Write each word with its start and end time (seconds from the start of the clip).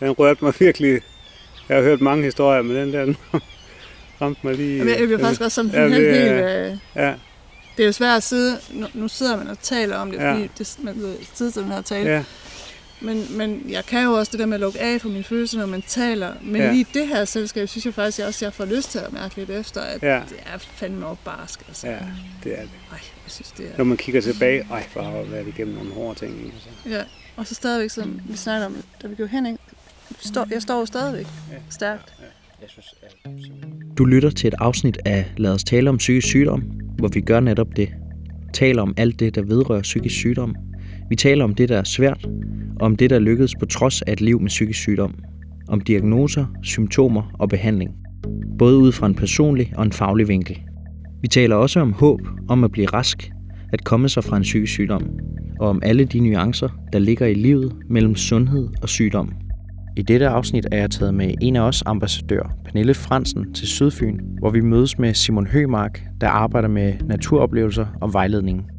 Den 0.00 0.10
rørte 0.10 0.44
mig 0.44 0.54
virkelig. 0.58 1.00
Jeg 1.68 1.76
har 1.76 1.82
hørt 1.84 2.00
mange 2.00 2.24
historier, 2.24 2.62
men 2.62 2.76
den 2.76 2.92
der 2.92 3.14
ramte 4.20 4.40
mig 4.46 4.54
lige. 4.54 4.76
Jamen, 4.78 4.94
jeg 4.98 5.06
bliver 5.06 5.18
faktisk 5.18 5.40
også 5.40 5.54
sådan 5.54 5.70
Ja, 5.70 5.88
helt, 5.88 6.06
er- 6.06 6.70
øh, 6.70 6.76
Ja, 6.96 7.14
Det 7.76 7.82
er 7.82 7.86
jo 7.86 7.92
svært 7.92 8.16
at 8.16 8.22
sidde, 8.22 8.58
nu, 8.72 8.86
nu 8.94 9.08
sidder 9.08 9.36
man 9.36 9.48
og 9.48 9.58
taler 9.58 9.96
om 9.96 10.10
det, 10.10 10.18
Ja. 10.18 10.32
fordi 10.34 10.50
det, 10.58 10.76
man 10.82 10.94
ved 10.96 11.16
tid 11.34 11.50
til 11.52 11.62
den 11.62 11.72
her 11.72 11.80
tale. 11.82 12.10
ja, 12.10 12.24
Men, 13.00 13.26
men 13.30 13.62
jeg 13.68 13.84
kan 13.84 14.04
jo 14.04 14.12
også 14.12 14.32
det 14.32 14.40
der 14.40 14.46
med 14.46 14.54
at 14.54 14.60
lukke 14.60 14.80
af 14.80 15.00
for 15.00 15.08
mine 15.08 15.24
følelser, 15.24 15.58
når 15.58 15.66
man 15.66 15.82
taler. 15.82 16.32
Men 16.42 16.56
Ja. 16.56 16.66
ja. 16.66 16.72
lige 16.72 16.86
det 16.94 17.08
her 17.08 17.24
selskab, 17.24 17.68
synes 17.68 17.84
jeg 17.86 17.94
faktisk, 17.94 18.18
jeg 18.18 18.26
også 18.26 18.44
jeg 18.44 18.52
får 18.52 18.64
lyst 18.64 18.90
til 18.90 18.98
at 18.98 19.12
mærke 19.12 19.36
lidt 19.36 19.50
efter, 19.50 19.80
at 19.80 20.02
Ja. 20.02 20.14
ja. 20.14 20.22
det 20.28 20.38
er 20.54 20.58
fandme 20.58 21.06
op 21.06 21.18
barsk. 21.24 21.60
Altså. 21.68 21.86
ja, 21.88 21.98
det 22.44 22.52
er 22.52 22.60
det. 22.62 22.70
Ej, 22.92 22.98
jeg 23.24 23.30
synes, 23.32 23.50
det 23.56 23.66
er... 23.66 23.70
Når 23.78 23.84
man 23.84 23.96
kigger 23.96 24.20
tilbage, 24.20 24.66
ej, 24.70 24.86
hvor 24.92 25.02
har 25.02 25.12
jeg 25.16 25.30
været 25.32 25.48
igennem 25.48 25.74
nogle 25.74 25.92
hårde 25.92 26.18
ting. 26.18 26.52
Altså. 26.54 26.68
Ja. 26.96 27.02
Og 27.36 27.46
så 27.46 27.54
stadigvæk, 27.54 27.90
som 27.90 28.20
vi 28.28 28.36
snakker 28.36 28.66
om, 28.66 28.76
da 29.02 29.06
vi 29.08 29.14
går 29.14 29.26
hen, 29.26 29.46
ikke? 29.46 29.58
Står, 30.20 30.46
jeg 30.50 30.62
står 30.62 30.78
jo 30.78 30.86
stadigvæk 30.86 31.26
stærkt. 31.70 32.14
Du 33.98 34.04
lytter 34.04 34.30
til 34.30 34.48
et 34.48 34.54
afsnit 34.58 34.98
af 35.04 35.32
Lad 35.36 35.52
os 35.52 35.64
tale 35.64 35.90
om 35.90 35.96
psykisk 35.96 36.26
sygdom, 36.26 36.62
hvor 36.98 37.08
vi 37.08 37.20
gør 37.20 37.40
netop 37.40 37.76
det. 37.76 37.88
Taler 38.52 38.82
om 38.82 38.94
alt 38.96 39.20
det, 39.20 39.34
der 39.34 39.42
vedrører 39.42 39.82
psykisk 39.82 40.14
sygdom. 40.14 40.54
Vi 41.08 41.16
taler 41.16 41.44
om 41.44 41.54
det, 41.54 41.68
der 41.68 41.78
er 41.78 41.84
svært, 41.84 42.26
og 42.80 42.86
om 42.86 42.96
det, 42.96 43.10
der 43.10 43.18
lykkedes 43.18 43.52
på 43.60 43.66
trods 43.66 44.02
af 44.02 44.12
et 44.12 44.20
liv 44.20 44.40
med 44.40 44.48
psykisk 44.48 44.78
sygdom. 44.78 45.14
Om 45.68 45.80
diagnoser, 45.80 46.46
symptomer 46.62 47.30
og 47.38 47.48
behandling. 47.48 47.90
Både 48.58 48.76
ud 48.76 48.92
fra 48.92 49.06
en 49.06 49.14
personlig 49.14 49.72
og 49.76 49.84
en 49.84 49.92
faglig 49.92 50.28
vinkel. 50.28 50.60
Vi 51.22 51.28
taler 51.28 51.56
også 51.56 51.80
om 51.80 51.92
håb, 51.92 52.20
om 52.48 52.64
at 52.64 52.72
blive 52.72 52.86
rask, 52.86 53.30
at 53.72 53.84
komme 53.84 54.08
sig 54.08 54.24
fra 54.24 54.36
en 54.36 54.42
psykisk 54.42 54.72
sygdom, 54.72 55.08
og 55.60 55.68
om 55.68 55.80
alle 55.82 56.04
de 56.04 56.20
nuancer, 56.20 56.68
der 56.92 56.98
ligger 56.98 57.26
i 57.26 57.34
livet 57.34 57.72
mellem 57.90 58.14
sundhed 58.14 58.68
og 58.82 58.88
sygdom. 58.88 59.45
I 59.98 60.02
dette 60.02 60.28
afsnit 60.28 60.66
er 60.72 60.76
jeg 60.76 60.90
taget 60.90 61.14
med 61.14 61.34
en 61.40 61.56
af 61.56 61.60
os 61.60 61.82
ambassadør, 61.86 62.54
Pernille 62.64 62.94
Fransen, 62.94 63.54
til 63.54 63.66
Sydfyn, 63.66 64.18
hvor 64.38 64.50
vi 64.50 64.60
mødes 64.60 64.98
med 64.98 65.14
Simon 65.14 65.46
Hømark, 65.46 66.02
der 66.20 66.28
arbejder 66.28 66.68
med 66.68 66.94
naturoplevelser 67.04 67.86
og 68.00 68.12
vejledning. 68.12 68.70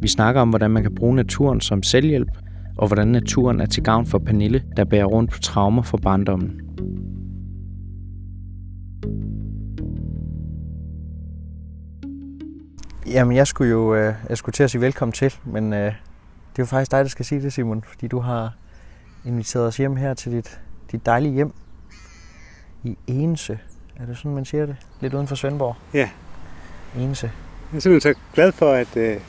Vi 0.00 0.08
snakker 0.08 0.40
om, 0.40 0.48
hvordan 0.48 0.70
man 0.70 0.82
kan 0.82 0.94
bruge 0.94 1.16
naturen 1.16 1.60
som 1.60 1.82
selvhjælp, 1.82 2.28
og 2.76 2.86
hvordan 2.86 3.08
naturen 3.08 3.60
er 3.60 3.66
til 3.66 3.82
gavn 3.82 4.06
for 4.06 4.18
Pernille, 4.18 4.62
der 4.76 4.84
bærer 4.84 5.04
rundt 5.04 5.30
på 5.30 5.38
traumer 5.38 5.82
fra 5.82 5.96
barndommen. 5.96 6.60
Jamen, 13.06 13.36
jeg 13.36 13.46
skulle 13.46 13.70
jo 13.70 13.94
øh, 13.94 14.14
jeg 14.28 14.38
skulle 14.38 14.52
til 14.52 14.62
at 14.62 14.70
sige 14.70 14.80
velkommen 14.80 15.12
til, 15.12 15.34
men 15.44 15.72
øh, 15.72 15.78
det 15.78 15.88
er 15.88 15.92
jo 16.58 16.64
faktisk 16.64 16.90
dig, 16.90 17.04
der 17.04 17.08
skal 17.08 17.24
sige 17.24 17.42
det, 17.42 17.52
Simon, 17.52 17.82
fordi 17.88 18.08
du 18.08 18.18
har 18.18 18.56
inviteret 19.24 19.66
os 19.66 19.76
hjem 19.76 19.96
her 19.96 20.14
til 20.14 20.32
dit, 20.32 20.60
dit 20.92 21.06
dejlige 21.06 21.34
hjem 21.34 21.52
i 22.84 22.96
Ense. 23.06 23.58
Er 23.96 24.06
det 24.06 24.16
sådan, 24.16 24.34
man 24.34 24.44
siger 24.44 24.66
det? 24.66 24.76
Lidt 25.00 25.14
uden 25.14 25.26
for 25.28 25.34
Svendborg? 25.34 25.76
Ja. 25.94 26.10
Ense. 26.98 27.30
Jeg 27.72 27.76
er 27.76 27.80
simpelthen 27.80 28.14
så 28.14 28.20
glad 28.34 28.52
for, 28.52 28.72
at 28.72 28.96
øh, 28.96 29.20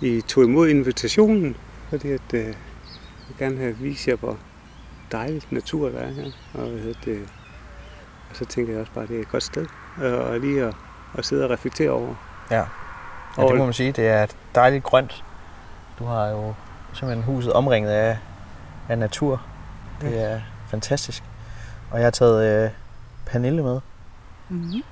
I 0.00 0.20
tog 0.20 0.44
imod 0.44 0.68
invitationen, 0.68 1.56
fordi 1.88 2.10
at, 2.10 2.20
øh, 2.34 2.40
jeg 2.44 2.54
vil 3.28 3.36
gerne 3.38 3.56
have 3.58 3.76
vist 3.76 4.08
jer, 4.08 4.16
hvor 4.16 4.36
dejligt 5.12 5.52
natur 5.52 5.88
der 5.88 5.98
er 5.98 6.10
her. 6.12 6.24
Og, 6.54 6.66
hvad 6.68 6.94
det, 7.04 7.28
og 8.30 8.36
så 8.36 8.44
tænker 8.44 8.72
jeg 8.72 8.80
også 8.80 8.92
bare, 8.92 9.02
at 9.04 9.08
det 9.08 9.16
er 9.16 9.20
et 9.20 9.28
godt 9.28 9.42
sted 9.42 9.66
øh, 10.02 10.12
og 10.20 10.40
lige 10.40 10.64
at, 10.64 10.74
at 11.18 11.24
sidde 11.24 11.44
og 11.44 11.50
reflektere 11.50 11.90
over. 11.90 12.14
Ja. 12.50 12.56
ja, 12.56 12.64
Og- 13.36 13.48
det 13.50 13.58
må 13.58 13.64
man 13.64 13.72
sige. 13.74 13.92
Det 13.92 14.08
er 14.08 14.22
et 14.22 14.36
dejligt 14.54 14.84
grønt. 14.84 15.24
Du 15.98 16.04
har 16.04 16.26
jo 16.28 16.54
simpelthen 16.92 17.24
huset 17.34 17.52
omringet 17.52 17.90
af, 17.90 18.18
af 18.88 18.98
natur. 18.98 19.42
Det 20.00 20.22
er 20.22 20.40
fantastisk. 20.70 21.22
Og 21.90 21.98
jeg 21.98 22.06
har 22.06 22.10
taget 22.10 22.64
øh, 22.64 22.70
Pernille 23.26 23.62
med. 23.62 23.80
Mm-hmm. 24.48 24.82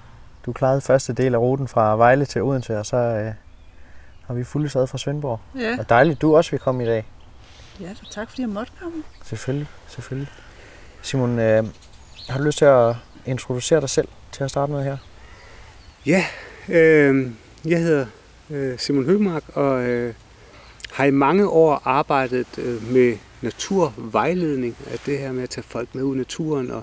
Du 0.47 0.53
klarede 0.53 0.81
første 0.81 1.13
del 1.13 1.35
af 1.35 1.39
ruten 1.39 1.69
fra 1.69 1.97
Vejle 1.97 2.25
til 2.25 2.43
Odense, 2.43 2.79
og 2.79 2.87
så 2.87 2.97
øh, 2.97 3.33
har 4.27 4.35
vi 4.35 4.45
fuldt 4.45 4.73
sad 4.73 4.87
fra 4.87 4.99
Svendborg. 4.99 5.41
Ja. 5.59 5.77
Og 5.79 5.89
dejligt, 5.89 6.21
du 6.23 6.37
også 6.37 6.51
vil 6.51 6.61
komme 6.61 6.83
i 6.83 6.87
dag. 6.87 7.07
ja, 7.81 7.95
så 7.95 8.11
tak 8.11 8.29
fordi 8.29 8.43
jeg 8.43 8.49
måtte 8.49 8.73
komme. 8.83 9.03
Selvfølgelig, 9.25 9.69
selvfølgelig. 9.89 10.29
Simon, 11.03 11.39
øh, 11.39 11.65
har 12.29 12.39
du 12.39 12.45
lyst 12.45 12.59
til 12.59 12.65
at 12.65 12.95
introducere 13.27 13.81
dig 13.81 13.91
selv 13.91 14.09
til 14.33 14.45
at 14.45 14.51
starte 14.51 14.73
med 14.73 14.85
her? 14.85 14.97
Ja, 16.07 16.25
øh, 16.69 17.31
jeg 17.65 17.79
hedder 17.79 18.07
øh, 18.51 18.79
Simon 18.79 19.05
Høgmark 19.05 19.43
og 19.55 19.83
øh, 19.83 20.15
har 20.93 21.05
i 21.05 21.11
mange 21.11 21.49
år 21.49 21.83
arbejdet 21.85 22.47
øh, 22.59 22.93
med 22.93 23.17
naturvejledning, 23.43 24.77
at 24.87 25.03
det 25.07 25.19
her 25.19 25.33
med 25.33 25.43
at 25.43 25.51
tage 25.51 25.65
folk 25.69 25.95
med 25.95 26.03
ud 26.03 26.15
i 26.15 26.19
naturen 26.19 26.71
og 26.71 26.83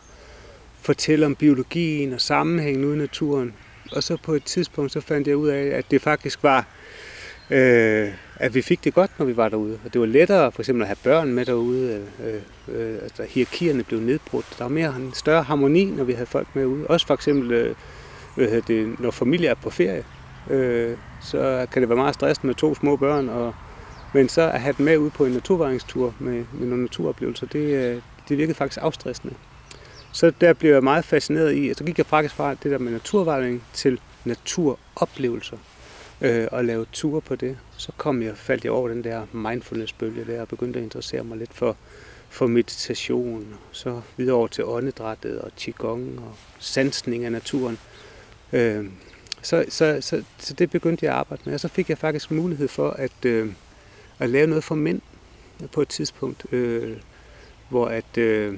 fortælle 0.82 1.26
om 1.26 1.36
biologien 1.36 2.14
og 2.14 2.22
sammenhængen 2.22 2.86
ude 2.86 2.96
i 2.96 3.00
naturen. 3.00 3.54
Og 3.92 4.04
så 4.04 4.18
på 4.24 4.34
et 4.34 4.44
tidspunkt 4.44 4.92
så 4.92 5.02
fandt 5.02 5.28
jeg 5.28 5.38
ud 5.38 5.48
af, 5.48 5.66
at 5.66 5.92
det 5.92 6.02
faktisk 6.02 6.44
var, 6.44 6.68
øh, 7.50 8.12
at 8.36 8.56
vi 8.56 8.62
fik 8.62 8.84
det 8.84 8.94
godt, 8.94 9.12
når 9.20 9.26
vi 9.26 9.38
var 9.38 9.50
derude. 9.50 9.80
Og 9.86 9.94
det 9.94 10.02
var 10.02 10.08
lettere 10.08 10.52
for 10.52 10.62
eksempel 10.62 10.82
at 10.82 10.88
have 10.88 10.98
børn 11.04 11.34
med 11.34 11.46
derude. 11.46 12.08
Øh, 12.24 12.42
øh, 12.76 12.98
altså 13.04 13.24
hierarkierne 13.30 13.84
blev 13.84 14.00
nedbrudt. 14.00 14.56
Der 14.58 14.64
var 14.64 14.70
mere 14.70 14.96
en 14.96 15.14
større 15.14 15.44
harmoni, 15.44 15.86
når 15.86 16.04
vi 16.04 16.14
havde 16.14 16.26
folk 16.26 16.48
med 16.54 16.66
ude. 16.66 16.88
Også 16.88 17.08
for 17.08 17.14
eksempel 17.14 17.52
øh, 17.52 17.76
hvad 18.36 18.62
det, 18.62 19.00
når 19.00 19.12
familier 19.12 19.50
er 19.50 19.56
på 19.56 19.70
ferie, 19.70 20.04
øh, 20.50 20.98
så 21.22 21.68
kan 21.72 21.82
det 21.82 21.90
være 21.90 21.98
meget 21.98 22.16
stressende 22.16 22.48
med 22.48 22.56
to 22.56 22.76
små 22.76 22.96
børn, 22.96 23.30
og, 23.30 23.54
men 24.16 24.30
så 24.30 24.42
at 24.42 24.62
have 24.62 24.76
dem 24.78 24.86
med 24.86 24.98
ud 24.98 25.10
på 25.10 25.26
en 25.26 25.32
naturvaringstur 25.32 26.14
med, 26.20 26.46
med 26.54 26.68
nogle 26.68 26.84
naturoplevelser, 26.84 27.48
det, 27.48 27.60
øh, 27.60 28.02
det 28.30 28.38
virkede 28.38 28.56
faktisk 28.56 28.80
afstressende. 28.82 29.34
Så 30.12 30.32
der 30.42 30.54
blev 30.54 30.72
jeg 30.72 30.84
meget 30.84 31.06
fascineret 31.06 31.56
i, 31.56 31.70
og 31.70 31.76
så 31.76 31.84
gik 31.84 31.98
jeg 31.98 32.06
faktisk 32.06 32.36
fra 32.36 32.54
det 32.54 32.72
der 32.72 32.78
med 32.78 32.92
naturvejning 32.92 33.64
til 33.74 34.00
naturoplevelser, 34.26 35.58
øh, 36.22 36.48
og 36.52 36.66
lave 36.66 36.86
ture 36.94 37.22
på 37.22 37.36
det. 37.36 37.58
Så 37.78 37.92
kom 37.98 38.22
jeg, 38.22 38.38
faldt 38.38 38.64
jeg 38.64 38.72
over 38.72 38.90
den 38.90 39.04
der 39.04 39.26
mindfulness-bølge 39.32 40.26
der, 40.26 40.42
og 40.42 40.48
begyndte 40.48 40.80
at 40.80 40.84
interessere 40.84 41.24
mig 41.24 41.38
lidt 41.38 41.54
for, 41.54 41.76
for 42.30 42.48
meditation, 42.48 43.48
og 43.54 43.70
så 43.72 44.02
videre 44.18 44.36
over 44.36 44.48
til 44.48 44.66
åndedrættet 44.66 45.42
og 45.42 45.52
qigong 45.58 46.20
og 46.20 46.36
sansning 46.60 47.26
af 47.26 47.32
naturen. 47.32 47.78
Øh, 48.54 48.86
så, 49.42 49.66
så, 49.70 49.98
så, 50.02 50.24
så 50.38 50.54
det 50.54 50.72
begyndte 50.72 51.06
jeg 51.06 51.14
at 51.14 51.20
arbejde 51.20 51.42
med, 51.46 51.54
og 51.54 51.60
så 51.60 51.68
fik 51.68 51.90
jeg 51.90 51.98
faktisk 51.98 52.32
mulighed 52.32 52.68
for 52.68 52.90
at, 52.90 53.26
øh, 53.26 53.50
at 54.20 54.30
lave 54.30 54.48
noget 54.48 54.64
for 54.64 54.76
mænd 54.76 55.02
på 55.72 55.82
et 55.82 55.88
tidspunkt, 55.88 56.46
øh, 56.52 56.98
hvor 57.70 57.88
at 57.88 58.18
øh, 58.18 58.54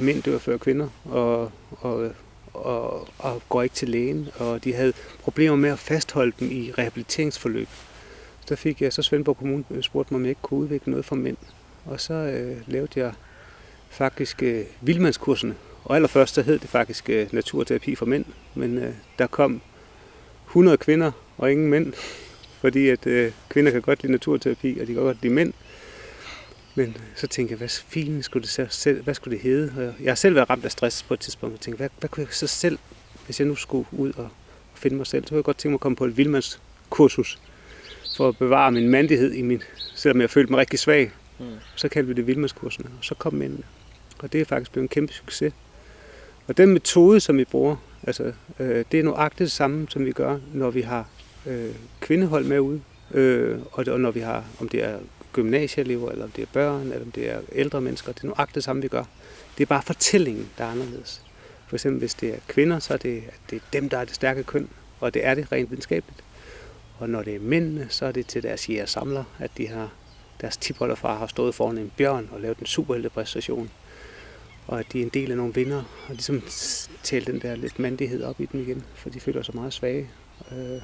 mænd 0.00 0.22
dør 0.22 0.38
før 0.38 0.56
kvinder, 0.56 0.88
og, 1.04 1.52
og, 1.70 2.10
og, 2.52 3.08
og 3.18 3.42
går 3.48 3.62
ikke 3.62 3.74
til 3.74 3.88
lægen, 3.88 4.28
og 4.36 4.64
de 4.64 4.74
havde 4.74 4.92
problemer 5.22 5.56
med 5.56 5.70
at 5.70 5.78
fastholde 5.78 6.32
dem 6.40 6.50
i 6.50 6.72
rehabiliteringsforløb. 6.78 7.68
Så 8.46 8.56
fik 8.56 8.82
jeg, 8.82 8.92
så 8.92 9.02
Svendborg 9.02 9.36
Kommune 9.36 9.64
øh, 9.70 9.82
spurgte 9.82 10.14
mig, 10.14 10.18
om 10.18 10.24
jeg 10.24 10.30
ikke 10.30 10.42
kunne 10.42 10.60
udvikle 10.60 10.90
noget 10.90 11.04
for 11.04 11.16
mænd. 11.16 11.36
Og 11.84 12.00
så 12.00 12.14
øh, 12.14 12.56
lavede 12.66 13.00
jeg 13.00 13.12
faktisk 13.90 14.42
øh, 14.42 14.64
vildmandskurserne. 14.80 15.54
Og 15.84 15.96
allerførst 15.96 16.34
så 16.34 16.42
hed 16.42 16.58
det 16.58 16.68
faktisk 16.68 17.10
øh, 17.10 17.26
naturterapi 17.32 17.94
for 17.94 18.06
mænd, 18.06 18.24
men 18.54 18.78
øh, 18.78 18.94
der 19.18 19.26
kom 19.26 19.60
100 20.46 20.76
kvinder 20.76 21.12
og 21.38 21.52
ingen 21.52 21.68
mænd, 21.68 21.92
fordi 22.60 22.88
at 22.88 23.06
øh, 23.06 23.32
kvinder 23.48 23.72
kan 23.72 23.82
godt 23.82 24.02
lide 24.02 24.12
naturterapi, 24.12 24.78
og 24.80 24.86
de 24.86 24.94
kan 24.94 25.02
godt 25.02 25.22
lide 25.22 25.34
mænd. 25.34 25.52
Men 26.74 26.96
så 27.16 27.26
tænkte 27.26 27.52
jeg, 27.52 27.58
hvad 27.58 27.68
fint 27.68 28.24
skulle 28.24 28.42
det 28.42 28.72
selv, 28.72 29.02
hvad 29.02 29.14
skulle 29.14 29.34
det 29.34 29.42
hedde? 29.42 29.72
Og 29.76 30.04
Jeg 30.04 30.10
har 30.10 30.14
selv 30.14 30.34
været 30.34 30.50
ramt 30.50 30.64
af 30.64 30.70
stress 30.70 31.02
på 31.02 31.14
et 31.14 31.20
tidspunkt, 31.20 31.54
og 31.54 31.60
tænkte, 31.60 31.76
hvad, 31.76 31.88
hvad 31.98 32.08
kunne 32.08 32.24
jeg 32.24 32.34
så 32.34 32.46
selv, 32.46 32.78
hvis 33.24 33.40
jeg 33.40 33.48
nu 33.48 33.54
skulle 33.54 33.88
ud 33.92 34.12
og, 34.12 34.24
og 34.72 34.78
finde 34.78 34.96
mig 34.96 35.06
selv, 35.06 35.24
så 35.24 35.28
kunne 35.28 35.36
jeg 35.36 35.44
godt 35.44 35.58
tænke 35.58 35.70
mig 35.70 35.76
at 35.76 35.80
komme 35.80 35.96
på 35.96 36.04
et 36.04 36.16
vildmandskursus, 36.16 37.38
for 38.16 38.28
at 38.28 38.38
bevare 38.38 38.72
min 38.72 38.88
mandighed 38.88 39.32
i 39.32 39.42
min, 39.42 39.62
selvom 39.94 40.20
jeg 40.20 40.30
følte 40.30 40.52
mig 40.52 40.58
rigtig 40.58 40.78
svag. 40.78 41.10
Mm. 41.38 41.46
Så 41.76 41.88
kaldte 41.88 42.08
vi 42.08 42.14
det 42.14 42.26
vildmandskurserne, 42.26 42.88
og 42.98 43.04
så 43.04 43.14
kom 43.14 43.34
mændene. 43.34 43.62
Og 44.18 44.32
det 44.32 44.40
er 44.40 44.44
faktisk 44.44 44.72
blevet 44.72 44.84
en 44.84 44.88
kæmpe 44.88 45.12
succes. 45.12 45.52
Og 46.46 46.56
den 46.56 46.72
metode, 46.72 47.20
som 47.20 47.38
vi 47.38 47.44
bruger, 47.44 47.76
altså, 48.02 48.32
øh, 48.58 48.84
det 48.92 49.00
er 49.00 49.04
nøjagtigt 49.04 49.38
det 49.38 49.52
samme, 49.52 49.86
som 49.90 50.04
vi 50.04 50.12
gør, 50.12 50.38
når 50.52 50.70
vi 50.70 50.80
har 50.80 51.08
øh, 51.48 51.74
kvindehold 52.00 52.44
med 52.44 52.60
ud. 52.60 52.80
Øh, 53.10 53.58
og, 53.72 53.84
det, 53.84 53.94
og 53.94 54.00
når 54.00 54.10
vi 54.10 54.20
har, 54.20 54.44
om 54.60 54.68
det 54.68 54.84
er 54.84 54.98
gymnasieelever, 55.32 56.10
eller 56.10 56.24
om 56.24 56.30
det 56.30 56.42
er 56.42 56.46
børn, 56.52 56.82
eller 56.82 57.04
om 57.04 57.12
det 57.12 57.30
er 57.30 57.40
ældre 57.52 57.80
mennesker, 57.80 58.12
det 58.12 58.22
er 58.22 58.26
nøjagtigt 58.26 58.54
det 58.54 58.64
samme, 58.64 58.82
vi 58.82 58.88
gør. 58.88 59.04
Det 59.58 59.62
er 59.62 59.66
bare 59.66 59.82
fortællingen, 59.82 60.50
der 60.58 60.64
er 60.64 60.68
anderledes. 60.68 61.22
For 61.66 61.76
eksempel, 61.76 61.98
hvis 61.98 62.14
det 62.14 62.28
er 62.28 62.38
kvinder, 62.48 62.78
så 62.78 62.94
er 62.94 62.98
det, 62.98 63.16
at 63.16 63.40
det 63.50 63.56
er 63.56 63.60
dem, 63.72 63.88
der 63.88 63.98
er 63.98 64.04
det 64.04 64.14
stærke 64.14 64.42
køn, 64.42 64.68
og 65.00 65.14
det 65.14 65.26
er 65.26 65.34
det 65.34 65.52
rent 65.52 65.70
videnskabeligt. 65.70 66.24
Og 66.98 67.10
når 67.10 67.22
det 67.22 67.34
er 67.34 67.40
mændene, 67.40 67.86
så 67.90 68.06
er 68.06 68.12
det 68.12 68.26
til 68.26 68.42
deres 68.42 68.68
jægersamler, 68.68 69.24
at 69.38 69.50
de 69.56 69.68
har, 69.68 69.92
deres 70.40 70.56
tipholderfar 70.56 71.18
har 71.18 71.26
stået 71.26 71.54
foran 71.54 71.78
en 71.78 71.92
bjørn 71.96 72.28
og 72.32 72.40
lavet 72.40 72.58
en 72.58 72.66
superheltepræstation 72.66 73.70
og 74.68 74.80
at 74.80 74.86
de 74.92 74.98
er 74.98 75.02
en 75.02 75.10
del 75.14 75.30
af 75.30 75.36
nogle 75.36 75.54
vinder, 75.54 75.82
og 76.08 76.14
ligesom 76.14 76.42
tæller 77.02 77.32
den 77.32 77.42
der 77.42 77.56
lidt 77.56 77.78
mandighed 77.78 78.22
op 78.22 78.40
i 78.40 78.46
dem 78.52 78.60
igen, 78.60 78.84
for 78.94 79.10
de 79.10 79.20
føler 79.20 79.42
sig 79.42 79.54
meget 79.54 79.72
svage. 79.72 80.10
Øh, 80.52 80.80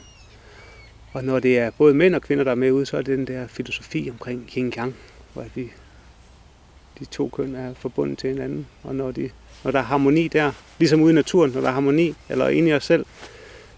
og 1.14 1.24
når 1.24 1.38
det 1.38 1.58
er 1.58 1.70
både 1.70 1.94
mænd 1.94 2.14
og 2.14 2.22
kvinder, 2.22 2.44
der 2.44 2.50
er 2.50 2.54
med 2.54 2.70
ude, 2.70 2.86
så 2.86 2.96
er 2.96 3.02
det 3.02 3.18
den 3.18 3.26
der 3.26 3.46
filosofi 3.46 4.10
omkring 4.10 4.50
yin 4.56 4.72
yang, 4.76 4.94
hvor 5.32 5.44
vi 5.54 5.72
de 6.98 7.04
to 7.04 7.28
køn 7.28 7.54
er 7.54 7.74
forbundet 7.74 8.18
til 8.18 8.30
hinanden, 8.30 8.66
og 8.82 8.94
når, 8.94 9.10
de, 9.10 9.30
når 9.64 9.70
der 9.70 9.78
er 9.78 9.82
harmoni 9.82 10.28
der, 10.28 10.52
ligesom 10.78 11.00
ude 11.00 11.12
i 11.12 11.14
naturen, 11.14 11.50
når 11.50 11.60
der 11.60 11.68
er 11.68 11.72
harmoni, 11.72 12.14
eller 12.28 12.48
inde 12.48 12.68
i 12.68 12.74
os 12.74 12.84
selv, 12.84 13.06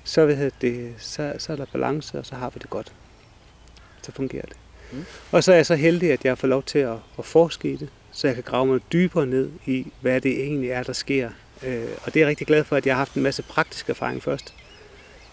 så, 0.04 0.26
ved 0.26 0.50
det, 0.60 0.94
så, 0.98 1.32
så 1.38 1.52
er 1.52 1.56
der 1.56 1.64
balance, 1.72 2.18
og 2.18 2.26
så 2.26 2.34
har 2.34 2.50
vi 2.50 2.58
det 2.62 2.70
godt. 2.70 2.92
Så 4.02 4.12
fungerer 4.12 4.46
det. 4.46 4.56
Mm. 4.92 5.04
Og 5.32 5.44
så 5.44 5.52
er 5.52 5.56
jeg 5.56 5.66
så 5.66 5.74
heldig, 5.74 6.12
at 6.12 6.24
jeg 6.24 6.38
får 6.38 6.48
lov 6.48 6.62
til 6.62 6.78
at, 6.78 6.96
at 7.18 7.24
forske 7.24 7.72
i 7.72 7.76
det, 7.76 7.88
så 8.12 8.26
jeg 8.26 8.34
kan 8.34 8.44
grave 8.44 8.66
mig 8.66 8.80
dybere 8.92 9.26
ned 9.26 9.50
i, 9.66 9.86
hvad 10.00 10.20
det 10.20 10.44
egentlig 10.44 10.70
er, 10.70 10.82
der 10.82 10.92
sker. 10.92 11.30
Øh, 11.62 11.84
og 12.02 12.14
det 12.14 12.16
er 12.16 12.20
jeg 12.20 12.28
rigtig 12.28 12.46
glad 12.46 12.64
for, 12.64 12.76
at 12.76 12.86
jeg 12.86 12.94
har 12.94 12.98
haft 12.98 13.14
en 13.14 13.22
masse 13.22 13.42
praktisk 13.42 13.90
erfaring 13.90 14.22
først, 14.22 14.54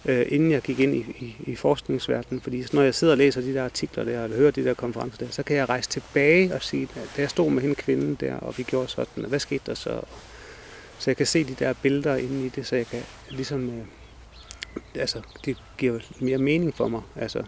øh, 0.06 0.26
inden 0.30 0.52
jeg 0.52 0.62
gik 0.62 0.80
ind 0.80 0.96
i, 0.96 1.00
i, 1.20 1.52
i 1.52 1.56
forskningsverdenen. 1.56 2.42
Fordi 2.42 2.66
når 2.74 2.82
jeg 2.82 2.96
sidder 2.96 3.14
og 3.14 3.18
læser 3.18 3.42
de 3.42 3.54
der 3.54 3.64
artikler 3.64 4.04
der, 4.04 4.24
eller 4.24 4.38
hører 4.38 4.52
de 4.52 4.64
der 4.64 4.74
konferencer 4.74 5.18
der, 5.18 5.32
så 5.32 5.44
kan 5.44 5.58
jeg 5.58 5.70
rejse 5.70 5.90
tilbage 5.90 6.56
og 6.56 6.62
sige, 6.62 6.84
at 6.96 7.10
da 7.18 7.22
jeg 7.22 7.30
stod 7.30 7.52
med 7.52 7.62
hende 7.62 7.76
kvinden 7.76 8.16
der, 8.16 8.36
og 8.36 8.58
vi 8.58 8.64
gjorde 8.64 8.88
sådan, 8.88 9.26
hvad 9.26 9.40
skete 9.40 9.64
der 9.66 9.74
så? 9.74 10.02
Så 11.00 11.10
jeg 11.10 11.18
kan 11.18 11.26
se 11.26 11.44
de 11.44 11.56
der 11.60 11.74
billeder 11.74 12.16
inde 12.16 12.46
i 12.46 12.50
det, 12.50 12.66
så 12.66 12.76
jeg 12.76 12.88
kan 12.88 13.02
ligesom... 13.30 13.70
Øh, 13.70 13.86
altså, 14.96 15.22
det 15.46 15.58
giver 15.78 16.00
mere 16.20 16.38
mening 16.38 16.76
for 16.76 16.88
mig. 16.88 17.02
Altså, 17.16 17.40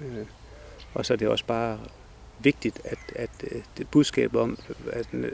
øh, 0.00 0.26
og 0.94 1.06
så 1.06 1.12
er 1.12 1.16
det 1.16 1.28
også 1.28 1.44
bare 1.44 1.78
vigtigt, 2.38 2.80
at, 2.84 2.98
at 3.16 3.30
øh, 3.50 3.62
det 3.78 3.88
budskab 3.88 4.34
om, 4.34 4.58
at, 4.92 5.06
at, 5.12 5.30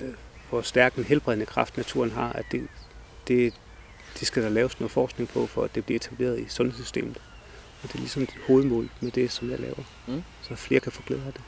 hvor 0.50 0.62
stærk 0.62 0.94
en 0.94 1.04
helbredende 1.04 1.46
kraft 1.46 1.76
naturen 1.76 2.10
har, 2.10 2.32
at 2.32 2.44
det, 2.52 2.68
det, 3.28 3.54
det 4.20 4.26
skal 4.26 4.42
der 4.42 4.48
laves 4.48 4.80
noget 4.80 4.90
forskning 4.90 5.28
på, 5.28 5.46
for 5.46 5.64
at 5.64 5.74
det 5.74 5.84
bliver 5.84 5.96
etableret 5.96 6.38
i 6.38 6.48
sundhedssystemet. 6.48 7.20
Og 7.82 7.88
det 7.88 7.94
er 7.94 7.98
ligesom 7.98 8.22
et 8.22 8.34
hovedmål 8.46 8.90
med 9.00 9.10
det, 9.10 9.30
som 9.30 9.50
jeg 9.50 9.60
laver. 9.60 9.82
Mm. 10.06 10.22
Så 10.42 10.54
flere 10.54 10.80
kan 10.80 10.92
få 10.92 11.02
glæde 11.02 11.22
af 11.26 11.32
det. 11.32 11.42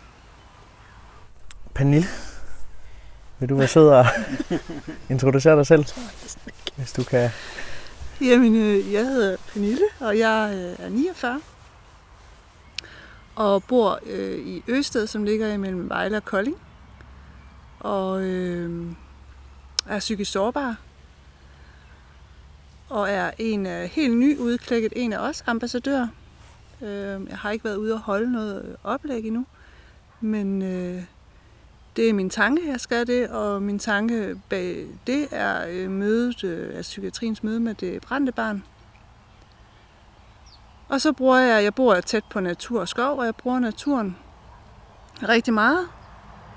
Pernille, 1.74 2.08
vil 3.38 3.48
du 3.48 3.56
være 3.56 3.68
sød 3.68 3.88
og 3.88 4.06
introducere 5.10 5.56
dig 5.56 5.66
selv, 5.66 5.84
hvis 6.76 6.92
du 6.92 7.04
kan? 7.04 7.30
Jamen, 8.20 8.56
øh, 8.56 8.92
jeg 8.92 9.06
hedder 9.06 9.36
Pernille, 9.52 9.84
og 10.00 10.18
jeg 10.18 10.54
er 10.78 10.88
49 10.88 11.40
og 13.34 13.64
bor 13.64 13.98
øh, 14.06 14.38
i 14.38 14.62
Østed, 14.68 15.06
som 15.06 15.24
ligger 15.24 15.52
imellem 15.52 15.88
Vejle 15.88 16.16
og 16.16 16.24
Kolding. 16.24 16.56
Og 17.80 18.22
øh, 18.22 18.86
er 19.86 19.98
psykisk 19.98 20.32
sårbar. 20.32 20.76
Og 22.92 23.10
er 23.10 23.30
en 23.38 23.66
øh, 23.66 23.82
helt 23.82 24.16
ny 24.16 24.38
udklækket, 24.38 24.92
en 24.96 25.12
af 25.12 25.18
os 25.18 25.44
ambassadør. 25.46 26.06
Øh, 26.82 27.20
jeg 27.28 27.38
har 27.38 27.50
ikke 27.50 27.64
været 27.64 27.76
ude 27.76 27.94
og 27.94 28.00
holde 28.00 28.32
noget 28.32 28.64
øh, 28.64 28.74
oplæg 28.84 29.24
endnu. 29.24 29.46
Men 30.20 30.62
øh, 30.62 31.02
det 31.96 32.08
er 32.08 32.12
min 32.12 32.30
tanke, 32.30 32.68
jeg 32.68 32.80
skal 32.80 33.06
det, 33.06 33.28
og 33.28 33.62
min 33.62 33.78
tanke 33.78 34.40
bag 34.48 34.86
det 35.06 35.28
er 35.30 35.66
øh, 35.68 35.90
mødet, 35.90 36.44
øh, 36.44 36.76
altså 36.76 36.90
psykiatriens 36.90 37.42
møde 37.42 37.60
med 37.60 37.74
det 37.74 38.02
brændte 38.02 38.32
barn. 38.32 38.64
Og 40.88 41.00
så 41.00 41.12
bruger 41.12 41.38
jeg, 41.38 41.64
jeg 41.64 41.74
bor 41.74 42.00
tæt 42.00 42.24
på 42.30 42.40
natur 42.40 42.80
og 42.80 42.88
skov, 42.88 43.18
og 43.18 43.24
jeg 43.24 43.34
bruger 43.34 43.58
naturen 43.58 44.16
rigtig 45.28 45.54
meget. 45.54 45.88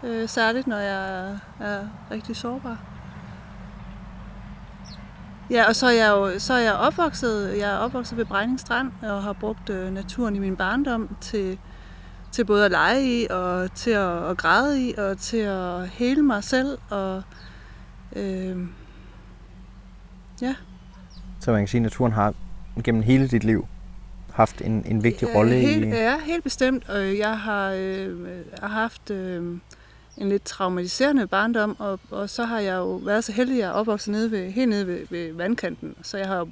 Øh, 0.04 0.30
særligt 0.30 0.68
når 0.68 0.78
jeg 0.78 1.40
er 1.60 1.88
rigtig 2.12 2.36
sårbar. 2.36 2.94
Ja, 5.51 5.68
og 5.68 5.75
så 5.75 5.86
er 5.88 5.92
jeg 5.92 6.09
jo 6.09 6.39
så 6.39 6.53
er 6.53 6.59
jeg 6.59 6.74
opvokset, 6.74 7.57
jeg 7.57 7.74
er 7.74 7.77
opvokset 7.77 8.18
ved 8.18 8.25
Brejning 8.25 8.59
Strand 8.59 8.92
og 9.01 9.24
har 9.24 9.33
brugt 9.33 9.69
øh, 9.69 9.94
naturen 9.94 10.36
i 10.36 10.39
min 10.39 10.56
barndom 10.56 11.15
til, 11.21 11.59
til 12.31 12.45
både 12.45 12.65
at 12.65 12.71
lege 12.71 13.21
i 13.21 13.27
og 13.30 13.74
til 13.75 13.92
at, 13.92 14.30
at 14.30 14.38
græde 14.38 14.81
i 14.81 14.94
og 14.97 15.18
til 15.18 15.38
at 15.38 15.89
hele 15.89 16.21
mig 16.21 16.44
selv 16.44 16.77
og 16.89 17.24
øh, 18.15 18.57
ja. 20.42 20.56
Så 21.39 21.51
man 21.51 21.62
kan 21.62 21.68
sige, 21.68 21.80
at 21.80 21.83
naturen 21.83 22.12
har 22.12 22.33
gennem 22.83 23.01
hele 23.01 23.27
dit 23.27 23.44
liv 23.44 23.68
haft 24.33 24.62
en, 24.62 24.86
en 24.86 25.03
vigtig 25.03 25.36
rolle 25.36 25.56
helt, 25.56 25.86
i... 25.86 25.89
Ja, 25.89 26.19
helt 26.25 26.44
bestemt. 26.44 26.89
Og 26.89 27.18
jeg 27.18 27.39
har, 27.39 27.71
øh, 27.77 28.27
har 28.62 28.68
haft 28.68 29.09
øh, 29.12 29.57
en 30.17 30.29
lidt 30.29 30.44
traumatiserende 30.44 31.27
barndom, 31.27 31.75
og, 31.79 32.00
og 32.12 32.29
så 32.29 32.45
har 32.45 32.59
jeg 32.59 32.75
jo 32.75 32.95
været 32.95 33.23
så 33.23 33.31
heldig, 33.31 33.56
at 33.56 33.59
jeg 33.59 33.67
er 33.67 33.71
opvokset 33.71 34.12
nede 34.12 34.31
ved, 34.31 34.51
helt 34.51 34.69
nede 34.69 34.88
ved, 34.88 35.07
ved 35.09 35.33
vandkanten. 35.33 35.95
Så 36.01 36.17
jeg 36.17 36.27
har, 36.27 36.47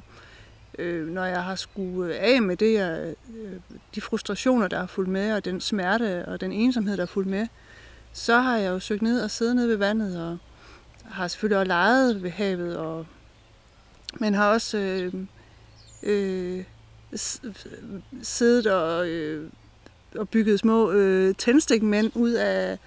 øh, 0.80 1.08
når 1.08 1.26
jeg 1.26 1.44
har 1.44 1.56
skulle 1.56 2.16
øh, 2.16 2.24
af 2.24 2.42
med 2.42 2.58
det, 2.58 2.74
jeg, 2.74 3.14
øh, 3.38 3.52
de 3.96 4.02
frustrationer, 4.02 4.68
der 4.68 4.80
har 4.80 4.88
fulgt 4.88 5.10
med, 5.10 5.34
og 5.34 5.46
den 5.46 5.62
smerte 5.62 6.26
og 6.26 6.42
den 6.42 6.52
ensomhed, 6.52 6.98
der 6.98 7.02
har 7.02 7.08
fulgt 7.08 7.30
med, 7.30 7.48
så 8.14 8.40
har 8.40 8.58
jeg 8.58 8.70
jo 8.70 8.80
søgt 8.80 9.02
ned 9.02 9.22
og 9.22 9.32
siddet 9.32 9.56
nede 9.56 9.70
ved 9.70 9.76
vandet, 9.76 10.22
og 10.22 10.38
har 11.06 11.28
selvfølgelig 11.28 11.58
også 11.58 11.68
leget 11.68 12.24
ved 12.24 12.30
havet, 12.30 12.78
og, 12.78 13.06
men 14.20 14.34
har 14.34 14.50
også 14.50 14.78
øh, 14.78 15.14
øh, 16.04 16.64
siddet 18.22 18.68
og, 18.68 19.08
øh, 19.08 19.50
og 20.16 20.30
bygget 20.30 20.60
små 20.60 20.92
øh, 20.92 21.36
tændstikmænd 21.36 22.12
ud 22.16 22.32
af, 22.32 22.78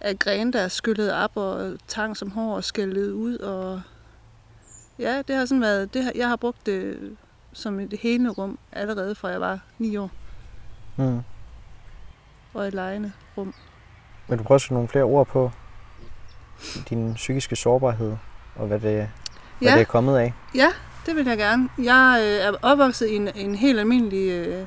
af 0.00 0.18
grene, 0.18 0.52
der 0.52 0.60
er 0.60 0.68
skyllet 0.68 1.12
op 1.12 1.36
og 1.36 1.76
tang 1.88 2.16
som 2.16 2.30
hår 2.30 2.56
og 2.56 2.64
skældet 2.64 3.10
ud. 3.10 3.36
Og 3.36 3.82
ja, 4.98 5.22
det 5.28 5.36
har 5.36 5.44
sådan 5.44 5.62
været, 5.62 5.94
det 5.94 6.04
har, 6.04 6.12
jeg 6.14 6.28
har 6.28 6.36
brugt 6.36 6.66
det 6.66 7.16
som 7.52 7.80
et 7.80 7.98
hele 8.02 8.28
rum 8.28 8.58
allerede 8.72 9.14
fra 9.14 9.28
jeg 9.28 9.40
var 9.40 9.58
ni 9.78 9.96
år. 9.96 10.10
Mm. 10.96 11.20
Og 12.54 12.66
et 12.66 12.74
lejende 12.74 13.12
rum. 13.36 13.54
Vil 14.28 14.38
du 14.38 14.42
prøve 14.42 14.56
at 14.56 14.60
sætte 14.60 14.74
nogle 14.74 14.88
flere 14.88 15.04
ord 15.04 15.26
på 15.26 15.50
din 16.88 17.14
psykiske 17.14 17.56
sårbarhed, 17.56 18.16
og 18.56 18.66
hvad 18.66 18.80
det, 18.80 19.08
hvad 19.58 19.68
ja. 19.68 19.74
det 19.74 19.80
er 19.80 19.84
kommet 19.84 20.18
af? 20.18 20.34
Ja, 20.54 20.68
det 21.06 21.16
vil 21.16 21.26
jeg 21.26 21.38
gerne. 21.38 21.68
Jeg 21.78 22.18
øh, 22.22 22.46
er 22.46 22.52
opvokset 22.62 23.08
i 23.08 23.16
en, 23.16 23.28
en 23.34 23.54
helt 23.54 23.78
almindelig 23.78 24.30
øh, 24.30 24.66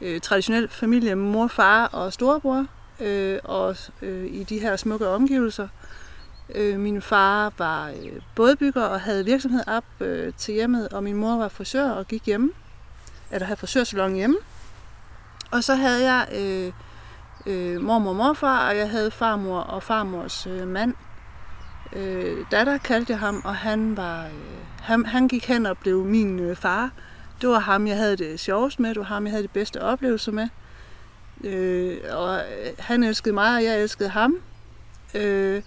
øh, 0.00 0.20
traditionel 0.20 0.68
familie 0.68 1.14
med 1.14 1.30
mor, 1.32 1.46
far 1.46 1.86
og 1.86 2.12
storebror, 2.12 2.66
øh, 3.02 3.38
og 3.44 3.76
øh, 4.02 4.24
i 4.24 4.44
de 4.44 4.58
her 4.58 4.76
smukke 4.76 5.08
omgivelser. 5.08 5.68
Øh, 6.54 6.80
min 6.80 7.02
far 7.02 7.52
var 7.58 7.88
øh, 7.88 8.20
bådbygger 8.34 8.82
og 8.82 9.00
havde 9.00 9.24
virksomhed 9.24 9.62
op 9.66 9.84
øh, 10.00 10.32
til 10.36 10.54
hjemmet, 10.54 10.88
og 10.88 11.02
min 11.02 11.16
mor 11.16 11.36
var 11.36 11.48
frisør 11.48 11.90
og 11.90 12.08
gik 12.08 12.26
hjemme, 12.26 12.50
eller 13.30 13.46
havde 13.46 13.60
frisørsalon 13.60 14.14
hjemme. 14.14 14.36
Og 15.50 15.64
så 15.64 15.74
havde 15.74 16.12
jeg 16.12 16.28
øh, 16.34 16.72
øh, 17.46 17.80
mormor 17.80 18.10
og 18.10 18.16
morfar, 18.16 18.68
og 18.68 18.76
jeg 18.76 18.90
havde 18.90 19.10
farmor 19.10 19.58
og 19.58 19.82
farmors 19.82 20.46
øh, 20.46 20.68
mand. 20.68 20.94
Øh, 21.92 22.46
datter 22.50 22.78
kaldte 22.78 23.12
jeg 23.12 23.18
ham, 23.18 23.42
og 23.44 23.56
han 23.56 23.96
var... 23.96 24.24
Øh, 24.24 24.30
han, 24.80 25.06
han 25.06 25.28
gik 25.28 25.48
hen 25.48 25.66
og 25.66 25.78
blev 25.78 26.04
min 26.04 26.38
øh, 26.38 26.56
far. 26.56 26.90
Det 27.40 27.48
var 27.48 27.58
ham, 27.58 27.86
jeg 27.86 27.96
havde 27.96 28.16
det 28.16 28.40
sjovest 28.40 28.80
med. 28.80 28.90
Det 28.90 28.98
var 28.98 29.04
ham, 29.04 29.24
jeg 29.24 29.30
havde 29.30 29.42
det 29.42 29.50
bedste 29.50 29.82
oplevelser 29.82 30.32
med. 30.32 30.48
Øh, 31.44 31.98
og 32.10 32.36
øh, 32.38 32.72
han 32.78 33.02
elskede 33.02 33.34
mig, 33.34 33.56
og 33.56 33.64
jeg 33.64 33.82
elskede 33.82 34.08
ham. 34.08 34.42
Øh, 35.14 35.62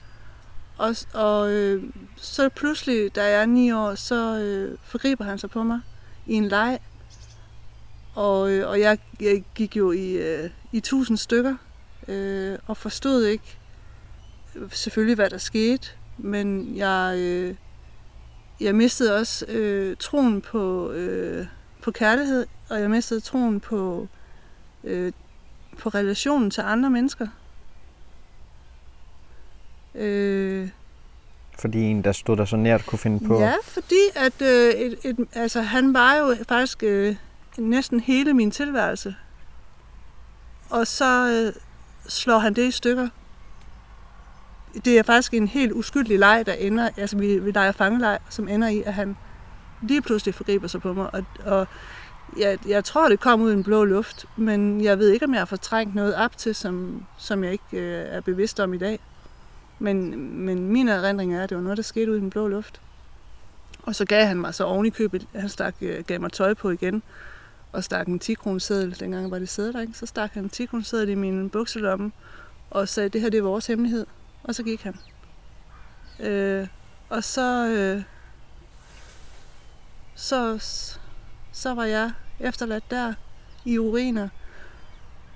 og 0.77 0.95
og 1.13 1.51
øh, 1.51 1.83
så 2.15 2.49
pludselig, 2.49 3.15
da 3.15 3.23
jeg 3.23 3.41
er 3.41 3.45
ni 3.45 3.71
år, 3.71 3.95
så 3.95 4.39
øh, 4.39 4.77
forgriber 4.83 5.23
han 5.25 5.37
sig 5.37 5.49
på 5.49 5.63
mig 5.63 5.81
i 6.25 6.33
en 6.33 6.47
leg. 6.47 6.79
Og, 8.15 8.51
øh, 8.51 8.69
og 8.69 8.79
jeg, 8.79 8.97
jeg 9.21 9.43
gik 9.55 9.77
jo 9.77 9.91
i, 9.91 10.11
øh, 10.11 10.49
i 10.71 10.79
tusind 10.79 11.17
stykker 11.17 11.55
øh, 12.07 12.57
og 12.67 12.77
forstod 12.77 13.25
ikke 13.25 13.57
selvfølgelig, 14.71 15.15
hvad 15.15 15.29
der 15.29 15.37
skete. 15.37 15.87
Men 16.17 16.77
jeg, 16.77 17.15
øh, 17.19 17.55
jeg 18.59 18.75
mistede 18.75 19.15
også 19.15 19.45
øh, 19.45 19.97
troen 19.99 20.41
på, 20.41 20.91
øh, 20.91 21.45
på 21.81 21.91
kærlighed, 21.91 22.45
og 22.69 22.81
jeg 22.81 22.89
mistede 22.89 23.19
troen 23.19 23.59
på, 23.59 24.07
øh, 24.83 25.11
på 25.77 25.89
relationen 25.89 26.51
til 26.51 26.61
andre 26.61 26.89
mennesker. 26.89 27.27
Øh, 29.95 30.69
fordi 31.59 31.81
en, 31.81 32.03
der 32.03 32.11
stod 32.11 32.37
der 32.37 32.45
så 32.45 32.55
nært, 32.55 32.85
kunne 32.85 32.99
finde 32.99 33.27
på... 33.27 33.39
Ja, 33.39 33.53
fordi 33.63 34.01
at 34.15 34.41
øh, 34.41 34.73
et, 34.73 34.95
et, 35.03 35.27
altså, 35.33 35.61
han 35.61 35.93
var 35.93 36.15
jo 36.15 36.35
faktisk 36.47 36.83
øh, 36.83 37.15
næsten 37.57 37.99
hele 37.99 38.33
min 38.33 38.51
tilværelse. 38.51 39.15
Og 40.69 40.87
så 40.87 41.29
øh, 41.29 41.61
slår 42.07 42.37
han 42.37 42.53
det 42.53 42.67
i 42.67 42.71
stykker 42.71 43.07
det 44.85 44.99
er 44.99 45.03
faktisk 45.03 45.33
en 45.33 45.47
helt 45.47 45.71
uskyldig 45.71 46.19
leg, 46.19 46.43
der 46.45 46.53
ender, 46.53 46.89
altså 46.97 47.17
vi, 47.17 47.37
vi 47.37 47.51
leger 47.51 47.71
fangeleg, 47.71 48.19
som 48.29 48.47
ender 48.47 48.67
i, 48.67 48.83
at 48.85 48.93
han 48.93 49.17
lige 49.81 50.01
pludselig 50.01 50.35
forgriber 50.35 50.67
sig 50.67 50.81
på 50.81 50.93
mig. 50.93 51.13
Og, 51.13 51.23
og 51.45 51.67
jeg, 52.37 52.59
jeg 52.67 52.83
tror, 52.83 53.09
det 53.09 53.19
kom 53.19 53.41
ud 53.41 53.51
i 53.51 53.53
en 53.53 53.63
blå 53.63 53.83
luft, 53.83 54.25
men 54.35 54.83
jeg 54.83 54.99
ved 54.99 55.09
ikke, 55.09 55.25
om 55.25 55.33
jeg 55.33 55.41
har 55.41 55.45
fortrængt 55.45 55.95
noget 55.95 56.15
op 56.15 56.37
til, 56.37 56.55
som, 56.55 57.05
som 57.17 57.43
jeg 57.43 57.51
ikke 57.51 57.63
øh, 57.71 58.05
er 58.09 58.21
bevidst 58.21 58.59
om 58.59 58.73
i 58.73 58.77
dag. 58.77 58.99
Men, 59.79 60.29
men 60.45 60.67
min 60.67 60.89
erindring 60.89 61.35
er, 61.35 61.43
at 61.43 61.49
det 61.49 61.57
var 61.57 61.63
noget, 61.63 61.77
der 61.77 61.83
skete 61.83 62.11
ud 62.11 62.17
i 62.17 62.19
den 62.19 62.29
blå 62.29 62.47
luft. 62.47 62.81
Og 63.83 63.95
så 63.95 64.05
gav 64.05 64.25
han 64.25 64.37
mig 64.37 64.53
så 64.53 64.63
oven 64.63 64.85
i 64.85 64.89
købet, 64.89 65.27
han 65.35 65.49
stak, 65.49 65.75
øh, 65.81 66.03
gav 66.03 66.21
mig 66.21 66.31
tøj 66.31 66.53
på 66.53 66.69
igen, 66.69 67.03
og 67.71 67.83
stak 67.83 68.07
en 68.07 68.19
10 68.19 68.35
seddel, 68.59 68.99
dengang 68.99 69.31
var 69.31 69.39
det 69.39 69.49
sædler, 69.49 69.81
ikke? 69.81 69.93
så 69.93 70.05
stak 70.05 70.31
han 70.33 70.43
en 70.43 70.49
10 70.49 70.67
seddel 70.83 71.09
i 71.09 71.15
min 71.15 71.49
bukselomme, 71.49 72.11
og 72.69 72.89
sagde, 72.89 73.09
det 73.09 73.21
her 73.21 73.29
det 73.29 73.37
er 73.37 73.41
vores 73.41 73.67
hemmelighed. 73.67 74.05
Og 74.43 74.55
så 74.55 74.63
gik 74.63 74.83
han. 74.83 74.95
Øh, 76.19 76.67
og 77.09 77.23
så, 77.23 77.67
øh, 77.67 78.03
så, 80.15 80.57
så 81.51 81.73
var 81.73 81.85
jeg 81.85 82.11
efterladt 82.39 82.91
der 82.91 83.13
i 83.65 83.79
uriner. 83.79 84.29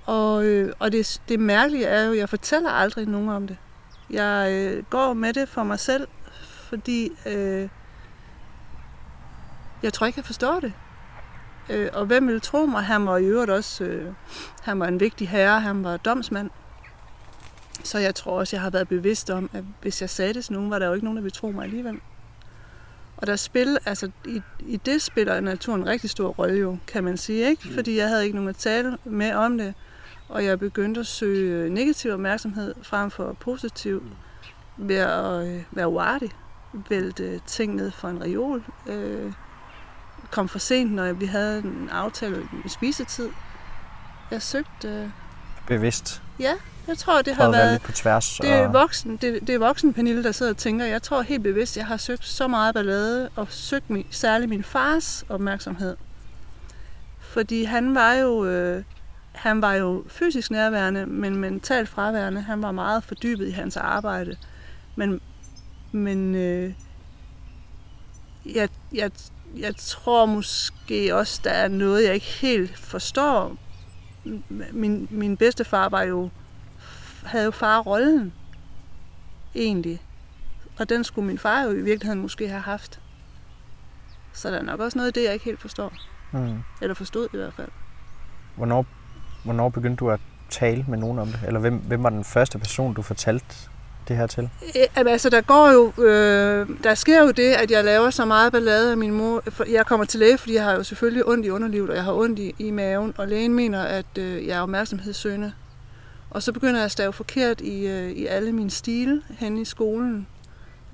Og, 0.06 0.44
øh, 0.44 0.72
og 0.78 0.92
det, 0.92 1.22
det 1.28 1.40
mærkelige 1.40 1.86
er 1.86 2.04
jo, 2.04 2.12
at 2.12 2.18
jeg 2.18 2.28
fortæller 2.28 2.70
aldrig 2.70 3.06
nogen 3.06 3.28
om 3.28 3.46
det. 3.46 3.56
Jeg 4.10 4.52
øh, 4.52 4.84
går 4.84 5.12
med 5.12 5.32
det 5.32 5.48
for 5.48 5.62
mig 5.62 5.80
selv, 5.80 6.08
fordi 6.68 7.12
øh, 7.26 7.68
jeg 9.82 9.92
tror 9.92 10.06
ikke, 10.06 10.18
jeg 10.18 10.24
forstår 10.24 10.60
det. 10.60 10.72
Øh, 11.70 11.88
og 11.92 12.06
hvem 12.06 12.26
ville 12.26 12.40
tro 12.40 12.66
mig? 12.66 12.84
Han 12.84 13.06
var 13.06 13.16
i 13.16 13.24
øvrigt 13.24 13.50
også 13.50 13.84
øh, 13.84 14.12
han 14.62 14.80
var 14.80 14.86
en 14.86 15.00
vigtig 15.00 15.28
herre, 15.28 15.60
han 15.60 15.84
var 15.84 15.96
domsmand. 15.96 16.50
Så 17.84 17.98
jeg 17.98 18.14
tror 18.14 18.38
også, 18.38 18.56
jeg 18.56 18.62
har 18.62 18.70
været 18.70 18.88
bevidst 18.88 19.30
om, 19.30 19.50
at 19.52 19.64
hvis 19.82 20.00
jeg 20.00 20.10
sagde 20.10 20.34
det 20.34 20.44
til 20.44 20.52
nogen, 20.52 20.70
var 20.70 20.78
der 20.78 20.86
jo 20.86 20.92
ikke 20.92 21.04
nogen, 21.04 21.16
der 21.16 21.22
ville 21.22 21.34
tro 21.34 21.50
mig 21.50 21.64
alligevel. 21.64 22.00
Og 23.20 23.26
der 23.26 23.36
spil, 23.36 23.78
altså 23.86 24.10
i, 24.26 24.42
i 24.60 24.76
det 24.76 25.02
spiller 25.02 25.40
naturen 25.40 25.80
en 25.80 25.86
rigtig 25.86 26.10
stor 26.10 26.28
rolle 26.28 26.58
jo, 26.58 26.76
kan 26.86 27.04
man 27.04 27.16
sige, 27.16 27.48
ikke? 27.50 27.68
Mm. 27.68 27.74
Fordi 27.74 27.96
jeg 27.96 28.08
havde 28.08 28.24
ikke 28.24 28.34
nogen 28.34 28.48
at 28.48 28.56
tale 28.56 28.98
med 29.04 29.32
om 29.32 29.58
det, 29.58 29.74
og 30.28 30.44
jeg 30.44 30.58
begyndte 30.58 31.00
at 31.00 31.06
søge 31.06 31.70
negativ 31.70 32.12
opmærksomhed 32.12 32.74
frem 32.82 33.10
for 33.10 33.32
positiv 33.32 34.02
ved 34.76 34.96
at 34.96 35.48
øh, 35.48 35.62
være 35.70 35.88
uartig, 35.88 36.30
vælte 36.88 37.40
ting 37.46 37.74
ned 37.74 37.90
fra 37.90 38.10
en 38.10 38.22
reol, 38.22 38.64
øh, 38.86 39.32
kom 40.30 40.48
for 40.48 40.58
sent, 40.58 40.92
når 40.92 41.12
vi 41.12 41.26
havde 41.26 41.58
en 41.58 41.88
aftale 41.92 42.48
i 42.64 42.68
spisetid. 42.68 43.28
Jeg 44.30 44.42
søgte, 44.42 44.88
øh, 44.88 45.08
Bevidst. 45.66 46.22
ja, 46.38 46.52
jeg 46.90 46.98
tror, 46.98 47.22
det 47.22 47.34
har 47.34 47.46
at 47.46 47.52
være 47.52 47.60
været 47.60 47.72
lidt 47.72 47.82
på 47.82 47.92
tværs. 47.92 48.38
det 48.42 48.50
er 48.50 48.66
og... 48.66 48.72
voksen, 48.72 49.16
det, 49.16 49.40
det 49.46 49.54
er 49.54 49.58
voksen 49.58 49.92
Pernille, 49.92 50.24
der 50.24 50.32
sidder 50.32 50.52
og 50.52 50.56
tænker, 50.56 50.84
jeg 50.84 51.02
tror 51.02 51.22
helt 51.22 51.42
bevidst, 51.42 51.76
jeg 51.76 51.86
har 51.86 51.96
søgt 51.96 52.26
så 52.26 52.48
meget 52.48 52.74
ballade, 52.74 53.28
og 53.36 53.46
søgt 53.50 53.90
min, 53.90 54.06
særligt 54.10 54.48
min 54.48 54.64
fars 54.64 55.24
opmærksomhed. 55.28 55.96
Fordi 57.18 57.64
han 57.64 57.94
var 57.94 58.12
jo, 58.12 58.44
øh, 58.44 58.84
han 59.32 59.62
var 59.62 59.74
jo 59.74 60.04
fysisk 60.08 60.50
nærværende, 60.50 61.06
men 61.06 61.36
mentalt 61.36 61.88
fraværende. 61.88 62.40
Han 62.40 62.62
var 62.62 62.72
meget 62.72 63.04
fordybet 63.04 63.48
i 63.48 63.50
hans 63.50 63.76
arbejde. 63.76 64.36
Men, 64.96 65.20
men 65.92 66.34
øh, 66.34 66.72
jeg, 68.54 68.68
jeg, 68.94 69.10
jeg 69.56 69.76
tror 69.76 70.26
måske 70.26 71.14
også, 71.14 71.40
der 71.44 71.50
er 71.50 71.68
noget, 71.68 72.04
jeg 72.04 72.14
ikke 72.14 72.26
helt 72.26 72.78
forstår. 72.78 73.56
Min, 74.72 75.08
min 75.10 75.36
bedstefar 75.36 75.88
var 75.88 76.02
jo 76.02 76.30
havde 77.24 77.44
jo 77.44 77.50
far 77.50 77.78
rollen, 77.78 78.32
egentlig. 79.54 80.02
Og 80.78 80.88
den 80.88 81.04
skulle 81.04 81.26
min 81.26 81.38
far 81.38 81.62
jo 81.62 81.70
i 81.70 81.82
virkeligheden 81.82 82.22
måske 82.22 82.48
have 82.48 82.60
haft. 82.60 83.00
Så 84.32 84.50
der 84.50 84.58
er 84.58 84.62
nok 84.62 84.80
også 84.80 84.98
noget 84.98 85.06
af 85.06 85.12
det, 85.12 85.24
jeg 85.24 85.32
ikke 85.32 85.44
helt 85.44 85.60
forstår. 85.60 85.92
Mm. 86.32 86.58
Eller 86.82 86.94
forstod 86.94 87.28
i 87.34 87.36
hvert 87.36 87.54
fald. 87.54 87.68
Hvornår, 88.56 88.86
hvornår 89.44 89.68
begyndte 89.68 89.96
du 89.96 90.10
at 90.10 90.20
tale 90.50 90.84
med 90.88 90.98
nogen 90.98 91.18
om 91.18 91.26
det? 91.26 91.40
Eller 91.46 91.60
hvem, 91.60 91.76
hvem 91.76 92.02
var 92.02 92.10
den 92.10 92.24
første 92.24 92.58
person, 92.58 92.94
du 92.94 93.02
fortalte 93.02 93.46
det 94.08 94.16
her 94.16 94.26
til? 94.26 94.50
Øh, 94.76 94.86
altså, 94.96 95.30
der 95.30 95.40
går 95.40 95.70
jo, 95.70 96.04
øh, 96.04 96.68
der 96.84 96.94
sker 96.94 97.22
jo 97.22 97.30
det, 97.30 97.52
at 97.52 97.70
jeg 97.70 97.84
laver 97.84 98.10
så 98.10 98.24
meget 98.24 98.52
ballade 98.52 98.90
af 98.90 98.96
min 98.96 99.12
mor. 99.12 99.64
Jeg 99.70 99.86
kommer 99.86 100.06
til 100.06 100.20
læge, 100.20 100.38
fordi 100.38 100.54
jeg 100.54 100.64
har 100.64 100.72
jo 100.72 100.82
selvfølgelig 100.82 101.28
ondt 101.28 101.46
i 101.46 101.50
underlivet, 101.50 101.90
og 101.90 101.96
jeg 101.96 102.04
har 102.04 102.12
ondt 102.12 102.38
i, 102.38 102.54
i 102.58 102.70
maven, 102.70 103.14
og 103.18 103.28
lægen 103.28 103.54
mener, 103.54 103.82
at 103.82 104.18
øh, 104.18 104.46
jeg 104.46 104.58
er 104.58 104.60
opmærksomhedssøgende. 104.60 105.52
Og 106.30 106.42
så 106.42 106.52
begynder 106.52 106.76
jeg 106.76 106.84
at 106.84 106.90
stave 106.90 107.12
forkert 107.12 107.60
i, 107.60 107.86
øh, 107.86 108.10
i 108.10 108.26
alle 108.26 108.52
mine 108.52 108.70
stile 108.70 109.22
hen 109.38 109.58
i 109.58 109.64
skolen. 109.64 110.26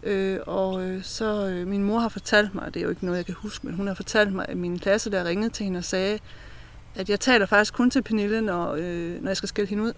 Øh, 0.02 0.38
og 0.46 0.82
øh, 0.82 1.02
så 1.02 1.46
øh, 1.46 1.66
min 1.66 1.84
mor 1.84 1.98
har 1.98 2.08
fortalt 2.08 2.54
mig, 2.54 2.74
det 2.74 2.80
er 2.80 2.84
jo 2.84 2.90
ikke 2.90 3.04
noget, 3.04 3.18
jeg 3.18 3.26
kan 3.26 3.34
huske, 3.34 3.66
men 3.66 3.74
hun 3.74 3.86
har 3.86 3.94
fortalt 3.94 4.32
mig, 4.32 4.46
at 4.48 4.56
min 4.56 4.78
klasse 4.78 5.10
der 5.10 5.24
ringede 5.24 5.50
til 5.50 5.64
hende 5.64 5.78
og 5.78 5.84
sagde, 5.84 6.18
at 6.94 7.10
jeg 7.10 7.20
taler 7.20 7.46
faktisk 7.46 7.74
kun 7.74 7.90
til 7.90 8.02
Pernille, 8.02 8.40
når, 8.40 8.74
øh, 8.78 9.22
når 9.22 9.30
jeg 9.30 9.36
skal 9.36 9.48
skælde 9.48 9.70
hende 9.70 9.84
ud. 9.84 9.92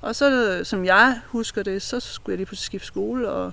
Og 0.00 0.16
så, 0.16 0.60
som 0.64 0.84
jeg 0.84 1.20
husker 1.26 1.62
det, 1.62 1.82
så 1.82 2.00
skulle 2.00 2.32
jeg 2.32 2.36
lige 2.38 2.46
pludselig 2.46 2.66
skifte 2.66 2.86
skole, 2.86 3.30
og 3.30 3.52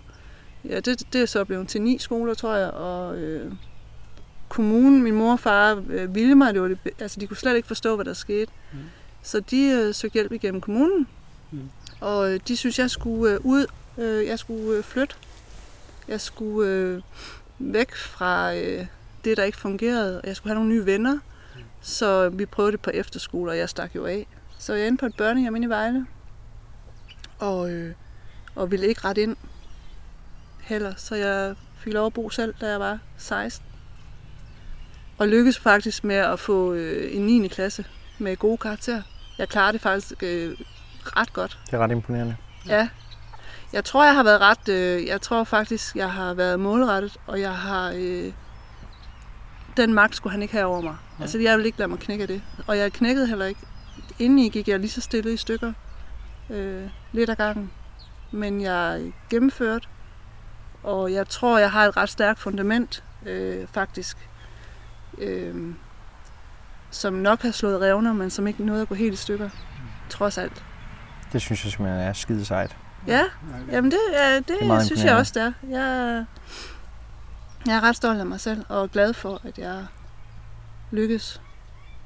ja, 0.65 0.79
det, 0.79 1.13
det 1.13 1.21
er 1.21 1.25
så 1.25 1.45
blevet 1.45 1.67
til 1.67 1.81
ni 1.81 1.97
skoler, 1.97 2.33
tror 2.33 2.55
jeg, 2.55 2.69
og 2.69 3.17
øh, 3.17 3.51
kommunen, 4.49 5.03
min 5.03 5.15
mor 5.15 5.31
og 5.31 5.39
far 5.39 5.83
øh, 5.89 6.15
ville 6.15 6.35
mig, 6.35 6.53
det 6.53 6.61
var 6.61 6.67
det, 6.67 6.79
altså 6.99 7.19
de 7.19 7.27
kunne 7.27 7.37
slet 7.37 7.55
ikke 7.55 7.67
forstå, 7.67 7.95
hvad 7.95 8.05
der 8.05 8.13
skete. 8.13 8.51
Mm. 8.73 8.79
Så 9.27 9.39
de 9.39 9.63
øh, 9.65 9.93
søgte 9.93 10.13
hjælp 10.13 10.31
igennem 10.31 10.61
kommunen, 10.61 11.07
Mm. 11.51 11.69
og 12.01 12.31
øh, 12.33 12.39
de 12.47 12.57
synes, 12.57 12.79
jeg 12.79 12.91
skulle 12.91 13.33
øh, 13.33 13.39
ud, 13.43 13.65
øh, 13.97 14.25
jeg 14.25 14.39
skulle 14.39 14.77
øh, 14.77 14.83
flytte. 14.83 15.15
Jeg 16.07 16.21
skulle 16.21 16.71
øh, 16.71 17.01
væk 17.59 17.95
fra 17.95 18.55
øh, 18.55 18.85
det, 19.23 19.37
der 19.37 19.43
ikke 19.43 19.57
fungerede, 19.57 20.21
og 20.21 20.27
jeg 20.27 20.35
skulle 20.35 20.51
have 20.53 20.63
nogle 20.63 20.75
nye 20.75 20.85
venner. 20.85 21.19
Så 21.81 22.29
vi 22.29 22.45
prøvede 22.45 22.71
det 22.71 22.81
på 22.81 22.89
efterskole, 22.89 23.51
og 23.51 23.57
jeg 23.57 23.69
stak 23.69 23.95
jo 23.95 24.05
af. 24.05 24.27
Så 24.57 24.73
jeg 24.73 24.87
endte 24.87 24.99
på 24.99 25.05
et 25.05 25.15
børnehjem 25.17 25.55
inde 25.55 25.65
i 25.65 25.69
Vejle, 25.69 26.05
og, 27.39 27.71
øh, 27.71 27.93
og 28.55 28.71
ville 28.71 28.87
ikke 28.87 29.01
ret 29.05 29.17
ind 29.17 29.35
heller. 30.61 30.93
Så 30.97 31.15
jeg 31.15 31.55
fik 31.79 31.93
lov 31.93 32.05
at 32.05 32.13
bo 32.13 32.29
selv, 32.29 32.53
da 32.61 32.69
jeg 32.69 32.79
var 32.79 32.99
16. 33.17 33.65
Og 35.17 35.27
lykkedes 35.27 35.59
faktisk 35.59 36.03
med 36.03 36.15
at 36.15 36.39
få 36.39 36.73
øh, 36.73 37.15
en 37.15 37.21
9. 37.25 37.47
klasse 37.47 37.85
med 38.17 38.37
gode 38.37 38.57
karakterer. 38.57 39.01
Jeg 39.37 39.49
klarede 39.49 39.73
det 39.73 39.81
faktisk 39.81 40.23
øh, 40.23 40.57
ret 41.03 41.33
godt. 41.33 41.59
Det 41.65 41.73
er 41.73 41.77
ret 41.77 41.91
imponerende. 41.91 42.35
Ja. 42.67 42.89
Jeg 43.73 43.85
tror, 43.85 44.05
jeg 44.05 44.15
har 44.15 44.23
været 44.23 44.41
ret... 44.41 44.69
Øh, 44.69 45.05
jeg 45.05 45.21
tror 45.21 45.43
faktisk, 45.43 45.95
jeg 45.95 46.11
har 46.11 46.33
været 46.33 46.59
målrettet, 46.59 47.17
og 47.27 47.41
jeg 47.41 47.55
har... 47.55 47.93
Øh, 47.95 48.31
den 49.77 49.93
magt 49.93 50.15
skulle 50.15 50.31
han 50.31 50.41
ikke 50.41 50.53
have 50.53 50.65
over 50.65 50.81
mig. 50.81 50.95
Ja. 51.17 51.23
Altså, 51.23 51.39
jeg 51.39 51.57
vil 51.57 51.65
ikke 51.65 51.77
lade 51.77 51.87
mig 51.87 51.99
knække 51.99 52.21
af 52.21 52.27
det. 52.27 52.41
Og 52.67 52.77
jeg 52.77 52.93
knækkede 52.93 53.27
heller 53.27 53.45
ikke. 53.45 53.61
Inden 54.19 54.39
I 54.39 54.49
gik 54.49 54.67
jeg 54.67 54.79
lige 54.79 54.89
så 54.89 55.01
stille 55.01 55.33
i 55.33 55.37
stykker. 55.37 55.73
Øh, 56.49 56.89
lidt 57.11 57.29
ad 57.29 57.35
gangen. 57.35 57.71
Men 58.31 58.61
jeg 58.61 59.13
gennemførte, 59.29 59.87
og 60.83 61.11
jeg 61.13 61.27
tror, 61.27 61.57
jeg 61.57 61.71
har 61.71 61.85
et 61.85 61.97
ret 61.97 62.09
stærkt 62.09 62.39
fundament, 62.39 63.03
øh, 63.25 63.67
faktisk. 63.73 64.17
Øh, 65.17 65.73
som 66.97 67.13
nok 67.13 67.41
har 67.41 67.51
slået 67.51 67.81
revner, 67.81 68.13
men 68.13 68.29
som 68.29 68.47
ikke 68.47 68.65
nåede 68.65 68.81
at 68.81 68.89
gå 68.89 68.95
helt 68.95 69.13
i 69.13 69.17
stykker. 69.17 69.49
Trods 70.09 70.37
alt. 70.37 70.63
Det 71.33 71.41
synes 71.41 71.63
jeg 71.65 71.71
simpelthen 71.71 72.01
er 72.07 72.13
skide 72.13 72.45
sejt. 72.45 72.77
Ja, 73.07 73.21
jamen 73.71 73.91
det, 73.91 73.99
ja, 74.13 74.35
det, 74.35 74.47
det 74.47 74.85
synes 74.85 75.03
jeg 75.03 75.15
også, 75.15 75.31
det 75.35 75.41
er. 75.43 75.51
Jeg, 75.79 76.25
jeg 77.67 77.75
er 77.75 77.81
ret 77.83 77.95
stolt 77.95 78.19
af 78.19 78.25
mig 78.25 78.39
selv, 78.39 78.65
og 78.69 78.91
glad 78.91 79.13
for, 79.13 79.41
at 79.43 79.57
jeg 79.57 79.85
lykkes. 80.91 81.41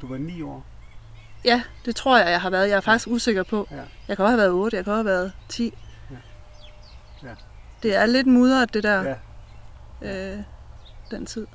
Du 0.01 0.07
var 0.07 0.17
ni 0.17 0.41
år. 0.41 0.65
Ja, 1.45 1.61
det 1.85 1.95
tror 1.95 2.17
jeg, 2.17 2.29
jeg 2.31 2.41
har 2.41 2.49
været. 2.49 2.69
Jeg 2.69 2.75
er 2.77 2.81
faktisk 2.81 3.07
usikker 3.07 3.43
på. 3.43 3.67
Ja. 3.71 3.75
Jeg 4.07 4.17
kan 4.17 4.25
også 4.25 4.29
have 4.31 4.37
været 4.37 4.51
8, 4.51 4.77
jeg 4.77 4.83
kan 4.83 4.93
også 4.93 4.97
have 4.97 5.05
været 5.17 5.31
10. 5.49 5.73
Ja. 6.11 6.15
Ja. 7.23 7.33
Det 7.83 7.95
er 7.95 8.05
lidt 8.05 8.27
mudret, 8.27 8.73
det 8.73 8.83
der, 8.83 9.15
Ja. 10.01 10.33
øh, 10.35 10.43
den 11.11 11.25
tid. 11.25 11.47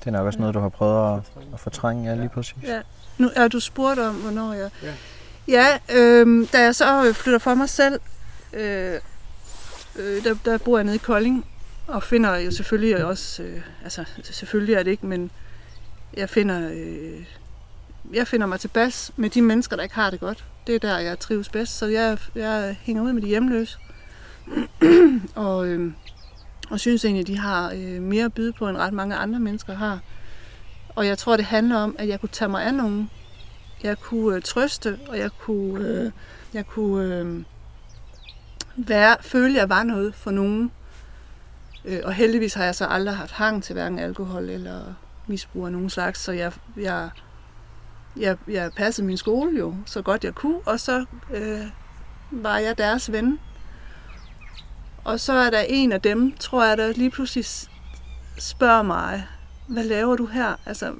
Det 0.00 0.06
er 0.06 0.10
nok 0.10 0.26
også 0.26 0.38
noget, 0.38 0.54
du 0.54 0.60
har 0.60 0.68
prøvet 0.68 1.16
at, 1.16 1.42
at 1.54 1.60
fortrænge, 1.60 2.10
ja, 2.10 2.16
lige 2.16 2.28
præcis. 2.28 2.54
Ja. 2.62 2.80
Nu 3.18 3.30
er 3.36 3.48
du 3.48 3.60
spurgt 3.60 4.00
om, 4.00 4.14
hvornår 4.14 4.52
jeg... 4.52 4.70
Ja. 4.82 4.92
Ja, 5.48 5.78
øh, 5.94 6.48
da 6.52 6.62
jeg 6.62 6.74
så 6.74 7.06
øh, 7.06 7.14
flytter 7.14 7.38
for 7.38 7.54
mig 7.54 7.68
selv, 7.68 8.00
øh, 8.52 9.00
øh, 9.96 10.24
der, 10.24 10.34
der 10.44 10.58
bor 10.58 10.78
jeg 10.78 10.84
nede 10.84 10.96
i 10.96 10.98
Kolding, 10.98 11.46
og 11.86 12.02
finder 12.02 12.36
jo 12.36 12.50
selvfølgelig 12.50 13.04
også... 13.04 13.42
Øh, 13.42 13.60
altså, 13.84 14.04
selvfølgelig 14.22 14.74
er 14.74 14.82
det 14.82 14.90
ikke, 14.90 15.06
men 15.06 15.30
jeg 16.16 16.30
finder... 16.30 16.70
Øh, 16.72 17.24
jeg 18.12 18.26
finder 18.26 18.46
mig 18.46 18.60
tilbage 18.60 19.12
med 19.16 19.30
de 19.30 19.42
mennesker, 19.42 19.76
der 19.76 19.82
ikke 19.82 19.94
har 19.94 20.10
det 20.10 20.20
godt. 20.20 20.44
Det 20.66 20.74
er 20.74 20.78
der, 20.78 20.98
jeg 20.98 21.18
trives 21.18 21.48
bedst, 21.48 21.78
så 21.78 21.86
jeg, 21.86 22.18
jeg 22.34 22.76
hænger 22.80 23.02
ud 23.02 23.12
med 23.12 23.22
de 23.22 23.26
hjemløse. 23.26 23.78
og, 25.34 25.66
øh, 25.66 25.92
og 26.70 26.80
synes 26.80 27.04
egentlig, 27.04 27.26
de 27.26 27.38
har 27.38 27.72
øh, 27.72 28.02
mere 28.02 28.24
at 28.24 28.32
byde 28.32 28.52
på, 28.52 28.68
end 28.68 28.76
ret 28.76 28.92
mange 28.92 29.16
andre 29.16 29.40
mennesker 29.40 29.74
har. 29.74 30.00
Og 30.96 31.06
jeg 31.06 31.18
tror, 31.18 31.36
det 31.36 31.44
handler 31.44 31.76
om, 31.76 31.96
at 31.98 32.08
jeg 32.08 32.20
kunne 32.20 32.28
tage 32.28 32.48
mig 32.48 32.64
af 32.64 32.74
nogen. 32.74 33.10
Jeg 33.82 33.98
kunne 33.98 34.36
øh, 34.36 34.42
trøste, 34.42 34.98
og 35.08 35.18
jeg 35.18 35.30
kunne, 35.38 35.88
øh, 35.88 36.10
jeg 36.54 36.66
kunne 36.66 37.16
øh, 37.16 37.42
være, 38.76 39.16
føle, 39.20 39.54
at 39.54 39.60
jeg 39.60 39.68
var 39.68 39.82
noget 39.82 40.14
for 40.14 40.30
nogen. 40.30 40.72
Øh, 41.84 42.00
og 42.04 42.12
heldigvis 42.12 42.54
har 42.54 42.64
jeg 42.64 42.74
så 42.74 42.86
aldrig 42.86 43.16
haft 43.16 43.32
hang 43.32 43.62
til 43.62 43.72
hverken 43.72 43.98
alkohol 43.98 44.50
eller 44.50 44.94
misbrug 45.26 45.66
af 45.66 45.72
nogen 45.72 45.90
slags, 45.90 46.20
så 46.20 46.32
jeg, 46.32 46.52
jeg, 46.76 47.10
jeg, 48.16 48.36
jeg 48.48 48.72
passede 48.76 49.06
min 49.06 49.16
skole 49.16 49.58
jo 49.58 49.74
så 49.86 50.02
godt 50.02 50.24
jeg 50.24 50.34
kunne, 50.34 50.58
og 50.66 50.80
så 50.80 51.04
øh, 51.34 51.66
var 52.30 52.58
jeg 52.58 52.78
deres 52.78 53.12
ven. 53.12 53.38
Og 55.08 55.20
så 55.20 55.32
er 55.32 55.50
der 55.50 55.60
en 55.60 55.92
af 55.92 56.00
dem, 56.00 56.32
tror 56.32 56.64
jeg, 56.64 56.78
der 56.78 56.92
lige 56.92 57.10
pludselig 57.10 57.44
spørger 58.38 58.82
mig, 58.82 59.26
hvad 59.66 59.84
laver 59.84 60.16
du 60.16 60.26
her? 60.26 60.54
Altså, 60.66 60.94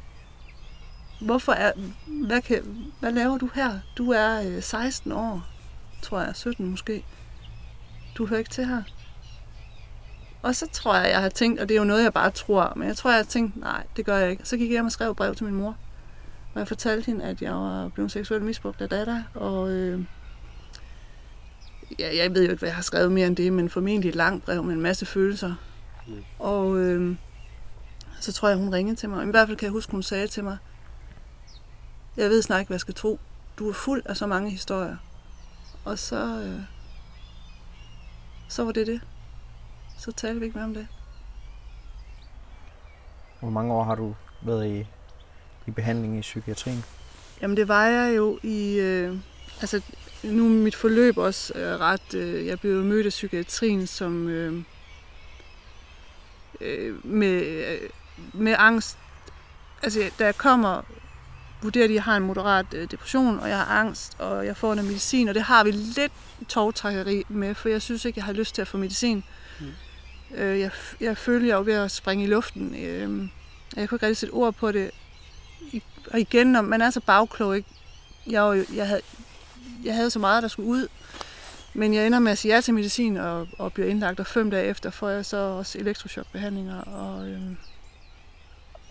hvorfor 1.21 1.53
er, 1.53 1.73
hvad, 2.07 2.41
kan, 2.41 2.63
hvad 3.01 3.13
laver 3.13 3.39
du 3.39 3.51
her? 3.55 3.81
Du 3.99 4.11
er 4.11 4.43
øh, 4.47 4.63
16 4.63 5.13
år, 5.13 5.47
tror 6.03 6.21
jeg, 6.21 6.37
17 6.37 6.71
måske. 6.71 7.05
Du 8.15 8.27
hører 8.27 8.39
ikke 8.39 8.51
til 8.51 8.67
her. 8.67 8.83
Og 10.43 10.55
så 10.55 10.67
tror 10.73 10.97
jeg, 10.97 11.11
jeg 11.11 11.21
har 11.21 11.29
tænkt, 11.29 11.61
og 11.61 11.69
det 11.69 11.75
er 11.75 11.79
jo 11.79 11.85
noget, 11.85 12.05
jeg 12.05 12.13
bare 12.13 12.31
tror, 12.31 12.73
men 12.77 12.89
jeg 12.89 12.97
tror, 12.97 13.11
jeg 13.11 13.19
har 13.19 13.25
tænkt, 13.25 13.57
nej, 13.57 13.87
det 13.97 14.07
gør 14.07 14.17
jeg 14.17 14.31
ikke. 14.31 14.45
Så 14.45 14.57
gik 14.57 14.69
jeg 14.69 14.75
hjem 14.75 14.87
og 14.87 14.93
skrev 14.93 15.11
et 15.11 15.17
brev 15.17 15.35
til 15.35 15.47
min 15.47 15.55
mor, 15.55 15.77
og 16.55 16.59
jeg 16.59 16.69
fortalte 16.69 17.07
hende, 17.07 17.25
at 17.25 17.43
jeg 17.43 17.55
var 17.55 17.89
blevet 17.89 18.13
seksuelt 18.13 18.45
misbrugt 18.45 18.81
af 18.81 18.89
datter, 18.89 19.23
og 19.35 19.71
øh, 19.71 20.01
ja, 21.99 22.17
jeg 22.17 22.35
ved 22.35 22.45
jo 22.45 22.51
ikke, 22.51 22.59
hvad 22.59 22.69
jeg 22.69 22.77
har 22.77 22.83
skrevet 22.83 23.13
mere 23.13 23.27
end 23.27 23.37
det, 23.37 23.53
men 23.53 23.71
formentlig 23.71 24.09
et 24.09 24.15
langt 24.15 24.45
brev 24.45 24.65
med 24.65 24.75
en 24.75 24.81
masse 24.81 25.07
følelser. 25.07 25.55
Mm. 26.07 26.25
Og 26.39 26.79
øh, 26.79 27.17
så 28.21 28.33
tror 28.33 28.49
jeg, 28.49 28.59
hun 28.59 28.73
ringede 28.73 28.97
til 28.97 29.09
mig. 29.09 29.27
I 29.27 29.31
hvert 29.31 29.49
fald 29.49 29.57
kan 29.57 29.67
jeg 29.67 29.73
huske, 29.73 29.93
hun 29.93 30.03
sagde 30.03 30.27
til 30.27 30.45
mig, 30.45 30.57
jeg 32.17 32.31
ved 32.31 32.43
snart 32.43 32.61
ikke, 32.61 32.69
hvad 32.69 32.75
jeg 32.75 32.81
skal 32.81 32.95
tro. 32.95 33.21
Du 33.59 33.69
er 33.69 33.73
fuld 33.73 34.03
af 34.05 34.17
så 34.17 34.27
mange 34.27 34.51
historier. 34.51 34.97
Og 35.85 35.99
så, 35.99 36.41
øh, 36.41 36.61
så 38.49 38.65
var 38.65 38.73
det 38.73 38.87
det. 38.87 39.01
Så 39.99 40.13
talte 40.13 40.41
vi 40.41 40.47
ikke 40.47 40.59
mere 40.59 40.65
om 40.65 40.75
det. 40.75 40.87
Hvor 43.41 43.51
mange 43.51 43.73
år 43.75 43.85
har 43.85 43.95
du 43.95 44.15
været 44.43 44.67
i, 44.67 44.87
i 45.67 45.71
behandling 45.71 46.19
i 46.19 46.21
psykiatrien? 46.21 46.85
Jamen 47.43 47.57
det 47.57 47.69
var 47.69 47.87
jeg 47.87 48.17
jo 48.17 48.39
i... 48.43 48.79
Øh, 48.79 49.19
altså 49.61 49.83
nu 50.23 50.45
er 50.45 50.51
mit 50.51 50.75
forløb 50.75 51.19
også 51.19 51.53
øh, 51.59 51.81
ret... 51.81 52.15
Øh, 52.15 52.47
jeg 52.47 52.61
blev 52.61 52.85
mødt 52.85 53.07
af 53.07 53.11
psykiatrien 53.11 53.87
som... 53.87 54.29
Øh, 54.29 54.63
øh, 56.61 57.07
med, 57.07 57.43
øh, 57.43 57.91
med 58.33 58.55
angst. 58.59 58.99
Altså 59.83 60.11
da 60.19 60.25
jeg 60.25 60.37
kommer 60.37 60.83
vurderer, 61.63 61.85
at 61.85 61.95
jeg 61.95 62.03
har 62.03 62.17
en 62.17 62.23
moderat 62.23 62.67
øh, 62.73 62.91
depression, 62.91 63.39
og 63.39 63.49
jeg 63.49 63.59
har 63.59 63.81
angst, 63.81 64.17
og 64.19 64.47
jeg 64.47 64.57
får 64.57 64.75
noget 64.75 64.89
medicin, 64.89 65.29
og 65.29 65.35
det 65.35 65.43
har 65.43 65.65
vi 65.65 65.71
lidt 65.71 66.13
togtrækkeri 66.49 67.25
med, 67.29 67.55
for 67.55 67.69
jeg 67.69 67.83
synes 67.83 68.05
ikke, 68.05 68.19
jeg 68.19 68.25
har 68.25 68.33
lyst 68.33 68.55
til 68.55 68.63
at 68.63 68.69
få 68.69 68.79
medicin. 68.79 69.25
Mm. 69.61 69.67
Øh, 70.37 70.61
jeg, 70.61 70.71
jeg 71.01 71.17
føler, 71.17 71.47
jeg 71.47 71.55
er 71.55 71.63
ved 71.63 71.75
at 71.75 71.91
springe 71.91 72.25
i 72.25 72.27
luften. 72.27 72.75
Øh, 72.75 73.29
jeg 73.77 73.89
kunne 73.89 73.97
ikke 73.97 74.07
rigtig 74.07 74.17
sætte 74.17 74.33
ord 74.33 74.55
på 74.55 74.73
det. 74.73 74.91
I, 75.73 75.83
og 76.11 76.21
igen, 76.21 76.47
når 76.47 76.63
man 76.63 76.81
er 76.81 76.91
så 76.91 77.01
bagklog, 77.01 77.57
ikke? 77.57 77.69
Jeg, 78.27 78.43
var 78.43 78.55
jo, 78.55 78.65
jeg, 78.75 78.87
havde, 78.87 79.01
jeg 79.85 79.95
havde 79.95 80.11
så 80.11 80.19
meget, 80.19 80.43
der 80.43 80.49
skulle 80.49 80.69
ud, 80.69 80.89
men 81.75 81.95
jeg 81.95 82.07
ender 82.07 82.19
med 82.19 82.33
at 82.33 82.39
sige 82.39 82.55
ja 82.55 82.61
til 82.61 82.75
medicin 82.75 83.17
og, 83.17 83.49
og 83.59 83.73
bliver 83.73 83.89
indlagt, 83.89 84.21
og 84.21 84.27
fem 84.27 84.51
dage 84.51 84.67
efter 84.67 84.91
får 84.91 85.09
jeg 85.09 85.27
så 85.27 85.37
også 85.37 85.79
elektrochokbehandlinger, 85.79 86.81
og 86.81 87.29
øhm, 87.29 87.57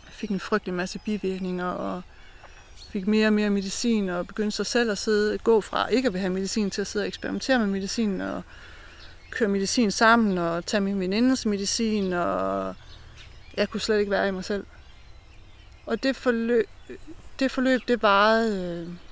fik 0.09 0.29
en 0.29 0.39
frygtelig 0.39 0.73
masse 0.73 0.99
bivirkninger, 0.99 1.65
og 1.65 2.01
fik 2.89 3.07
mere 3.07 3.27
og 3.27 3.33
mere 3.33 3.49
medicin, 3.49 4.09
og 4.09 4.27
begyndte 4.27 4.57
så 4.57 4.63
selv 4.63 4.91
at 4.91 4.97
sidde, 4.97 5.37
gå 5.37 5.61
fra 5.61 5.87
ikke 5.87 6.07
at 6.07 6.13
vil 6.13 6.21
have 6.21 6.33
medicin, 6.33 6.69
til 6.69 6.81
at 6.81 6.87
sidde 6.87 7.03
og 7.03 7.07
eksperimentere 7.07 7.59
med 7.59 7.67
medicin, 7.67 8.21
og 8.21 8.41
køre 9.31 9.49
medicin 9.49 9.91
sammen, 9.91 10.37
og 10.37 10.65
tage 10.65 10.81
min 10.81 10.99
venindes 10.99 11.45
medicin, 11.45 12.13
og 12.13 12.75
jeg 13.57 13.69
kunne 13.69 13.81
slet 13.81 13.99
ikke 13.99 14.11
være 14.11 14.27
i 14.27 14.31
mig 14.31 14.45
selv. 14.45 14.65
Og 15.85 16.03
det 16.03 16.15
forløb, 16.15 16.69
det 17.39 17.51
forløb, 17.51 17.81
det 17.87 18.01
varede... 18.01 18.85
Øh, 18.87 19.06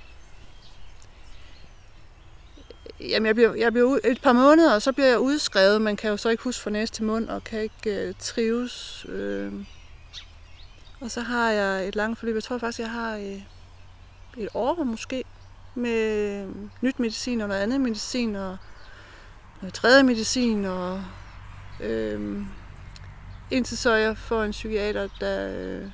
jamen, 3.00 3.26
jeg 3.26 3.36
bliver, 3.36 3.56
jeg 3.56 3.72
bliver 3.72 4.00
et 4.04 4.22
par 4.22 4.34
måneder, 4.34 4.74
og 4.74 4.82
så 4.82 4.92
bliver 4.92 5.08
jeg 5.08 5.20
udskrevet. 5.20 5.82
Man 5.82 5.96
kan 5.96 6.10
jo 6.10 6.18
så 6.18 6.30
ikke 6.30 6.44
huske 6.44 6.64
fra 6.64 6.70
næste 6.70 7.04
mund, 7.04 7.30
og 7.30 7.44
kan 7.44 7.62
ikke 7.62 8.08
øh, 8.08 8.14
trives. 8.20 9.06
Øh. 9.10 9.54
Og 11.02 11.12
så 11.12 11.22
har 11.22 11.52
jeg 11.52 11.88
et 11.88 11.96
langt 11.96 12.20
forløb. 12.20 12.36
Jeg 12.36 12.44
tror 12.44 12.58
faktisk, 12.58 12.80
jeg 12.80 12.92
har 12.92 13.16
øh, 13.16 13.42
et 14.38 14.50
år 14.54 14.84
måske, 14.84 15.24
med 15.76 16.42
øh, 16.42 16.50
nyt 16.82 17.00
medicin 17.00 17.42
og 17.42 17.48
noget 17.48 17.62
andet 17.62 17.82
medicin, 17.82 18.36
og 18.36 18.58
noget 19.62 19.74
tredje 19.74 20.04
medicin, 20.04 20.66
og 20.66 21.04
øh, 21.80 22.42
indtil 23.52 23.78
så 23.78 23.94
jeg 23.94 24.18
får 24.18 24.44
en 24.44 24.52
psykiater, 24.52 25.08
der, 25.20 25.48
øh, 25.50 25.86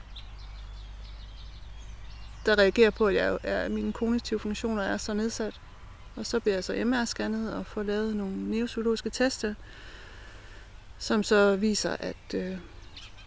der 2.45 2.57
reagerer 2.57 2.89
på, 2.89 3.07
at 3.07 3.15
jeg, 3.15 3.37
er, 3.43 3.69
mine 3.69 3.93
kognitive 3.93 4.39
funktioner 4.39 4.83
er 4.83 4.97
så 4.97 5.13
nedsat. 5.13 5.61
Og 6.15 6.25
så 6.25 6.39
bliver 6.39 6.55
jeg 6.55 6.63
så 6.63 6.73
MR-scannet 6.73 7.53
og 7.53 7.65
får 7.65 7.83
lavet 7.83 8.15
nogle 8.15 8.49
neurologiske 8.49 9.09
tester, 9.09 9.53
som 10.97 11.23
så 11.23 11.55
viser, 11.55 11.95
at, 11.99 12.33
øh, 12.33 12.57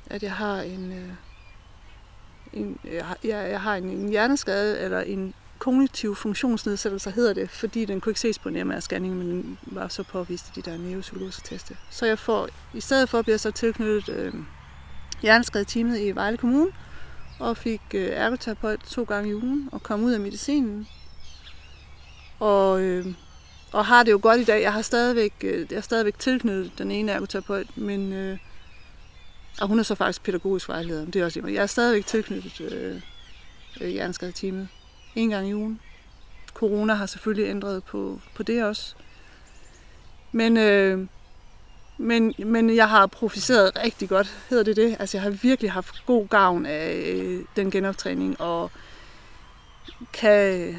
at 0.06 0.22
jeg 0.22 0.32
har 0.32 0.60
en, 0.60 0.92
øh, 0.92 1.10
en 2.52 2.78
jeg, 2.84 3.16
jeg 3.24 3.60
har 3.60 3.76
en, 3.76 3.84
en 3.84 4.08
hjerneskade 4.08 4.80
eller 4.80 5.00
en 5.00 5.34
kognitiv 5.58 6.14
funktionsnedsættelse 6.14 7.10
hedder 7.10 7.32
det, 7.32 7.50
fordi 7.50 7.84
den 7.84 8.00
kunne 8.00 8.10
ikke 8.10 8.20
ses 8.20 8.38
på 8.38 8.48
en 8.48 8.70
MR-scanning, 8.70 9.14
men 9.14 9.30
den 9.30 9.58
var 9.62 9.88
så 9.88 10.02
påvist 10.02 10.48
i 10.48 10.60
de 10.60 10.70
der 10.70 10.78
neuropsykologiske 10.78 11.42
tester. 11.44 11.74
Så 11.90 12.06
jeg 12.06 12.18
får, 12.18 12.48
i 12.74 12.80
stedet 12.80 13.08
for, 13.08 13.22
bliver 13.22 13.34
jeg 13.34 13.40
så 13.40 13.50
tilknyttet 13.50 14.08
øh, 14.08 14.34
hjerneskadeteamet 15.22 16.00
i 16.00 16.10
Vejle 16.10 16.36
Kommune, 16.36 16.70
og 17.38 17.56
fik 17.56 17.80
øh, 17.94 18.08
ergoterapeut 18.12 18.80
to 18.80 19.04
gange 19.04 19.30
i 19.30 19.34
ugen, 19.34 19.68
og 19.72 19.82
kom 19.82 20.04
ud 20.04 20.12
af 20.12 20.20
medicinen. 20.20 20.88
Og, 22.38 22.80
øh, 22.80 23.06
og 23.72 23.86
har 23.86 24.02
det 24.02 24.12
jo 24.12 24.18
godt 24.22 24.40
i 24.40 24.44
dag. 24.44 24.62
Jeg 24.62 24.72
har 24.72 24.82
stadigvæk, 24.82 25.32
øh, 25.40 25.66
jeg 25.70 25.76
har 25.76 25.82
stadigvæk 25.82 26.18
tilknyttet 26.18 26.78
den 26.78 26.90
ene 26.90 27.12
ergoterapeut, 27.12 27.76
men 27.76 28.12
øh, 28.12 28.38
og 29.60 29.68
hun 29.68 29.78
er 29.78 29.82
så 29.82 29.94
faktisk 29.94 30.22
pædagogisk 30.22 30.68
vejleder. 30.68 31.04
Det 31.04 31.16
er 31.16 31.24
også 31.24 31.40
Jeg 31.46 31.62
er 31.62 31.66
stadigvæk 31.66 32.06
tilknyttet 32.06 32.60
øh, 32.60 33.00
øh, 33.80 33.88
hjerneskadeteamet 33.88 34.68
en 35.14 35.30
gang 35.30 35.48
i 35.48 35.54
ugen. 35.54 35.80
Corona 36.54 36.94
har 36.94 37.06
selvfølgelig 37.06 37.50
ændret 37.50 37.84
på, 37.84 38.20
på 38.34 38.42
det 38.42 38.64
også. 38.64 38.94
Men, 40.32 40.56
øh, 40.56 41.06
men, 41.98 42.34
men 42.38 42.76
jeg 42.76 42.88
har 42.88 43.06
profiteret 43.06 43.72
rigtig 43.84 44.08
godt, 44.08 44.36
hedder 44.50 44.64
det 44.64 44.76
det. 44.76 44.96
Altså 44.98 45.16
jeg 45.16 45.22
har 45.22 45.30
virkelig 45.30 45.72
haft 45.72 46.06
god 46.06 46.28
gavn 46.28 46.66
af 46.66 46.94
øh, 47.06 47.44
den 47.56 47.70
genoptræning, 47.70 48.40
og 48.40 48.70
kan, 50.12 50.76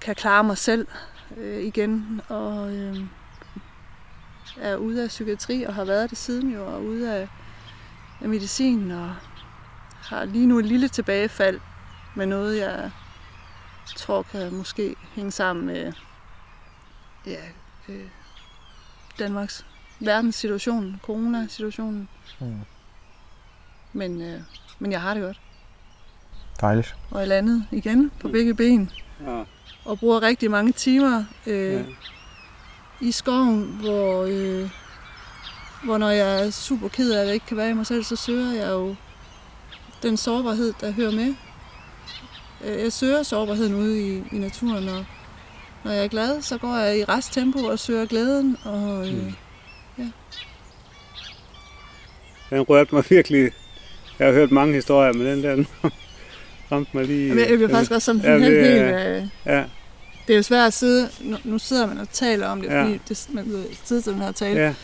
kan 0.00 0.14
klare 0.14 0.44
mig 0.44 0.58
selv 0.58 0.88
øh, 1.36 1.64
igen, 1.64 2.20
og 2.28 2.74
øh, 2.74 2.96
er 4.60 4.76
ude 4.76 5.02
af 5.02 5.08
psykiatri, 5.08 5.62
og 5.62 5.74
har 5.74 5.84
været 5.84 6.10
det 6.10 6.18
siden 6.18 6.52
jo, 6.52 6.66
og 6.74 6.84
ude 6.84 7.14
af, 7.14 7.28
af 8.20 8.28
medicin, 8.28 8.90
og 8.90 9.14
har 10.02 10.24
lige 10.24 10.46
nu 10.46 10.58
et 10.58 10.66
lille 10.66 10.88
tilbagefald 10.88 11.60
med 12.14 12.26
noget, 12.26 12.58
jeg 12.58 12.90
tror 13.96 14.22
kan 14.22 14.54
måske 14.54 14.96
hænge 15.14 15.30
sammen 15.30 15.66
med 15.66 15.92
ja, 17.26 17.40
øh, 17.88 18.08
Danmarks 19.18 19.66
verdenssituation, 20.00 21.00
corona-situationen. 21.02 22.08
Mm. 22.40 22.60
Men, 23.92 24.22
øh, 24.22 24.40
men 24.78 24.92
jeg 24.92 25.00
har 25.00 25.14
det 25.14 25.22
godt. 25.22 25.40
Dejligt. 26.60 26.96
Og 27.10 27.20
jeg 27.20 27.28
landet 27.28 27.66
igen 27.70 28.10
på 28.20 28.28
begge 28.28 28.54
ben. 28.54 28.90
Ja. 29.26 29.44
Og 29.84 29.98
bruger 29.98 30.22
rigtig 30.22 30.50
mange 30.50 30.72
timer 30.72 31.24
øh, 31.46 31.72
ja. 31.72 31.82
i 33.00 33.12
skoven, 33.12 33.62
hvor, 33.80 34.24
øh, 34.24 34.70
hvor 35.84 35.98
når 35.98 36.10
jeg 36.10 36.46
er 36.46 36.50
super 36.50 36.88
ked 36.88 37.12
af, 37.12 37.20
at 37.20 37.26
jeg 37.26 37.34
ikke 37.34 37.46
kan 37.46 37.56
være 37.56 37.70
i 37.70 37.74
mig 37.74 37.86
selv, 37.86 38.04
så 38.04 38.16
søger 38.16 38.52
jeg 38.52 38.70
jo 38.70 38.94
den 40.02 40.16
sårbarhed, 40.16 40.72
der 40.80 40.90
hører 40.90 41.12
med. 41.12 41.34
Øh, 42.64 42.82
jeg 42.82 42.92
søger 42.92 43.22
sårbarheden 43.22 43.74
ude 43.74 44.00
i, 44.00 44.22
i 44.32 44.38
naturen, 44.38 44.88
og 44.88 45.04
når 45.84 45.90
jeg 45.90 46.04
er 46.04 46.08
glad, 46.08 46.42
så 46.42 46.58
går 46.58 46.76
jeg 46.76 46.98
i 46.98 47.04
resttempo 47.04 47.58
og 47.58 47.78
søger 47.78 48.06
glæden. 48.06 48.56
Og, 48.64 49.08
øh, 49.08 49.14
mm. 49.14 49.34
ja. 49.98 50.10
Den 52.50 52.62
rørte 52.62 52.94
mig 52.94 53.04
virkelig. 53.10 53.52
Jeg 54.18 54.26
har 54.26 54.34
hørt 54.34 54.50
mange 54.50 54.74
historier, 54.74 55.12
men 55.12 55.26
den 55.26 55.42
der 55.42 55.64
ramte 56.72 56.90
mig 56.96 57.06
lige... 57.06 57.28
Jamen, 57.28 57.48
jeg 57.48 57.56
bliver 57.56 57.68
faktisk 57.68 57.90
også 57.90 58.04
sådan 58.04 58.20
ja, 58.20 58.38
helt, 58.38 58.66
helt... 58.66 58.82
Øh, 58.82 59.26
ja. 59.46 59.64
Det 60.26 60.34
er 60.34 60.36
jo 60.36 60.42
svært 60.42 60.66
at 60.66 60.72
sidde... 60.72 61.08
Nu, 61.20 61.36
nu 61.44 61.58
sidder 61.58 61.86
man 61.86 61.98
og 61.98 62.08
taler 62.12 62.46
om 62.46 62.60
det, 62.60 62.68
ja. 62.68 62.82
fordi 62.82 63.00
det, 63.08 63.26
man 63.32 63.64
sidder 63.84 64.02
til 64.02 64.12
den 64.12 64.20
her 64.20 64.32
tale. 64.32 64.60
Ja. 64.60 64.74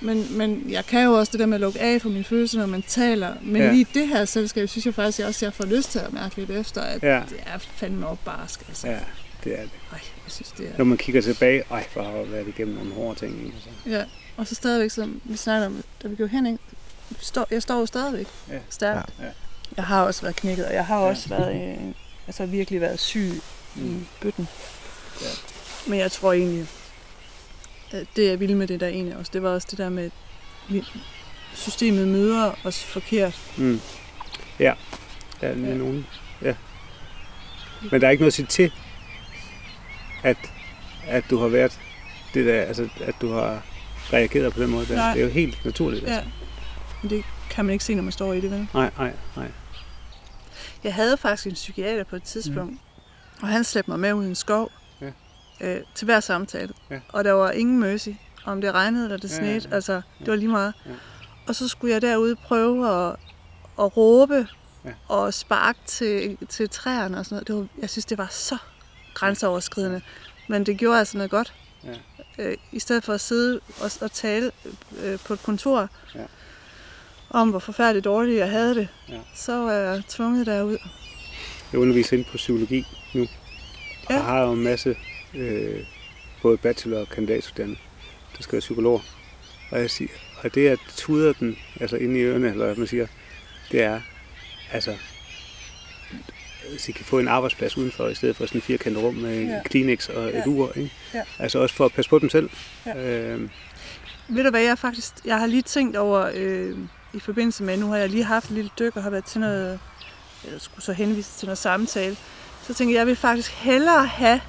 Men, 0.00 0.38
men 0.38 0.64
jeg 0.68 0.86
kan 0.86 1.04
jo 1.04 1.12
også 1.12 1.32
det 1.32 1.40
der 1.40 1.46
med 1.46 1.54
at 1.54 1.60
lukke 1.60 1.80
af 1.80 2.02
for 2.02 2.08
mine 2.08 2.24
følelser, 2.24 2.58
når 2.58 2.66
man 2.66 2.82
taler. 2.82 3.34
Men 3.42 3.62
ja. 3.62 3.72
lige 3.72 3.86
det 3.94 4.08
her 4.08 4.24
selskab, 4.24 4.68
synes 4.68 4.86
jeg 4.86 4.94
faktisk, 4.94 5.18
jeg 5.18 5.28
også 5.28 5.46
jeg 5.46 5.54
får 5.54 5.64
lyst 5.64 5.90
til 5.90 5.98
at 5.98 6.12
mærke 6.12 6.36
lidt 6.36 6.50
efter, 6.50 6.80
at 6.80 7.02
ja. 7.02 7.22
det 7.28 7.38
er 7.46 7.58
fandme 7.58 8.06
op 8.06 8.18
barsk. 8.24 8.64
Altså. 8.68 8.88
Ja, 8.88 8.98
det 9.44 9.58
er 9.58 9.62
det. 9.62 9.70
Ej, 9.92 9.98
jeg 10.24 10.32
synes, 10.32 10.52
det 10.58 10.66
er... 10.68 10.78
Når 10.78 10.84
man 10.84 10.98
kigger 10.98 11.22
tilbage, 11.22 11.62
ej, 11.70 11.84
for 11.90 12.02
har 12.02 12.24
været 12.30 12.48
igennem 12.48 12.74
nogle 12.74 12.92
hårde 12.92 13.18
ting. 13.18 13.52
Altså. 13.54 13.68
Ja, 13.86 14.04
og 14.36 14.46
så 14.46 14.54
stadigvæk, 14.54 14.90
som 14.90 15.20
vi 15.24 15.36
snakker 15.36 15.66
om, 15.66 15.82
da 16.02 16.08
vi 16.08 16.16
går 16.16 16.26
hen, 16.26 16.46
ikke? 16.46 16.58
jeg 17.50 17.62
står 17.62 17.80
jo 17.80 17.86
stadigvæk 17.86 18.26
ja. 18.50 18.58
stærkt. 18.70 19.10
Ja. 19.20 19.24
Jeg 19.76 19.84
har 19.84 20.02
også 20.02 20.22
været 20.22 20.36
knækket, 20.36 20.66
og 20.66 20.74
jeg 20.74 20.86
har 20.86 20.98
også 20.98 21.26
ja. 21.30 21.36
været, 21.36 21.72
øh, 21.72 21.94
altså 22.26 22.46
virkelig 22.46 22.80
været 22.80 22.98
syg 22.98 23.32
mm. 23.76 24.00
i 24.00 24.04
bøtten. 24.20 24.48
Ja. 25.20 25.26
Men 25.86 25.98
jeg 25.98 26.12
tror 26.12 26.32
egentlig, 26.32 26.66
det 28.16 28.28
jeg 28.28 28.40
ville 28.40 28.54
med 28.56 28.66
det 28.66 28.80
der 28.80 28.88
egentlig 28.88 29.16
også, 29.16 29.30
det 29.34 29.42
var 29.42 29.48
også 29.48 29.68
det 29.70 29.78
der 29.78 29.88
med, 29.88 30.10
at 30.70 30.82
systemet 31.54 32.08
møder 32.08 32.52
os 32.64 32.84
forkert. 32.84 33.40
Mm. 33.56 33.80
Ja, 34.58 34.74
der 35.40 35.48
er 35.48 35.56
ja. 35.56 35.74
nogen. 35.74 36.06
Ja. 36.42 36.54
Men 37.90 38.00
der 38.00 38.06
er 38.06 38.10
ikke 38.10 38.20
noget 38.20 38.30
at 38.30 38.34
sige 38.34 38.46
til, 38.46 38.72
at, 40.22 40.36
at 41.06 41.24
du 41.30 41.38
har 41.38 41.48
været 41.48 41.80
det 42.34 42.46
der, 42.46 42.62
altså 42.62 42.88
at 43.00 43.14
du 43.20 43.32
har 43.32 43.62
reageret 44.12 44.52
på 44.52 44.62
den 44.62 44.70
måde. 44.70 44.86
Der. 44.86 44.94
Nej. 44.94 45.12
Det 45.12 45.20
er 45.20 45.24
jo 45.24 45.30
helt 45.30 45.64
naturligt. 45.64 46.02
Ja. 46.02 46.14
Altså. 46.14 46.30
Men 47.02 47.10
det 47.10 47.24
kan 47.50 47.64
man 47.64 47.72
ikke 47.72 47.84
se, 47.84 47.94
når 47.94 48.02
man 48.02 48.12
står 48.12 48.32
i 48.32 48.40
det, 48.40 48.50
vel? 48.50 48.68
Nej, 48.74 48.90
nej, 48.98 49.12
nej. 49.36 49.46
Jeg 50.84 50.94
havde 50.94 51.16
faktisk 51.16 51.46
en 51.46 51.52
psykiater 51.52 52.04
på 52.04 52.16
et 52.16 52.22
tidspunkt, 52.22 52.72
mm. 52.72 52.78
og 53.42 53.48
han 53.48 53.64
slæbte 53.64 53.90
mig 53.90 54.00
med 54.00 54.12
ud 54.12 54.24
i 54.24 54.28
en 54.28 54.34
skov 54.34 54.70
Ja. 55.00 55.10
øh, 55.60 55.80
til 55.94 56.04
hver 56.04 56.20
samtale. 56.20 56.72
Ja. 56.90 57.00
Og 57.08 57.24
der 57.24 57.32
var 57.32 57.50
ingen 57.50 57.80
mercy, 57.80 58.08
om 58.44 58.60
det 58.60 58.72
regnede 58.74 59.04
eller 59.04 59.16
det 59.16 59.30
Ja, 59.30 59.36
snede. 59.36 59.52
ja, 59.52 59.68
ja. 59.68 59.74
Altså, 59.74 60.02
det 60.18 60.26
var 60.28 60.36
lige 60.36 60.48
meget. 60.48 60.74
Ja. 60.86 60.90
Og 61.48 61.54
så 61.54 61.68
skulle 61.68 61.92
jeg 61.94 62.02
derude 62.02 62.36
prøve 62.36 62.88
at, 63.08 63.16
at 63.80 63.96
råbe 63.96 64.48
Ja. 64.84 64.90
og 65.08 65.34
sparke 65.34 65.78
til, 65.86 66.38
til 66.48 66.70
træerne 66.70 67.18
og 67.18 67.24
sådan 67.24 67.34
noget. 67.36 67.48
Det 67.48 67.56
var, 67.56 67.66
jeg 67.80 67.90
synes, 67.90 68.04
det 68.04 68.18
var 68.18 68.26
så 68.30 68.56
grænseoverskridende. 69.14 70.00
Men 70.48 70.66
det 70.66 70.76
gjorde 70.78 70.98
altså 70.98 71.16
noget 71.16 71.30
godt. 71.30 71.54
Ja. 71.84 71.94
Øh, 72.38 72.56
I 72.72 72.78
stedet 72.78 73.04
for 73.04 73.12
at 73.12 73.20
sidde 73.20 73.60
og, 73.80 73.90
og 74.00 74.12
tale 74.12 74.50
øh, 75.02 75.18
på 75.26 75.32
et 75.32 75.42
kontor 75.42 75.88
Ja. 76.14 76.20
Om, 77.30 77.50
hvor 77.50 77.58
forfærdeligt 77.58 78.04
dårligt 78.04 78.38
jeg 78.38 78.50
havde 78.50 78.74
det, 78.74 78.88
Ja. 79.08 79.18
så 79.34 79.52
var 79.56 79.72
jeg 79.72 80.02
tvunget 80.08 80.46
derud. 80.46 80.78
Jeg 81.72 81.80
underviser 81.80 82.16
inde 82.16 82.28
på 82.30 82.36
psykologi 82.36 82.86
nu. 83.14 83.26
Ja. 84.10 84.16
Og 84.18 84.24
har 84.24 84.40
jo 84.42 84.52
en 84.52 84.62
masse 84.64 84.96
øh, 85.34 85.84
både 86.42 86.56
bachelor- 86.56 86.98
og 87.00 87.08
kandidatstuderende, 87.08 87.76
der 88.36 88.42
skal 88.42 88.52
være 88.52 88.60
psykologer. 88.60 89.00
Og, 89.70 89.80
jeg 89.80 89.90
siger, 89.90 90.10
og 90.42 90.54
det, 90.54 90.68
at 90.68 90.78
tuder 90.96 91.32
den 91.32 91.56
altså 91.80 91.96
inde 91.96 92.20
i 92.20 92.22
ørerne, 92.22 92.48
eller 92.50 92.64
hvad 92.64 92.76
man 92.76 92.86
siger, 92.86 93.06
det 93.72 93.82
er, 93.82 94.00
altså, 94.72 94.96
hvis 96.70 96.88
I 96.88 96.92
kan 96.92 97.04
få 97.04 97.18
en 97.18 97.28
arbejdsplads 97.28 97.76
udenfor, 97.76 98.08
i 98.08 98.14
stedet 98.14 98.36
for 98.36 98.46
sådan 98.46 98.58
en 98.58 98.62
firkantet 98.62 99.02
rum 99.02 99.14
med 99.14 99.42
Ja. 99.44 99.60
Kleenex 99.64 100.08
og 100.08 100.24
et 100.28 100.32
Ja. 100.34 100.42
ur. 100.46 100.72
Ikke? 100.76 100.90
Ja. 101.14 101.22
Altså 101.38 101.58
også 101.58 101.74
for 101.74 101.84
at 101.84 101.92
passe 101.92 102.08
på 102.08 102.18
dem 102.18 102.30
selv. 102.30 102.50
Ja. 102.86 102.96
Øhm, 103.30 103.50
Ved 104.28 104.44
du 104.44 104.50
hvad, 104.50 104.62
jeg 104.62 104.78
faktisk, 104.78 105.12
jeg 105.24 105.38
har 105.38 105.46
lige 105.46 105.62
tænkt 105.62 105.96
over, 105.96 106.30
øh, 106.34 106.76
i 107.12 107.18
forbindelse 107.20 107.62
med, 107.64 107.76
nu 107.76 107.86
har 107.90 107.96
jeg 107.96 108.08
lige 108.08 108.24
haft 108.24 108.44
et 108.44 108.50
lille 108.50 108.70
dyk 108.78 108.96
og 108.96 109.02
har 109.02 109.10
været 109.10 109.24
til 109.24 109.40
noget, 109.40 109.80
eller 110.44 110.58
skulle 110.58 110.84
så 110.84 110.92
henvise 110.92 111.38
til 111.38 111.46
noget 111.46 111.58
samtale, 111.58 112.16
så 112.62 112.74
tænker 112.74 112.94
jeg, 112.94 112.98
jeg 112.98 113.06
vil 113.06 113.16
faktisk 113.16 113.50
hellere 113.52 114.06
have 114.06 114.40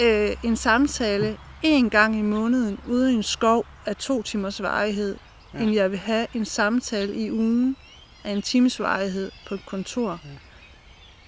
øh, 0.00 0.36
en 0.42 0.56
samtale 0.56 1.38
en 1.62 1.90
gang 1.90 2.16
i 2.18 2.22
måneden 2.22 2.80
ude 2.86 3.12
i 3.12 3.14
en 3.14 3.22
skov 3.22 3.66
af 3.86 3.96
to 3.96 4.22
timers 4.22 4.62
varighed, 4.62 5.16
Ja. 5.54 5.58
end 5.58 5.72
jeg 5.72 5.90
vil 5.90 5.98
have 5.98 6.26
en 6.34 6.44
samtale 6.44 7.14
i 7.14 7.30
ugen 7.32 7.76
af 8.24 8.30
en 8.30 8.42
times 8.42 8.80
varighed 8.80 9.30
på 9.48 9.54
et 9.54 9.66
kontor. 9.66 10.10
Ja. 10.24 10.28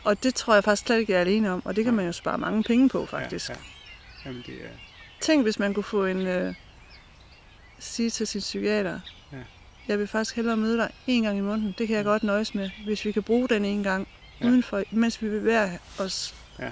Og 0.05 0.23
det 0.23 0.35
tror 0.35 0.55
jeg 0.55 0.65
faktisk 0.65 0.87
slet 0.87 0.99
ikke, 0.99 1.13
jeg 1.13 1.17
er 1.17 1.21
alene 1.21 1.51
om, 1.51 1.63
og 1.65 1.77
det 1.77 1.85
kan 1.85 1.95
man 1.95 2.07
jo 2.07 2.13
spare 2.13 2.39
mange 2.39 2.63
penge 2.63 2.89
på, 2.89 3.07
faktisk. 3.07 3.49
Ja, 3.49 3.55
ja. 3.55 3.61
Jamen, 4.29 4.43
det 4.47 4.55
er, 4.55 4.69
Tænk, 5.21 5.43
hvis 5.43 5.59
man 5.59 5.75
kunne 5.75 5.85
få 5.85 6.05
en... 6.05 6.27
Øh, 6.27 6.55
sige 7.79 8.11
til 8.11 8.27
sin 8.27 8.41
psykiater. 8.41 9.01
Jeg 9.91 9.99
vil 9.99 10.07
faktisk 10.07 10.37
hellere 10.37 10.57
møde 10.57 10.77
dig 10.79 10.91
en 11.07 11.23
gang 11.23 11.39
i 11.39 11.41
måneden. 11.41 11.75
Det 11.79 11.87
kan 11.87 11.97
jeg 11.97 12.05
godt 12.05 12.23
nøjes 12.23 12.55
med, 12.55 12.71
hvis 12.85 13.05
vi 13.05 13.13
kan 13.13 13.23
bruge 13.23 13.49
den 13.49 13.65
en 13.65 13.83
gang, 13.83 14.09
Ja. 14.41 14.45
ja. 14.45 14.51
udenfor, 14.51 14.83
mens 14.91 15.23
vi 15.23 15.29
bevæger 15.29 15.71
os. 15.99 16.35
Ja. 16.59 16.71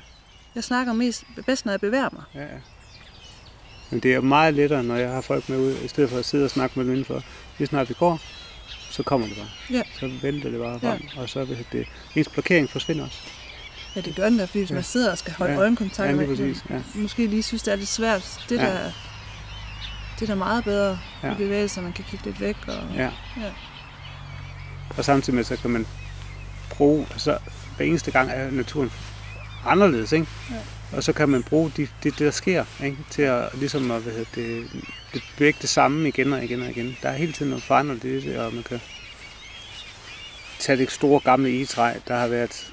Jeg 0.55 0.65
snakker 0.65 0.93
mest 0.93 1.25
bedst, 1.47 1.65
når 1.65 1.73
jeg 1.73 1.81
bevæger 1.81 2.09
mig. 2.13 2.23
Ja, 2.35 2.41
ja. 2.41 2.59
Men 3.91 4.01
det 4.01 4.15
er 4.15 4.21
meget 4.21 4.55
lettere, 4.55 4.83
når 4.85 4.97
jeg 4.97 5.11
har 5.11 5.21
folk 5.21 5.49
med 5.49 5.59
ud, 5.59 5.75
i 5.85 5.89
stedet 5.89 6.11
for 6.11 6.19
at 6.19 6.25
sidde 6.25 6.45
og 6.45 6.51
snakke 6.51 6.79
med 6.79 6.85
dem 6.85 6.93
indenfor. 6.93 7.23
Lige 7.59 7.69
snart 7.69 7.89
vi 7.89 7.95
går, 7.99 8.21
så 8.91 9.03
kommer 9.03 9.27
det 9.27 9.37
bare. 9.37 9.49
Ja. 9.71 9.83
Så 10.01 10.11
vælter 10.23 10.51
det 10.51 10.61
bare 10.61 10.81
Ja. 10.83 10.91
frem, 10.93 11.01
og 11.17 11.29
så 11.29 11.45
vil 11.45 11.67
det, 11.73 11.87
ens 12.17 12.29
blokering 12.29 12.71
forsvinder 12.71 13.05
også. 13.05 13.19
Ja, 13.97 14.01
det 14.01 14.17
gør 14.17 14.29
den 14.29 14.39
da, 14.39 14.45
fordi 14.45 14.59
hvis 14.59 14.71
Ja. 14.71 14.75
man 14.75 14.85
sidder 14.85 15.11
og 15.11 15.19
skal 15.19 15.33
holde 15.33 15.53
Ja. 15.53 15.59
ja. 15.59 15.63
øjenkontakt 15.65 16.09
Ja, 16.11 16.15
med. 16.17 16.55
Ja. 16.71 16.81
måske 16.95 17.27
lige 17.27 17.43
synes, 17.43 17.63
det 17.63 17.73
er 17.73 17.77
lidt 17.77 17.89
svært. 17.89 18.45
Det, 18.49 18.57
Ja. 18.57 18.65
ja. 18.67 18.73
der, 18.73 18.91
det 20.21 20.23
er 20.23 20.27
da 20.27 20.35
meget 20.35 20.65
bedre 20.65 20.99
Ja. 21.23 21.33
i 21.33 21.35
bevægelser, 21.35 21.83
man 21.83 21.93
kan 21.93 22.05
kigge 22.11 22.25
lidt 22.25 22.41
væk. 22.41 22.57
Og, 22.67 22.75
Ja. 22.97 23.03
Ja. 23.37 23.53
Og 24.97 25.05
samtidig 25.05 25.35
med, 25.35 25.45
så 25.45 25.57
kan 25.57 25.71
man 25.71 25.87
bruge, 26.71 27.07
altså 27.11 27.39
hver 27.77 27.87
eneste 27.87 28.11
gang 28.11 28.31
er 28.31 28.51
naturen 28.51 28.91
anderledes, 29.67 30.13
ikke? 30.13 30.27
Ja. 30.51 30.97
Og 30.97 31.03
så 31.05 31.13
kan 31.13 31.29
man 31.29 31.43
bruge 31.43 31.73
det, 31.77 31.89
det, 32.03 32.19
der 32.19 32.31
sker, 32.31 32.65
ikke? 32.85 32.97
til 33.11 33.23
at 33.23 33.49
ligesom 33.55 33.91
at 33.91 34.03
hvad 34.03 34.13
hedder 34.13 34.31
det, 34.35 34.67
det 35.15 35.23
bliver 35.37 35.47
ikke 35.49 35.61
det 35.61 35.69
samme 35.69 36.09
igen 36.09 36.33
og 36.33 36.45
igen 36.45 36.63
og 36.63 36.71
igen. 36.71 36.97
Der 37.03 37.09
er 37.09 37.17
hele 37.17 37.33
tiden 37.33 37.51
noget 37.51 37.65
forandret 37.65 38.05
i 38.05 38.21
det, 38.29 38.39
og 38.39 38.55
man 38.55 38.63
kan 38.63 38.81
tage 40.59 40.79
det 40.79 40.91
store 40.91 41.21
gamle 41.21 41.49
egetræ, 41.57 41.93
der 42.09 42.17
har 42.19 42.27
været 42.29 42.73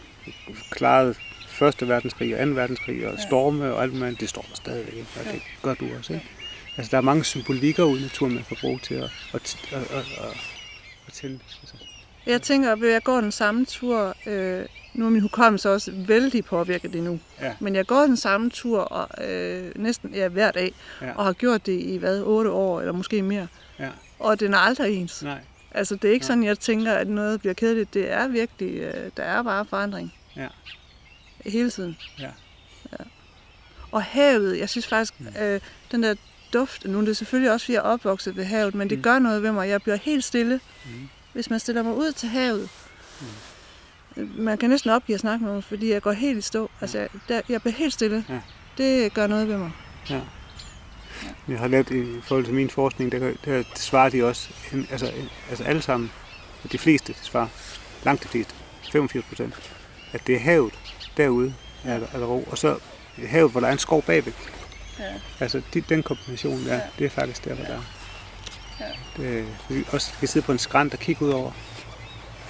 klaret 0.71 1.17
Første 1.47 1.87
verdenskrig 1.87 2.39
og 2.39 2.47
2. 2.47 2.53
verdenskrig 2.53 3.07
og 3.07 3.19
storme 3.27 3.73
og 3.73 3.83
alt 3.83 3.93
muligt, 3.93 4.19
det 4.19 4.29
står 4.29 4.45
stadigvæk. 4.53 4.93
Ikke? 4.93 5.07
Og 5.19 5.25
det 5.33 5.41
gør 5.61 5.73
du 5.73 5.87
også. 5.97 6.13
Ikke? 6.13 6.25
Altså, 6.77 6.91
der 6.91 6.97
er 6.97 7.01
mange 7.01 7.23
symbolikker 7.23 7.83
ude 7.83 7.99
i 7.99 8.03
naturen, 8.03 8.33
man 8.35 8.43
kan 8.43 8.57
bruge 8.61 8.79
til 8.83 8.93
at, 8.95 9.09
at, 9.33 9.57
at, 9.71 9.77
at, 9.81 9.95
at, 9.97 10.37
at 11.07 11.13
tænde. 11.13 11.39
Altså, 11.61 11.75
Jeg 12.25 12.41
tænker, 12.41 12.71
at 12.71 12.79
jeg 12.81 13.03
går 13.03 13.21
den 13.21 13.31
samme 13.31 13.65
tur, 13.65 14.15
øh, 14.25 14.65
nu 14.93 15.05
er 15.05 15.09
min 15.09 15.21
hukommelse 15.21 15.69
også 15.71 15.91
vældig 15.95 16.45
påvirket 16.45 16.93
det 16.93 17.03
nu, 17.03 17.19
Ja. 17.41 17.53
men 17.59 17.75
jeg 17.75 17.85
går 17.85 18.01
den 18.01 18.17
samme 18.17 18.49
tur 18.49 18.79
og, 18.81 19.25
øh, 19.27 19.71
næsten 19.75 20.13
ja, 20.13 20.27
hver 20.27 20.51
dag, 20.51 20.73
Ja. 21.01 21.11
og 21.15 21.25
har 21.25 21.33
gjort 21.33 21.65
det 21.65 21.81
i 21.81 21.97
hvad, 21.97 22.21
otte 22.21 22.51
år, 22.51 22.79
eller 22.79 22.93
måske 22.93 23.21
mere. 23.21 23.47
Ja. 23.79 23.89
Og 24.19 24.39
den 24.39 24.53
er 24.53 24.57
aldrig 24.57 24.95
ens. 24.95 25.23
Nej. 25.23 25.39
Altså, 25.71 25.95
det 25.95 26.07
er 26.07 26.13
ikke 26.13 26.23
Nej. 26.23 26.27
sådan, 26.27 26.43
jeg 26.43 26.59
tænker, 26.59 26.93
at 26.93 27.07
noget 27.07 27.39
bliver 27.39 27.53
kedeligt. 27.53 27.93
Det 27.93 28.11
er 28.11 28.27
virkelig, 28.27 28.71
øh, 28.79 29.11
der 29.17 29.23
er 29.23 29.43
bare 29.43 29.65
forandring. 29.65 30.13
Ja. 30.35 30.47
Hele 31.45 31.69
tiden. 31.69 31.97
Ja. 32.19 32.29
ja. 32.91 33.03
Og 33.91 34.03
havet, 34.03 34.59
jeg 34.59 34.69
synes 34.69 34.87
faktisk, 34.87 35.13
Mm. 35.19 35.27
øh, 35.41 35.59
den 35.91 36.03
der 36.03 36.15
duft, 36.53 36.85
nu 36.85 36.99
er 36.99 37.05
det 37.05 37.17
selvfølgelig 37.17 37.51
også, 37.51 37.65
fordi 37.65 37.73
jeg 37.73 37.79
er 37.79 37.83
opvokset 37.83 38.35
ved 38.37 38.43
havet, 38.45 38.75
men 38.75 38.89
det 38.89 38.97
Mm. 38.97 39.01
gør 39.03 39.19
noget 39.19 39.43
ved 39.43 39.51
mig. 39.51 39.69
Jeg 39.69 39.81
bliver 39.81 39.95
helt 39.95 40.23
stille, 40.23 40.59
Mm. 40.85 40.91
hvis 41.33 41.49
man 41.49 41.59
stiller 41.59 41.83
mig 41.83 41.93
ud 41.93 42.11
til 42.11 42.29
havet. 42.29 42.69
Man 44.37 44.57
kan 44.57 44.69
næsten 44.69 44.89
opgive 44.91 45.13
at 45.13 45.19
snakke 45.19 45.45
med 45.45 45.53
mig, 45.53 45.63
fordi 45.63 45.91
jeg 45.91 46.01
går 46.01 46.11
helt 46.11 46.37
i 46.37 46.41
stå. 46.41 46.69
Altså, 46.81 46.97
jeg, 46.99 47.09
der, 47.29 47.41
jeg 47.49 47.61
bliver 47.61 47.75
helt 47.75 47.93
stille. 47.93 48.25
Ja. 48.29 48.39
Det 48.77 49.13
gør 49.13 49.27
noget 49.27 49.47
ved 49.47 49.57
mig. 49.57 49.71
Ja. 50.09 50.19
Jeg 51.47 51.59
har 51.59 51.67
lavet 51.67 51.91
i 51.91 52.21
forhold 52.23 52.45
til 52.45 52.53
min 52.53 52.69
forskning, 52.69 53.11
der, 53.11 53.33
der 53.45 53.63
svarer 53.75 54.09
de 54.09 54.23
også, 54.23 54.49
altså, 54.91 55.11
altså 55.49 55.63
alle 55.63 55.81
sammen, 55.81 56.11
de 56.71 56.77
fleste 56.77 57.15
svarer, 57.21 57.47
langt 58.05 58.23
de 58.23 58.27
fleste, 58.27 58.53
85 58.91 59.25
procent, 59.25 59.53
at 60.13 60.27
det 60.27 60.35
er 60.35 60.39
havet 60.39 60.73
derude, 61.17 61.53
er 61.83 61.99
der, 61.99 62.07
er 62.13 62.19
der 62.19 62.25
ro, 62.25 62.43
og 62.51 62.57
så 62.57 62.77
havet, 63.27 63.51
hvor 63.51 63.59
der 63.59 63.67
er 63.67 63.71
en 63.71 63.77
skov 63.77 64.03
bagved. 64.03 64.33
Ja. 64.99 65.13
Altså 65.39 65.61
de, 65.73 65.81
den 65.81 66.03
kombination, 66.03 66.59
ja, 66.63 66.75
Ja. 66.75 66.81
det 66.99 67.05
er 67.05 67.09
faktisk 67.09 67.45
der, 67.45 67.53
hvor 67.53 67.65
der 67.65 67.73
er. 67.73 67.81
Ja. 68.79 68.85
Det, 69.23 69.45
vi 69.69 69.83
også 69.91 70.11
kan 70.19 70.27
sidde 70.27 70.45
på 70.45 70.51
en 70.51 70.57
skrant 70.59 70.93
og 70.93 70.99
kigge 70.99 71.25
ud 71.25 71.29
over. 71.31 71.51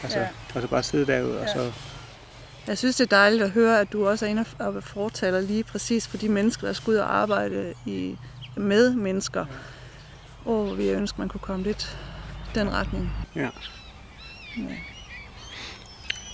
Altså, 0.04 0.20
Ja. 0.20 0.28
og 0.56 0.62
så 0.62 0.68
bare 0.68 0.84
sidde 0.84 1.08
derude, 1.08 1.40
og 1.40 1.46
Ja. 1.48 1.54
så, 1.54 1.72
Jeg 2.68 2.78
synes, 2.78 2.96
det 2.96 3.04
er 3.14 3.18
dejligt 3.18 3.44
at 3.44 3.52
høre, 3.52 3.80
at 3.80 3.92
du 3.94 4.08
også 4.08 4.26
er 4.26 4.30
inde 4.30 4.46
og 4.60 4.84
fortaler 4.84 5.42
lige 5.42 5.64
præcis 5.64 6.08
for 6.08 6.18
de 6.18 6.30
mennesker, 6.30 6.68
der 6.68 6.74
skal 6.74 6.92
ud 6.92 6.96
og 6.96 7.16
arbejde 7.16 7.74
i, 7.86 8.18
med 8.56 8.94
mennesker. 8.94 9.46
Og 10.46 10.66
hvor 10.66 10.74
vi 10.76 10.90
ønsker, 10.90 11.20
man 11.20 11.30
kunne 11.30 11.40
komme 11.42 11.64
lidt 11.64 11.98
den 12.56 12.74
retning. 12.74 13.12
ja. 13.36 13.42
Ja. 13.42 13.50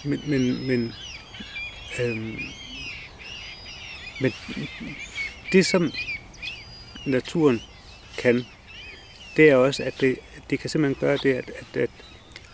Men, 0.05 0.21
men, 0.27 0.67
men, 0.67 0.93
øhm, 2.01 2.39
men 4.21 4.33
det 5.51 5.65
som 5.65 5.91
naturen 7.05 7.61
kan, 8.17 8.45
det 9.37 9.49
er 9.49 9.55
også, 9.55 9.83
at 9.83 9.93
det, 9.99 10.17
det 10.49 10.59
kan 10.59 10.69
simpelthen 10.69 11.07
gøre 11.07 11.17
det, 11.17 11.33
at, 11.33 11.49
at, 11.49 11.81
at, 11.81 11.89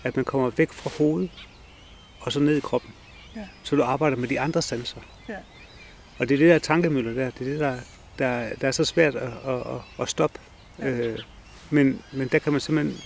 at 0.04 0.16
man 0.16 0.26
kommer 0.26 0.50
væk 0.50 0.74
fra 0.74 0.90
hovedet 0.98 1.30
og 2.20 2.32
så 2.32 2.40
ned 2.40 2.58
i 2.58 2.60
kroppen. 2.60 2.92
Ja. 3.36 3.48
Så 3.64 3.76
du 3.76 3.84
arbejder 3.84 4.18
med 4.18 4.28
de 4.28 4.40
andre 4.40 4.62
sanser. 4.62 5.02
Ja. 5.30 5.38
Og 6.20 6.30
det 6.30 6.36
er 6.36 6.40
det 6.40 6.50
der 6.50 6.60
tankemøller 6.60 7.14
der, 7.14 7.30
det 7.30 7.48
er 7.48 7.52
det, 7.52 7.60
der, 7.60 7.78
der, 8.20 8.50
der 8.62 8.68
er 8.68 8.72
så 8.72 8.86
svært 8.86 9.16
at, 9.16 9.32
at, 9.48 9.62
at, 10.00 10.10
stoppe. 10.10 10.40
Ja. 10.80 10.90
Øh, 10.90 11.20
men, 11.70 12.02
men 12.14 12.28
der 12.28 12.40
kan 12.40 12.52
man 12.52 12.62
simpelthen 12.62 12.98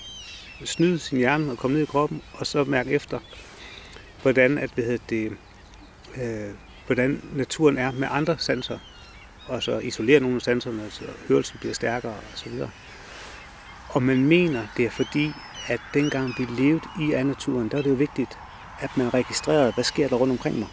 snyde 0.65 0.99
sin 0.99 1.17
hjerne 1.17 1.51
og 1.51 1.57
komme 1.57 1.73
ned 1.73 1.83
i 1.83 1.85
kroppen, 1.85 2.21
og 2.33 2.47
så 2.47 2.63
mærke 2.63 2.91
efter, 2.91 3.19
hvordan, 4.21 4.57
at, 4.57 4.71
hvad 4.73 4.83
hedder 4.83 5.05
det, 5.09 5.31
øh, 6.17 6.53
hvordan 6.85 7.21
naturen 7.35 7.77
er 7.77 7.91
med 7.91 8.07
andre 8.11 8.37
sanser. 8.39 8.79
Og 9.47 9.63
så 9.63 9.79
isolere 9.79 10.19
nogle 10.19 10.35
af 10.35 10.41
sanserne, 10.41 10.81
så 10.89 11.03
hørelsen 11.27 11.59
bliver 11.59 11.73
stærkere 11.73 12.11
og 12.11 12.35
så 12.35 12.49
videre. 12.49 12.69
Og 13.89 14.03
man 14.03 14.25
mener, 14.25 14.67
det 14.77 14.85
er 14.85 14.89
fordi, 14.89 15.31
at 15.67 15.79
dengang 15.93 16.33
vi 16.37 16.45
levede 16.59 16.81
i 17.01 17.11
af 17.11 17.25
naturen, 17.25 17.69
der 17.69 17.77
er 17.77 17.81
det 17.81 17.89
jo 17.89 17.95
vigtigt, 17.95 18.37
at 18.79 18.97
man 18.97 19.13
registrerede, 19.13 19.71
hvad 19.71 19.83
sker 19.83 20.07
der 20.07 20.15
rundt 20.15 20.31
omkring 20.31 20.59
mig. 20.59 20.67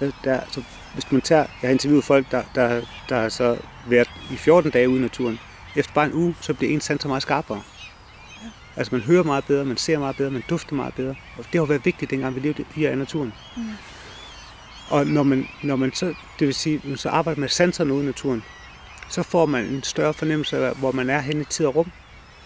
Der, 0.00 0.10
der, 0.24 0.40
altså, 0.40 0.62
hvis 0.94 1.12
man 1.12 1.20
tager, 1.20 1.40
jeg 1.40 1.68
har 1.68 1.68
interviewet 1.68 2.04
folk, 2.04 2.30
der, 2.30 2.42
der, 2.54 2.82
der 3.08 3.20
har 3.20 3.28
så 3.28 3.58
været 3.86 4.10
i 4.32 4.36
14 4.36 4.70
dage 4.70 4.88
ude 4.88 4.98
i 4.98 5.02
naturen. 5.02 5.38
Efter 5.76 5.92
bare 5.92 6.06
en 6.06 6.14
uge, 6.14 6.36
så 6.40 6.54
bliver 6.54 6.72
ens 6.72 6.84
sanser 6.84 7.08
meget 7.08 7.22
skarpere. 7.22 7.62
Altså 8.76 8.94
man 8.94 9.00
hører 9.00 9.22
meget 9.22 9.44
bedre, 9.44 9.64
man 9.64 9.76
ser 9.76 9.98
meget 9.98 10.16
bedre, 10.16 10.30
man 10.30 10.42
dufter 10.50 10.74
meget 10.74 10.94
bedre. 10.94 11.14
Og 11.36 11.44
det 11.44 11.52
har 11.52 11.58
jo 11.58 11.64
været 11.64 11.84
vigtigt, 11.84 12.10
dengang 12.10 12.34
vi 12.34 12.40
levede 12.40 12.64
i 12.76 12.84
af 12.84 12.98
naturen. 12.98 13.32
Mm. 13.56 13.62
Og 14.90 15.06
når 15.06 15.22
man, 15.22 15.46
når 15.62 15.76
man 15.76 15.92
så, 15.92 16.14
det 16.38 16.46
vil 16.46 16.54
sige, 16.54 16.80
når 16.84 16.88
man 16.88 16.98
så 16.98 17.08
arbejder 17.08 17.40
med 17.40 17.48
sanserne 17.48 17.94
ude 17.94 18.02
i 18.02 18.06
naturen, 18.06 18.42
så 19.10 19.22
får 19.22 19.46
man 19.46 19.64
en 19.64 19.82
større 19.82 20.14
fornemmelse 20.14 20.66
af, 20.66 20.76
hvor 20.76 20.92
man 20.92 21.10
er 21.10 21.20
henne 21.20 21.40
i 21.40 21.44
tid 21.44 21.66
og 21.66 21.76
rum, 21.76 21.90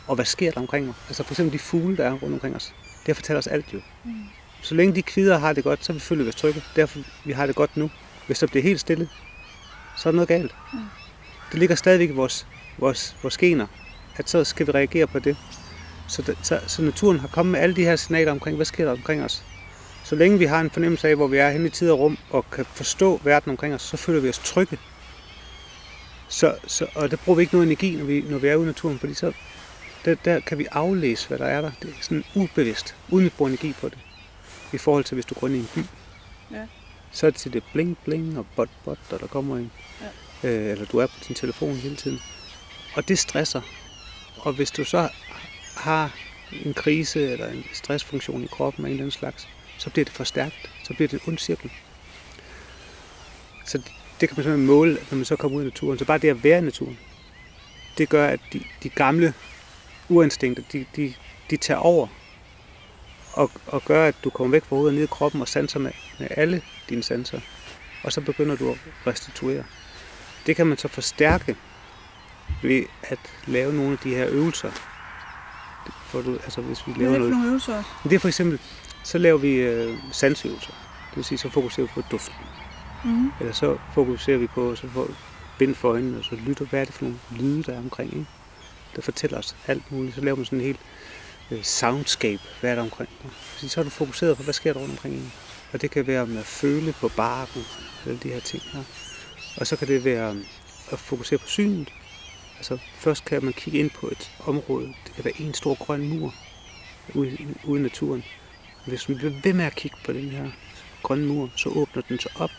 og 0.07 0.14
hvad 0.14 0.24
sker 0.24 0.50
der 0.50 0.61
omkring 0.61 0.87
mig. 0.87 0.94
Altså 1.09 1.22
for 1.22 1.33
eksempel 1.33 1.52
de 1.52 1.59
fugle, 1.59 1.96
der 1.96 2.05
er 2.05 2.12
rundt 2.12 2.35
omkring 2.35 2.57
os. 2.57 2.74
Det 3.07 3.16
fortæller 3.16 3.38
os 3.38 3.46
alt 3.46 3.74
jo. 3.74 3.81
Mm. 4.05 4.12
Så 4.62 4.74
længe 4.74 4.94
de 4.94 5.02
kvider 5.02 5.38
har 5.38 5.52
det 5.52 5.64
godt, 5.64 5.85
så 5.85 5.92
vil 5.92 6.00
vi 6.00 6.05
føle 6.05 6.28
os 6.28 6.35
trygge. 6.35 6.62
Derfor 6.76 6.98
vi 7.24 7.33
har 7.33 7.46
det 7.46 7.55
godt 7.55 7.76
nu. 7.76 7.90
Hvis 8.26 8.38
der 8.38 8.46
bliver 8.46 8.62
helt 8.62 8.81
stille, 8.81 9.09
så 9.96 10.09
er 10.09 10.11
der 10.11 10.16
noget 10.16 10.28
galt. 10.28 10.55
Mm. 10.72 10.78
Det 11.52 11.59
ligger 11.59 11.74
stadigvæk 11.74 12.09
i 12.09 12.12
vores, 12.12 12.46
vores, 12.78 13.16
vores 13.22 13.38
gener, 13.38 13.66
at 14.16 14.31
så 14.31 14.44
skal 14.44 14.66
vi 14.66 14.72
reagere 14.72 15.07
på 15.07 15.18
det. 15.18 15.37
Så, 16.09 16.35
så, 16.42 16.61
så 16.66 16.83
naturen 16.83 17.18
har 17.18 17.28
kommet 17.28 17.52
med 17.52 17.61
alle 17.61 17.76
de 17.76 17.85
her 17.85 17.96
signaler 17.96 18.33
omkring, 18.33 18.57
hvad 18.57 18.66
sker 18.66 18.85
der 18.85 18.92
omkring 18.92 19.24
os. 19.24 19.44
Så 20.12 20.16
længe 20.16 20.38
vi 20.38 20.44
har 20.44 20.61
en 20.61 20.70
fornemmelse 20.70 21.09
af, 21.09 21.16
hvor 21.16 21.27
vi 21.27 21.37
er 21.37 21.51
henne 21.51 21.66
i 21.66 21.70
tid 21.70 21.90
og 21.90 21.98
rum, 21.98 22.18
og 22.31 22.51
kan 22.51 22.64
forstå 22.64 23.20
verden 23.25 23.51
omkring 23.51 23.75
os, 23.75 23.83
så 23.83 23.96
føler 23.96 24.20
vi 24.20 24.29
os 24.29 24.38
trygge. 24.38 24.79
Så, 26.29 26.57
så, 26.66 26.87
og 26.94 27.11
der 27.11 27.16
bruger 27.16 27.37
vi 27.37 27.42
ikke 27.42 27.55
noget 27.55 27.66
energi, 27.66 27.96
når 27.96 28.05
vi, 28.05 28.25
når 28.29 28.38
vi 28.38 28.48
er 28.48 28.57
ude 28.57 28.64
i 28.64 28.66
naturen, 28.66 28.98
fordi 28.98 29.14
så 29.14 29.33
der, 30.05 30.14
der 30.14 30.40
kan 30.40 30.59
vi 30.59 30.66
aflæse, 30.72 31.29
hvad 31.29 31.38
der 31.38 31.44
er 31.44 31.61
der. 31.61 31.70
Det 31.83 31.90
er 31.90 31.94
sådan 32.01 32.25
ubevidst, 32.35 32.94
uden 33.11 33.27
at 33.27 33.33
bruge 33.33 33.51
energi 33.51 33.75
på 33.81 33.88
det. 33.88 33.98
I 34.72 34.79
forhold 34.79 35.05
til, 35.05 35.14
hvis 35.14 35.25
du 35.25 35.35
går 35.35 35.46
ind 35.46 35.57
i 35.57 35.59
en 35.59 35.68
by. 35.75 35.81
Ja. 36.51 36.66
Så 37.12 37.27
er 37.27 37.31
det 37.31 37.40
til 37.40 37.53
det 37.53 37.62
bling 37.72 37.98
bling 38.05 38.38
og 38.38 38.46
bot 38.57 38.70
bot, 38.85 38.98
og 39.11 39.20
der 39.20 39.27
kommer 39.27 39.57
en. 39.57 39.72
Ja. 40.42 40.48
Øh, 40.48 40.72
eller 40.72 40.85
du 40.85 40.98
er 40.98 41.07
på 41.07 41.25
din 41.29 41.35
telefon 41.35 41.75
hele 41.75 41.96
tiden. 41.96 42.18
Og 42.94 43.09
det 43.09 43.18
stresser. 43.18 43.61
Og 44.38 44.53
hvis 44.53 44.70
du 44.70 44.85
så 44.85 45.09
har 45.77 46.16
en 46.64 46.75
krise 46.75 47.33
eller 47.33 47.48
en 47.48 47.64
stressfunktion 47.72 48.44
i 48.44 48.46
kroppen 48.46 48.85
af 48.85 48.88
en 48.88 48.92
eller 48.92 49.03
anden 49.03 49.11
slags, 49.11 49.48
så 49.83 49.90
bliver 49.90 50.05
det 50.05 50.14
forstærkt. 50.14 50.71
Så 50.85 50.95
bliver 50.95 51.09
det 51.09 51.23
en 51.23 51.29
ond 51.29 51.38
cirkel. 51.38 51.71
Så 53.66 53.79
det 54.21 54.29
kan 54.29 54.37
man 54.37 54.45
simpelthen 54.45 54.66
måle, 54.66 54.99
når 55.11 55.16
man 55.16 55.25
så 55.25 55.37
kommer 55.37 55.59
ud 55.59 55.62
i 55.62 55.64
naturen. 55.64 55.99
Så 55.99 56.05
bare 56.05 56.18
det 56.18 56.29
at 56.29 56.45
være 56.45 56.59
i 56.59 56.61
naturen, 56.61 56.99
det 57.99 58.09
gør, 58.09 58.27
at 58.29 58.40
de, 58.53 58.64
de 58.83 58.88
gamle 58.88 59.35
urinstinkter, 60.09 60.62
de, 60.73 60.87
de, 60.97 61.14
de 61.51 61.57
tager 61.57 61.81
over 61.81 62.07
og, 63.33 63.51
og 63.66 63.85
gør, 63.85 64.09
at 64.09 64.14
du 64.25 64.31
kommer 64.31 64.51
væk 64.51 64.64
fra 64.64 64.77
hovedet 64.77 64.95
ned 64.95 65.03
i 65.03 65.07
kroppen 65.07 65.40
og 65.40 65.49
sanser 65.49 65.79
med, 65.79 65.92
med 66.18 66.29
alle 66.31 66.62
dine 66.88 67.03
sanser. 67.03 67.40
Og 68.05 68.12
så 68.12 68.21
begynder 68.21 68.57
du 68.57 68.71
at 68.71 68.79
restituere. 69.07 69.64
Det 70.47 70.57
kan 70.57 70.66
man 70.66 70.79
så 70.79 70.88
forstærke 70.88 71.57
ved 72.62 72.85
at 73.03 73.18
lave 73.47 73.75
nogle 73.75 73.92
af 73.92 73.99
de 73.99 74.14
her 74.14 74.27
øvelser. 74.29 74.71
For 76.07 76.23
du, 76.23 76.35
altså 76.35 76.61
hvis 76.61 76.87
vi 76.87 76.92
laver 76.92 77.11
Hvad 77.11 77.21
er 77.21 77.23
det 77.23 77.23
for 77.23 77.31
nogle 77.31 77.49
øvelser? 77.49 78.01
Det 78.05 78.12
er 78.12 78.18
for 78.18 78.29
eksempel, 78.29 78.61
så 79.05 79.19
laver 79.19 79.38
vi 79.38 79.55
øh, 79.55 79.99
sansøvelser. 80.12 80.73
Det 81.11 81.17
vil 81.17 81.25
sige, 81.25 81.38
så 81.38 81.49
fokuserer 81.49 81.87
vi 81.87 81.93
på 81.95 82.03
duften. 82.11 82.35
Mm-hmm. 83.05 83.33
Eller 83.41 83.53
så 83.53 83.79
fokuserer 83.95 84.38
vi 84.38 84.47
på, 84.47 84.75
så 84.75 84.88
får 84.88 85.09
bind 85.59 85.75
for 85.75 85.88
øjnene, 85.88 86.19
og 86.19 86.25
så 86.25 86.37
lytter, 86.47 86.65
hvad 86.65 86.81
er 86.81 86.85
det 86.85 86.95
for 86.95 87.05
nogle 87.05 87.19
lyde, 87.31 87.62
der 87.62 87.73
er 87.73 87.79
omkring. 87.79 88.12
Ikke? 88.12 88.27
Der 88.97 89.03
fortæller 89.03 89.38
os 89.38 89.57
alt 89.67 89.93
muligt. 89.93 90.15
Så 90.15 90.21
laver 90.21 90.37
man 90.37 90.45
sådan 90.45 90.59
en 90.59 90.65
helt 90.65 90.81
øh, 91.51 91.62
soundscape, 91.62 92.43
hvad 92.61 92.71
er 92.71 92.75
der 92.75 92.83
omkring. 92.83 93.11
Så, 93.57 93.69
så 93.69 93.81
er 93.81 93.85
du 93.85 93.91
fokuseret 93.91 94.37
på, 94.37 94.43
hvad 94.43 94.55
sker 94.55 94.73
der 94.73 94.81
rundt 94.81 94.93
omkring 94.93 95.15
en. 95.15 95.33
Og 95.73 95.83
det 95.83 95.91
kan 95.91 96.07
være 96.07 96.27
med 96.27 96.38
at 96.38 96.47
føle 96.47 96.93
på 96.93 97.09
barken, 97.17 97.62
alle 98.07 98.19
de 98.19 98.29
her 98.29 98.41
ting 98.41 98.62
her. 98.73 98.83
Og 99.57 99.67
så 99.67 99.77
kan 99.77 99.88
det 99.88 100.05
være 100.05 100.35
øh, 100.35 100.45
at 100.93 100.99
fokusere 100.99 101.38
på 101.38 101.47
synet. 101.47 101.93
Altså 102.57 102.79
først 102.97 103.25
kan 103.25 103.45
man 103.45 103.53
kigge 103.53 103.79
ind 103.79 103.91
på 103.91 104.09
et 104.09 104.31
område. 104.47 104.87
Det 104.87 105.15
kan 105.15 105.25
være 105.25 105.41
en 105.41 105.55
stor 105.55 105.75
grøn 105.85 106.09
mur 106.09 106.35
ude, 107.15 107.38
ude 107.65 107.81
i 107.81 107.83
naturen. 107.83 108.25
Hvis 108.87 109.09
man 109.09 109.18
bliver 109.18 109.33
ved 109.42 109.53
med 109.53 109.64
at 109.64 109.75
kigge 109.75 109.97
på 110.05 110.12
den 110.12 110.29
her 110.29 110.51
grønne 111.03 111.27
mur, 111.27 111.51
så 111.57 111.68
åbner 111.68 112.03
den 112.09 112.18
sig 112.18 112.31
op. 112.35 112.51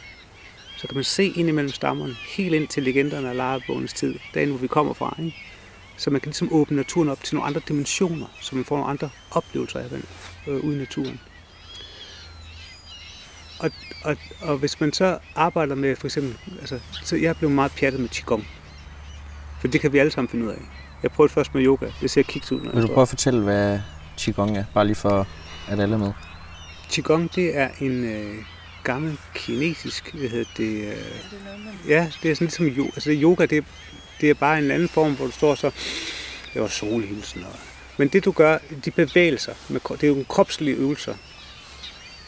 Så 0.77 0.87
kan 0.87 0.95
man 0.95 1.03
se 1.03 1.25
ind 1.25 1.49
imellem 1.49 1.71
stammerne, 1.71 2.15
helt 2.35 2.55
ind 2.55 2.67
til 2.67 2.83
legenderne 2.83 3.29
af 3.29 3.35
lejrebågens 3.35 3.93
tid, 3.93 4.15
dagen 4.33 4.49
hvor 4.49 4.57
vi 4.57 4.67
kommer 4.67 4.93
fra. 4.93 5.15
Ikke? 5.19 5.37
Så 5.97 6.09
man 6.09 6.21
kan 6.21 6.29
ligesom 6.29 6.49
åbne 6.51 6.77
naturen 6.77 7.09
op 7.09 7.23
til 7.23 7.35
nogle 7.35 7.47
andre 7.47 7.61
dimensioner, 7.67 8.25
så 8.41 8.55
man 8.55 8.65
får 8.65 8.75
nogle 8.75 8.89
andre 8.89 9.09
oplevelser 9.31 9.79
af 9.79 9.89
den 9.89 10.05
øh, 10.47 10.63
ude 10.63 10.75
i 10.75 10.79
naturen. 10.79 11.19
Og, 13.59 13.71
og, 14.03 14.17
og 14.41 14.57
hvis 14.57 14.79
man 14.79 14.93
så 14.93 15.17
arbejder 15.35 15.75
med 15.75 15.95
for 15.95 16.07
eksempel, 16.07 16.37
altså, 16.59 16.79
så 16.91 17.15
jeg 17.15 17.37
blev 17.37 17.49
meget 17.49 17.71
pjattet 17.71 18.01
med 18.01 18.09
Qigong. 18.09 18.47
For 19.61 19.67
det 19.67 19.81
kan 19.81 19.93
vi 19.93 19.97
alle 19.97 20.11
sammen 20.11 20.29
finde 20.29 20.45
ud 20.45 20.51
af. 20.51 20.61
Jeg 21.03 21.11
prøvede 21.11 21.33
først 21.33 21.55
med 21.55 21.65
yoga. 21.65 21.87
Det 22.01 22.11
ser 22.11 22.21
kiks 22.21 22.51
ud. 22.51 22.59
Vil 22.73 22.81
du 22.81 22.87
prøve 22.87 23.01
at 23.01 23.09
fortælle, 23.09 23.41
hvad 23.43 23.79
Qigong 24.17 24.57
er? 24.57 24.65
Bare 24.73 24.85
lige 24.85 24.95
for, 24.95 25.27
at 25.67 25.79
alle 25.79 25.93
er 25.93 25.99
med. 25.99 26.11
Qigong, 26.91 27.35
det 27.35 27.57
er 27.57 27.69
en 27.79 28.03
øh, 28.03 28.45
gammel 28.83 29.17
kinesisk, 29.35 30.13
hvad 30.13 30.29
hedder 30.29 30.51
det? 30.57 30.87
Øh, 30.87 30.97
ja, 31.89 32.11
det 32.23 32.31
er 32.31 32.35
sådan 32.35 32.45
ligesom 32.47 32.65
yoga. 32.65 32.91
Altså 32.95 33.11
yoga, 33.11 33.45
det 33.45 33.57
er, 33.57 33.61
det 34.21 34.29
er 34.29 34.33
bare 34.33 34.57
en 34.59 34.71
anden 34.71 34.89
form, 34.89 35.15
hvor 35.15 35.25
du 35.25 35.31
står 35.31 35.55
så, 35.55 35.71
det 36.53 36.61
var 36.61 36.67
solhilsen. 36.67 37.43
Og, 37.43 37.55
men 37.97 38.07
det 38.07 38.25
du 38.25 38.31
gør, 38.31 38.57
de 38.85 38.91
bevægelser, 38.91 39.53
med, 39.69 39.81
det 39.89 40.03
er 40.03 40.07
jo 40.07 40.15
en 40.15 40.25
kropslige 40.25 40.75
øvelser. 40.75 41.15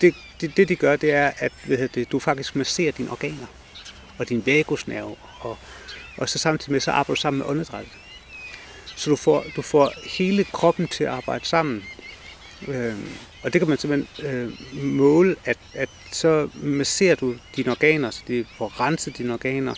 Det, 0.02 0.16
det, 0.42 0.58
det 0.58 0.70
de 0.70 0.76
gør, 0.76 0.96
det 0.96 1.12
er, 1.12 1.32
at 1.38 1.52
hvad 1.66 1.88
det, 1.88 2.12
du 2.12 2.20
faktisk 2.20 2.56
masserer 2.56 2.92
dine 2.92 3.12
organer 3.12 3.48
og 4.18 4.30
din 4.30 4.44
vagusnerve, 4.46 5.16
og, 5.40 5.58
og 6.18 6.30
så 6.30 6.38
samtidig 6.38 6.72
med, 6.72 6.80
så 6.80 6.92
arbejder 6.92 7.16
du 7.16 7.22
sammen 7.22 7.38
med 7.38 7.48
åndedrættet. 7.48 7.94
Så 8.96 9.10
du 9.10 9.16
får, 9.16 9.46
du 9.56 9.62
får 9.62 9.92
hele 10.18 10.44
kroppen 10.44 10.88
til 10.88 11.04
at 11.04 11.10
arbejde 11.10 11.46
sammen. 11.46 11.84
Øh, 12.68 12.96
og 13.44 13.54
det 13.54 13.62
kan 13.62 13.70
man 13.70 13.78
simpelthen 13.78 14.26
øh, 14.26 14.52
måle, 14.84 15.36
at, 15.46 15.58
at 15.74 15.90
så 16.12 16.50
masserer 16.56 17.16
du 17.16 17.36
dine 17.56 17.72
organer, 17.72 18.10
så 18.10 18.22
de 18.28 18.46
får 18.58 18.82
renset 18.82 19.18
dine 19.18 19.34
organer. 19.34 19.74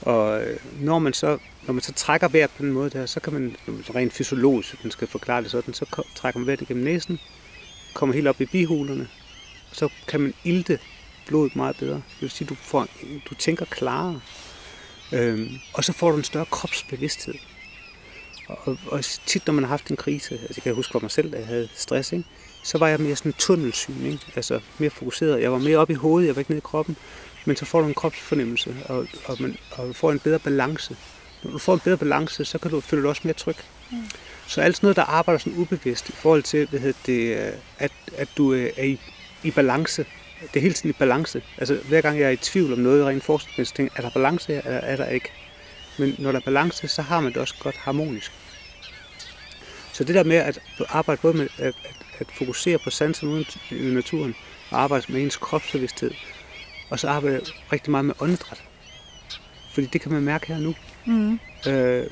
Og 0.00 0.42
øh, 0.42 0.56
når 0.80 0.98
man 0.98 1.12
så, 1.12 1.38
når 1.66 1.72
man 1.74 1.82
så 1.82 1.92
trækker 1.92 2.28
vejret 2.28 2.50
på 2.50 2.62
den 2.62 2.72
måde 2.72 2.90
der, 2.90 3.06
så 3.06 3.20
kan 3.20 3.32
man 3.32 3.56
rent 3.68 4.12
fysiologisk, 4.12 4.70
hvis 4.70 4.84
man 4.84 4.90
skal 4.90 5.08
forklare 5.08 5.42
det 5.42 5.50
sådan, 5.50 5.74
så 5.74 6.04
trækker 6.14 6.40
man 6.40 6.46
vejret 6.46 6.60
igennem 6.60 6.84
næsen, 6.84 7.20
kommer 7.94 8.14
helt 8.14 8.28
op 8.28 8.40
i 8.40 8.46
bihulerne, 8.46 9.08
og 9.70 9.76
så 9.76 9.88
kan 10.08 10.20
man 10.20 10.34
ilte 10.44 10.78
blodet 11.26 11.56
meget 11.56 11.76
bedre. 11.76 11.94
Det 11.94 12.20
vil 12.20 12.30
sige, 12.30 12.48
du, 12.48 12.54
får, 12.54 12.88
du 13.30 13.34
tænker 13.34 13.64
klarere. 13.64 14.20
Øhm, 15.12 15.48
og 15.74 15.84
så 15.84 15.92
får 15.92 16.10
du 16.10 16.16
en 16.16 16.24
større 16.24 16.46
kropsbevidsthed. 16.46 17.34
Og, 18.48 18.78
og 18.86 19.04
tit, 19.04 19.46
når 19.46 19.54
man 19.54 19.64
har 19.64 19.68
haft 19.68 19.88
en 19.90 19.96
krise, 19.96 20.34
altså 20.34 20.54
jeg 20.56 20.62
kan 20.62 20.74
huske 20.74 20.92
for 20.92 21.00
mig 21.00 21.10
selv, 21.10 21.32
da 21.32 21.38
jeg 21.38 21.46
havde 21.46 21.68
stress, 21.74 22.12
ikke? 22.12 22.24
så 22.64 22.78
var 22.78 22.88
jeg 22.88 23.00
mere 23.00 23.16
sådan 23.16 23.32
tunnelsyn, 23.32 24.06
ikke? 24.06 24.26
altså 24.36 24.60
mere 24.78 24.90
fokuseret. 24.90 25.42
Jeg 25.42 25.52
var 25.52 25.58
mere 25.58 25.78
oppe 25.78 25.92
i 25.92 25.96
hovedet, 25.96 26.26
jeg 26.26 26.36
var 26.36 26.40
ikke 26.40 26.50
nede 26.50 26.58
i 26.58 26.64
kroppen. 26.64 26.96
Men 27.44 27.56
så 27.56 27.64
får 27.64 27.80
du 27.80 27.86
en 27.86 27.94
kropsfornemmelse, 27.94 28.76
og, 28.88 29.06
og, 29.24 29.36
man, 29.40 29.56
og 29.70 29.88
du 29.88 29.92
får 29.92 30.12
en 30.12 30.18
bedre 30.18 30.38
balance. 30.38 30.96
Når 31.42 31.50
du 31.50 31.58
får 31.58 31.74
en 31.74 31.80
bedre 31.80 31.96
balance, 31.96 32.44
så 32.44 32.58
kan 32.58 32.70
du 32.70 32.80
føle 32.80 33.02
dig 33.02 33.10
også 33.10 33.22
mere 33.24 33.34
tryg. 33.34 33.56
Mm. 33.90 33.98
Så 34.46 34.60
alt 34.60 34.76
sådan 34.76 34.86
noget, 34.86 34.96
der 34.96 35.02
arbejder 35.02 35.38
sådan 35.38 35.58
ubevidst 35.58 36.08
i 36.08 36.12
forhold 36.12 36.42
til, 36.42 36.66
hvad 36.68 36.80
hedder 36.80 36.98
det, 37.06 37.52
at, 37.78 37.92
at 38.16 38.28
du 38.36 38.52
er 38.52 38.82
i, 38.82 39.00
i 39.42 39.50
balance. 39.50 40.06
Det 40.40 40.56
er 40.56 40.60
hele 40.60 40.74
tiden 40.74 40.90
i 40.90 40.92
balance. 40.92 41.42
Altså 41.58 41.78
hver 41.88 42.00
gang 42.00 42.18
jeg 42.18 42.26
er 42.26 42.30
i 42.30 42.36
tvivl 42.36 42.72
om 42.72 42.78
noget 42.78 43.06
rent 43.06 43.24
forskningsmæssigt, 43.24 43.76
tænker 43.76 43.94
er 43.96 44.02
der 44.02 44.10
balance 44.10 44.52
her, 44.52 44.62
eller 44.62 44.80
er 44.80 44.96
der 44.96 45.06
ikke? 45.06 45.32
Men 45.98 46.14
når 46.18 46.32
der 46.32 46.38
er 46.38 46.44
balance, 46.44 46.88
så 46.88 47.02
har 47.02 47.20
man 47.20 47.32
det 47.32 47.40
også 47.40 47.54
godt 47.60 47.76
harmonisk. 47.76 48.32
Så 49.92 50.04
det 50.04 50.14
der 50.14 50.24
med 50.24 50.36
at 50.36 50.58
arbejde 50.88 51.20
både 51.20 51.36
med 51.36 51.48
at, 51.58 51.66
at, 51.66 51.74
at 52.18 52.26
fokusere 52.38 52.78
på 52.78 52.90
sansen 52.90 53.28
uden 53.28 53.44
i 53.70 53.94
naturen, 53.94 54.34
og 54.70 54.82
arbejde 54.82 55.12
med 55.12 55.22
ens 55.22 55.36
kropsbevidsthed, 55.36 56.10
og 56.90 57.00
så 57.00 57.08
arbejde 57.08 57.40
rigtig 57.72 57.90
meget 57.90 58.04
med 58.04 58.14
åndedræt. 58.20 58.62
Fordi 59.74 59.86
det 59.86 60.00
kan 60.00 60.12
man 60.12 60.22
mærke 60.22 60.46
her 60.46 60.58
nu. 60.58 60.74
Mm. 61.04 61.32
Øh, 61.66 62.06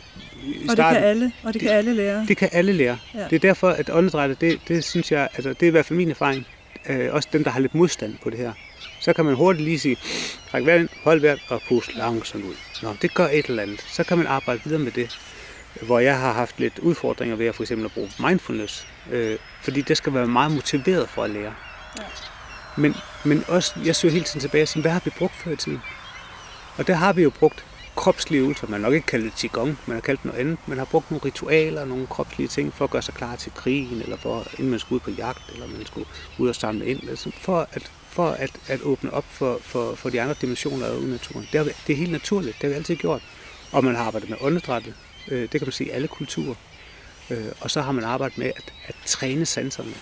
og 0.68 0.76
det 0.76 0.76
kan 0.76 0.96
alle, 0.96 1.32
og 1.42 1.52
det, 1.52 1.60
det 1.60 1.68
kan 1.68 1.78
alle 1.78 1.94
lære. 1.94 2.26
Det 2.28 2.36
kan 2.36 2.48
alle 2.52 2.72
lære. 2.72 2.98
Ja. 3.14 3.24
Det 3.24 3.32
er 3.32 3.38
derfor, 3.38 3.70
at 3.70 3.90
åndedrættet, 3.90 4.40
det, 4.40 4.60
det 4.68 4.84
synes 4.84 5.12
jeg, 5.12 5.28
altså 5.34 5.48
det 5.48 5.62
er 5.62 5.66
i 5.66 5.70
hvert 5.70 5.86
fald 5.86 5.96
min 5.96 6.10
erfaring, 6.10 6.46
øh, 6.88 7.14
også 7.14 7.28
dem, 7.32 7.44
der 7.44 7.50
har 7.50 7.60
lidt 7.60 7.74
modstand 7.74 8.18
på 8.22 8.30
det 8.30 8.38
her. 8.38 8.52
Så 9.00 9.12
kan 9.12 9.24
man 9.24 9.34
hurtigt 9.34 9.64
lige 9.64 9.78
sige, 9.78 9.96
træk 10.50 10.66
vejret 10.66 10.80
ind, 10.80 10.88
hold 11.04 11.20
vejret 11.20 11.40
og 11.48 11.62
pust 11.68 11.94
langsomt 11.94 12.44
ud. 12.44 12.54
Nå, 12.82 12.96
det 13.02 13.14
gør 13.14 13.28
et 13.32 13.46
eller 13.46 13.62
andet. 13.62 13.80
Så 13.88 14.04
kan 14.04 14.18
man 14.18 14.26
arbejde 14.26 14.60
videre 14.64 14.80
med 14.80 14.92
det. 14.92 15.18
Hvor 15.82 15.98
jeg 15.98 16.18
har 16.18 16.32
haft 16.32 16.60
lidt 16.60 16.78
udfordringer 16.78 17.36
ved 17.36 17.46
at 17.46 17.54
for 17.54 17.62
eksempel 17.62 17.84
at 17.84 17.92
bruge 17.92 18.10
mindfulness. 18.18 18.86
Øh, 19.10 19.38
fordi 19.62 19.80
det 19.80 19.96
skal 19.96 20.14
være 20.14 20.26
meget 20.26 20.52
motiveret 20.52 21.08
for 21.08 21.24
at 21.24 21.30
lære. 21.30 21.54
Ja. 21.98 22.02
Men, 22.76 22.96
men 23.24 23.44
også, 23.48 23.72
jeg 23.84 23.96
søger 23.96 24.12
hele 24.12 24.24
tiden 24.24 24.40
tilbage 24.40 24.62
og 24.62 24.68
siger, 24.68 24.82
hvad 24.82 24.92
har 24.92 25.02
vi 25.04 25.10
brugt 25.18 25.34
før 25.36 25.50
i 25.50 25.56
tiden? 25.56 25.80
Og 26.76 26.86
der 26.86 26.94
har 26.94 27.12
vi 27.12 27.22
jo 27.22 27.30
brugt 27.30 27.64
kropslige 27.96 28.40
øvelser. 28.40 28.66
Man 28.66 28.80
har 28.80 28.88
nok 28.88 28.94
ikke 28.94 29.06
kaldt 29.06 29.24
det 29.24 29.34
Qigong, 29.34 29.78
man 29.86 29.94
har 29.96 30.00
kaldt 30.00 30.22
det 30.22 30.26
noget 30.26 30.40
andet. 30.40 30.58
Man 30.66 30.78
har 30.78 30.84
brugt 30.84 31.10
nogle 31.10 31.24
ritualer, 31.24 31.84
nogle 31.84 32.06
kropslige 32.06 32.48
ting 32.48 32.74
for 32.74 32.84
at 32.84 32.90
gøre 32.90 33.02
sig 33.02 33.14
klar 33.14 33.36
til 33.36 33.52
krigen, 33.54 34.02
eller 34.02 34.16
for, 34.16 34.46
inden 34.52 34.70
man 34.70 34.80
skulle 34.80 34.94
ud 34.94 35.00
på 35.00 35.10
jagt, 35.10 35.42
eller 35.52 35.66
man 35.66 35.86
skulle 35.86 36.06
ud 36.38 36.48
og 36.48 36.54
samle 36.54 36.86
ind. 36.86 37.08
Altså 37.08 37.30
for 37.36 37.68
at, 37.72 37.90
for 38.12 38.28
at, 38.28 38.50
at 38.68 38.80
åbne 38.82 39.12
op 39.12 39.24
for, 39.30 39.58
for, 39.62 39.94
for 39.94 40.10
de 40.10 40.20
andre 40.20 40.34
dimensioner 40.40 40.86
af 40.86 41.02
naturen. 41.02 41.48
Det 41.52 41.58
er, 41.58 41.64
det 41.86 41.92
er 41.92 41.96
helt 41.96 42.12
naturligt, 42.12 42.54
det 42.54 42.62
har 42.62 42.68
vi 42.68 42.74
altid 42.74 42.96
gjort. 42.96 43.22
Og 43.72 43.84
man 43.84 43.94
har 43.94 44.04
arbejdet 44.04 44.30
med 44.30 44.38
åndedrættet, 44.40 44.94
øh, 45.28 45.40
det 45.40 45.50
kan 45.50 45.62
man 45.62 45.72
se 45.72 45.84
i 45.84 45.90
alle 45.90 46.08
kulturer. 46.08 46.54
Øh, 47.30 47.46
og 47.60 47.70
så 47.70 47.80
har 47.80 47.92
man 47.92 48.04
arbejdet 48.04 48.38
med 48.38 48.46
at, 48.46 48.72
at 48.86 48.94
træne 49.06 49.46
sanserne. 49.46 49.94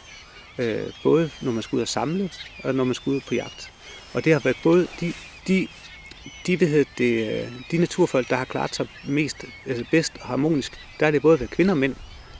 Øh, 0.58 0.86
både 1.02 1.30
når 1.42 1.52
man 1.52 1.62
skal 1.62 1.76
ud 1.76 1.82
og 1.82 1.88
samle, 1.88 2.30
og 2.64 2.74
når 2.74 2.84
man 2.84 2.94
skal 2.94 3.10
ud 3.10 3.20
på 3.20 3.34
jagt. 3.34 3.72
Og 4.14 4.24
det 4.24 4.32
har 4.32 4.40
været 4.40 4.56
både 4.62 4.86
de, 5.00 5.12
de 5.48 5.68
de, 6.46 6.56
hvad 6.56 6.68
hedder 6.68 6.84
det, 6.98 7.42
øh, 7.42 7.52
de 7.70 7.78
naturfolk, 7.78 8.30
der 8.30 8.36
har 8.36 8.44
klaret 8.44 8.74
sig 8.74 8.86
mest, 9.08 9.44
altså 9.66 9.84
bedst 9.90 10.12
og 10.20 10.26
harmonisk, 10.26 10.72
der 11.00 11.06
er 11.06 11.10
det 11.10 11.22
både 11.22 11.40
været 11.40 11.50
kvinder 11.50 11.72
og 11.72 11.78
mænd, 11.78 11.94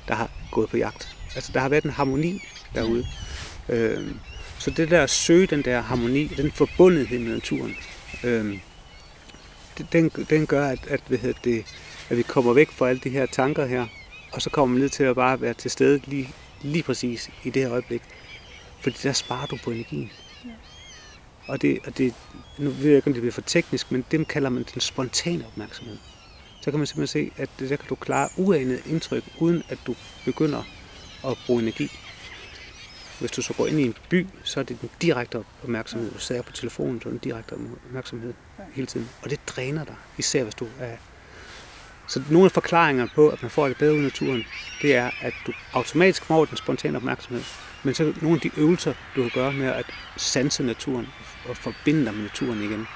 der 0.09 0.15
har 0.15 0.31
gået 0.51 0.71
på 0.71 0.77
jagt. 0.77 1.17
Altså 1.35 1.53
der 1.53 1.61
har 1.61 1.69
været 1.69 1.85
en 1.85 1.91
harmoni 1.91 2.43
derude. 2.75 3.07
Øh, 3.69 4.11
så 4.61 4.71
det 4.71 4.91
der 4.91 5.03
at 5.03 5.11
søge 5.11 5.47
den 5.47 5.63
der 5.63 5.81
harmoni, 5.81 6.25
den 6.25 6.53
forbundethed 6.53 7.19
med 7.19 7.33
naturen, 7.33 7.77
øh, 8.25 8.59
den, 9.93 10.09
den 10.09 10.47
gør, 10.47 10.69
at, 10.69 10.87
at, 10.87 11.01
hvad 11.07 11.35
det, 11.45 11.65
at 12.11 12.17
vi 12.17 12.23
kommer 12.23 12.53
væk 12.53 12.71
fra 12.71 12.89
alle 12.89 13.01
de 13.05 13.11
her 13.11 13.27
tanker 13.27 13.67
her, 13.67 13.87
og 14.33 14.43
så 14.43 14.51
kommer 14.51 14.75
vi 14.75 14.81
ned 14.81 14.89
til 14.89 15.05
at 15.05 15.15
bare 15.17 15.41
være 15.41 15.55
til 15.55 15.71
stede 15.71 16.01
lige, 16.07 16.29
lige 16.63 16.83
præcis 16.83 17.31
i 17.45 17.51
det 17.51 17.63
her 17.63 17.73
øjeblik. 17.73 18.03
Fordi 18.81 18.97
der 19.03 19.13
sparer 19.13 19.47
du 19.47 19.59
på 19.65 19.71
energien. 19.71 20.11
Ja. 20.45 20.51
Og, 21.47 21.63
det, 21.63 21.79
og 21.87 21.99
det, 21.99 22.15
nu 22.59 22.71
ved 22.71 22.89
jeg 22.89 22.97
ikke, 22.97 23.07
om 23.07 23.13
det 23.13 23.23
bliver 23.23 23.33
for 23.33 23.41
teknisk, 23.41 23.93
men 23.93 24.05
det 24.11 24.29
kalder 24.29 24.49
man 24.51 24.65
den 24.75 24.81
spontane 24.81 25.47
opmærksomhed. 25.47 25.97
Så 26.61 26.71
kan 26.71 26.79
man 26.79 26.87
simpelthen 26.87 27.27
se, 27.27 27.43
at 27.43 27.49
det, 27.59 27.71
der 27.71 27.77
kan 27.77 27.89
du 27.89 27.95
klare 27.95 28.29
uanet 28.37 28.87
indtryk, 28.87 29.25
uden 29.39 29.63
at 29.69 29.79
du 29.87 29.95
begynder 30.25 30.63
at 31.27 31.37
bruge 31.47 31.63
energi. 31.63 31.91
Hvis 33.21 33.31
du 33.31 33.43
så 33.43 33.53
går 33.55 33.67
ind 33.67 33.81
i 33.81 33.83
en 33.83 33.95
by, 34.09 34.27
så 34.45 34.61
er 34.61 34.65
det 34.65 34.81
den 34.81 34.91
direkte 35.03 35.45
opmærksomhed. 35.63 36.11
Du 36.13 36.19
sidder 36.19 36.43
på 36.43 36.53
telefonen, 36.53 37.01
så 37.03 37.09
er 37.09 37.13
det 37.13 37.23
den 37.23 37.31
direkte 37.31 37.53
opmærksomhed 37.87 38.35
hele 38.75 38.87
tiden. 38.87 39.09
Og 39.23 39.31
det 39.31 39.41
dræner 39.47 39.85
dig, 39.85 39.95
især 40.19 40.43
hvis 40.43 40.55
du 40.55 40.67
er... 40.81 40.97
Så 42.07 42.23
nogle 42.31 42.45
af 42.45 42.53
forklaringerne 42.53 43.11
på, 43.15 43.29
at 43.29 43.43
man 43.43 43.51
får 43.51 43.69
det 43.69 43.77
bedre 43.77 43.95
ud 43.95 43.99
i 43.99 44.03
naturen, 44.03 44.45
det 44.83 44.95
er, 44.97 45.11
at 45.21 45.33
du 45.47 45.53
automatisk 45.73 46.25
får 46.25 46.45
den 46.45 46.57
spontane 46.57 46.97
opmærksomhed. 46.97 47.43
Men 47.83 47.95
så 47.95 48.13
nogle 48.21 48.37
af 48.37 48.41
de 48.41 48.51
øvelser, 48.57 48.95
du 49.17 49.23
kan 49.23 49.31
gøre 49.35 49.53
med 49.53 49.67
at 49.67 49.87
sanse 50.17 50.63
naturen 50.63 51.07
og 51.49 51.57
forbinde 51.57 52.05
dig 52.05 52.15
med 52.15 52.23
naturen 52.23 52.63
igen, 52.63 52.87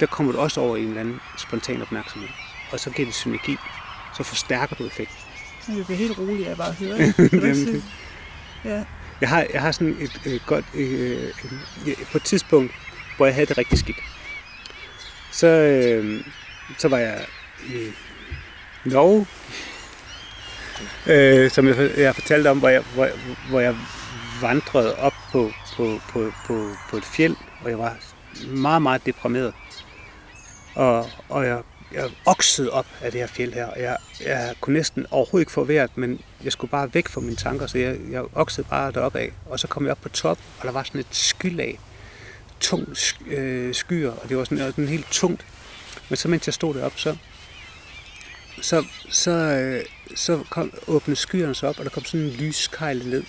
der 0.00 0.06
kommer 0.06 0.32
du 0.32 0.38
også 0.38 0.60
over 0.60 0.76
i 0.76 0.80
en 0.82 0.88
eller 0.88 1.00
anden 1.00 1.20
spontan 1.38 1.82
opmærksomhed. 1.82 2.28
Og 2.72 2.80
så 2.80 2.90
giver 2.90 3.06
det 3.06 3.14
synergi. 3.14 3.56
Så 4.16 4.22
forstærker 4.22 4.76
du 4.76 4.86
effekten. 4.86 5.16
Jeg 5.68 5.84
bliver 5.84 5.98
helt 5.98 6.18
rolig 6.18 6.46
af 6.48 6.56
bare 6.56 6.68
at 6.68 6.74
høre 6.74 6.98
det. 7.72 7.82
ja. 8.64 8.84
Jeg 9.20 9.28
har, 9.28 9.46
jeg 9.52 9.62
har 9.62 9.72
sådan 9.72 9.96
et, 10.00 10.20
et 10.24 10.46
godt... 10.46 10.64
Øh, 10.74 11.32
øh, 11.86 11.94
på 12.12 12.18
et 12.18 12.22
tidspunkt, 12.22 12.72
hvor 13.16 13.26
jeg 13.26 13.34
havde 13.34 13.46
det 13.46 13.58
rigtig 13.58 13.78
skidt, 13.78 13.96
så, 15.32 15.46
øh, 15.46 16.24
så 16.78 16.88
var 16.88 16.98
jeg 16.98 17.26
i 17.66 17.92
Norge, 18.84 19.26
øh, 21.06 21.50
som 21.50 21.68
jeg, 21.68 21.90
jeg 21.96 22.14
fortalte 22.14 22.48
om, 22.48 22.58
hvor 22.58 22.68
jeg, 22.68 22.82
hvor, 22.94 23.08
hvor 23.48 23.60
jeg 23.60 23.76
vandrede 24.40 24.96
op 24.96 25.14
på, 25.32 25.52
på, 25.76 26.00
på, 26.08 26.32
på, 26.46 26.70
på 26.90 26.96
et 26.96 27.04
fjeld, 27.04 27.36
og 27.64 27.70
jeg 27.70 27.78
var 27.78 27.96
meget, 28.46 28.82
meget 28.82 29.06
deprimeret. 29.06 29.54
Og, 30.74 31.10
og 31.28 31.46
jeg, 31.46 31.62
jeg 31.92 32.10
oksede 32.24 32.70
op 32.70 32.86
af 33.00 33.12
det 33.12 33.20
her 33.20 33.26
fjeld 33.26 33.52
her, 33.52 33.66
og 33.66 33.80
jeg, 33.80 33.96
jeg 34.24 34.54
kunne 34.60 34.74
næsten 34.74 35.06
overhovedet 35.10 35.42
ikke 35.42 35.52
få 35.52 35.64
vejret, 35.64 35.90
men 35.96 36.20
jeg 36.44 36.52
skulle 36.52 36.70
bare 36.70 36.94
væk 36.94 37.08
fra 37.08 37.20
mine 37.20 37.36
tanker, 37.36 37.66
så 37.66 37.78
jeg, 37.78 37.96
jeg 38.10 38.24
oksede 38.34 38.66
bare 38.70 38.92
deroppe 38.92 39.18
af. 39.18 39.32
Og 39.46 39.60
så 39.60 39.66
kom 39.66 39.84
jeg 39.84 39.90
op 39.90 40.00
på 40.02 40.08
top, 40.08 40.38
og 40.60 40.66
der 40.66 40.72
var 40.72 40.82
sådan 40.82 41.00
et 41.00 41.06
skylag, 41.10 41.80
tung 42.60 42.96
øh, 43.26 43.74
skyer, 43.74 44.10
og 44.10 44.28
det 44.28 44.36
var 44.36 44.44
sådan, 44.44 44.58
sådan 44.58 44.88
helt 44.88 45.06
tungt. 45.10 45.46
Men 46.08 46.16
så 46.16 46.28
mens 46.28 46.46
jeg 46.46 46.54
stod 46.54 46.74
deroppe, 46.74 46.98
så, 46.98 47.16
så, 48.62 48.84
så, 49.10 49.30
øh, 49.30 49.84
så 50.14 50.44
kom, 50.50 50.72
åbnede 50.86 51.16
skyerne 51.16 51.54
sig 51.54 51.68
op, 51.68 51.78
og 51.78 51.84
der 51.84 51.90
kom 51.90 52.04
sådan 52.04 52.26
en 52.26 52.32
lyskejle 52.32 53.10
ned 53.10 53.24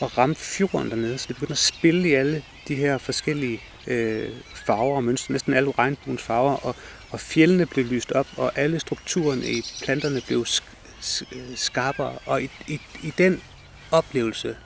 og 0.00 0.18
ramte 0.18 0.40
fjorden 0.40 0.90
dernede, 0.90 1.18
så 1.18 1.24
det 1.28 1.36
begyndte 1.36 1.52
at 1.52 1.58
spille 1.58 2.08
i 2.08 2.14
alle 2.14 2.42
de 2.68 2.74
her 2.74 2.98
forskellige 2.98 3.60
øh, 3.86 4.30
farver 4.54 4.96
og 4.96 5.04
mønstre, 5.04 5.32
næsten 5.32 5.54
alle 5.54 5.72
regnbuens 5.78 6.22
farver, 6.22 6.54
og, 6.54 6.76
og 7.10 7.20
fjellene 7.20 7.66
blev 7.66 7.84
lyst 7.84 8.12
op, 8.12 8.26
og 8.36 8.58
alle 8.58 8.80
strukturerne 8.80 9.46
i 9.46 9.62
planterne 9.84 10.20
blev 10.26 10.46
skarpere, 11.54 12.18
og 12.26 12.42
i, 12.42 12.50
i, 12.66 12.80
i 13.02 13.12
den 13.18 13.42
oplevelse, 13.90 14.56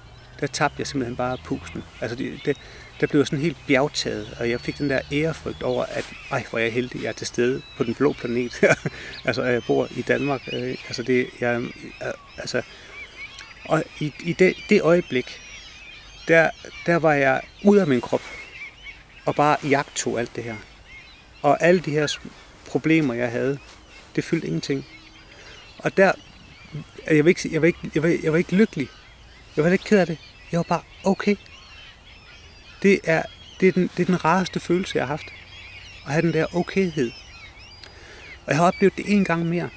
der 0.41 0.47
tabte 0.47 0.77
jeg 0.79 0.87
simpelthen 0.87 1.17
bare 1.17 1.39
pusten. 1.45 1.83
Altså 2.01 2.17
det, 2.17 2.41
det, 2.45 2.57
der 3.01 3.07
blev 3.07 3.27
sådan 3.27 3.39
helt 3.39 3.57
bjergtaget, 3.67 4.37
og 4.41 4.51
jeg 4.51 4.61
fik 4.61 4.79
den 4.79 4.91
der 4.91 5.01
ærefrygt 5.13 5.63
over, 5.63 5.85
at 5.85 6.13
ej, 6.31 6.45
hvor 6.51 6.59
er 6.59 6.63
jeg 6.63 6.73
heldig, 6.73 7.03
jeg 7.03 7.09
er 7.09 7.13
til 7.13 7.27
stede 7.27 7.63
på 7.77 7.85
den 7.85 7.95
blå 7.95 8.13
planet. 8.13 8.61
altså, 9.25 9.43
jeg 9.43 9.63
bor 9.67 9.89
i 9.97 10.03
Danmark. 10.03 10.41
Øh, 10.53 10.77
altså, 10.87 11.03
det, 11.03 11.27
jeg, 11.41 11.61
øh, 11.61 11.71
altså, 12.39 12.63
og 13.65 13.85
i, 14.01 14.15
i 14.21 14.33
det, 14.33 14.57
det 14.69 14.83
øjeblik, 14.83 15.41
der, 16.29 16.51
der 16.87 16.97
var 16.97 17.13
jeg 17.13 17.41
ud 17.65 17.77
af 17.77 17.87
min 17.87 18.01
krop, 18.01 18.23
og 19.25 19.35
bare 19.35 19.57
jagtog 19.69 20.21
alt 20.21 20.37
det 20.37 20.45
her. 20.45 20.57
Og 21.43 21.63
alle 21.63 21.81
de 21.81 21.91
her 21.91 22.17
problemer, 22.67 23.15
jeg 23.15 23.31
havde, 23.31 23.59
det 24.17 24.25
fyldte 24.25 24.47
ingenting. 24.47 24.87
Og 25.79 25.97
der, 25.97 26.13
jeg 27.11 27.25
var 27.25 27.29
ikke, 27.29 27.49
jeg 27.53 27.61
var 27.61 27.67
ikke, 27.67 27.91
jeg 27.95 28.03
var, 28.03 28.19
jeg 28.23 28.33
var 28.33 28.39
ikke 28.39 28.57
lykkelig. 28.57 28.89
Jeg 29.57 29.65
var 29.65 29.71
ikke 29.71 29.85
ked 29.85 29.99
af 29.99 30.07
det. 30.07 30.19
Jeg 30.53 30.59
var 30.59 30.65
bare 30.65 30.83
okay. 31.05 31.37
Det 32.83 33.01
er, 33.05 33.23
det 33.61 33.69
er, 33.69 33.73
den, 33.73 33.91
det 33.97 34.03
er 34.03 34.07
den 34.07 34.25
rareste 34.25 34.61
følelse, 34.61 34.99
jeg 34.99 35.07
har 35.07 35.13
haft. 35.13 35.27
At 36.07 36.13
have 36.13 36.23
den 36.23 36.33
der 36.33 36.57
okayhed. 36.57 37.11
Og 38.47 38.49
jeg 38.49 38.57
har 38.57 38.67
oplevet 38.67 38.97
det 38.97 39.05
en 39.09 39.25
gang 39.25 39.47
mere. 39.47 39.71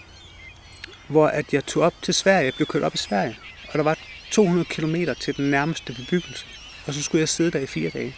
Hvor 1.08 1.28
at 1.28 1.54
jeg 1.54 1.66
tog 1.66 1.84
op 1.84 1.94
til 2.02 2.14
Sverige. 2.14 2.46
Jeg 2.46 2.54
blev 2.54 2.68
kørt 2.68 2.84
op 2.84 2.94
i 2.94 2.98
Sverige. 2.98 3.38
Og 3.68 3.74
der 3.74 3.84
var 3.84 3.98
200 4.32 4.66
km 4.66 4.96
til 5.20 5.38
den 5.38 5.52
nærmeste 5.52 5.94
bebyggelse. 5.94 6.46
Og 6.88 6.94
så 6.94 7.04
skulle 7.04 7.20
jeg 7.20 7.30
sidde 7.30 7.52
der 7.52 7.60
i 7.60 7.66
fire 7.66 7.90
dage. 7.90 8.16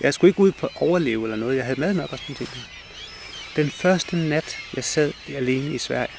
Jeg 0.00 0.14
skulle 0.14 0.28
ikke 0.28 0.40
ud 0.40 0.52
på 0.52 0.68
overleve 0.74 1.24
eller 1.24 1.36
noget. 1.36 1.56
Jeg 1.56 1.64
havde 1.64 1.80
mad 1.80 1.94
nok 1.94 2.12
og 2.12 2.18
sådan 2.18 2.36
ting. 2.36 2.48
Den 3.56 3.70
første 3.70 4.16
nat, 4.16 4.58
jeg 4.74 4.84
sad 4.84 5.12
alene 5.28 5.74
i 5.74 5.78
Sverige, 5.78 6.12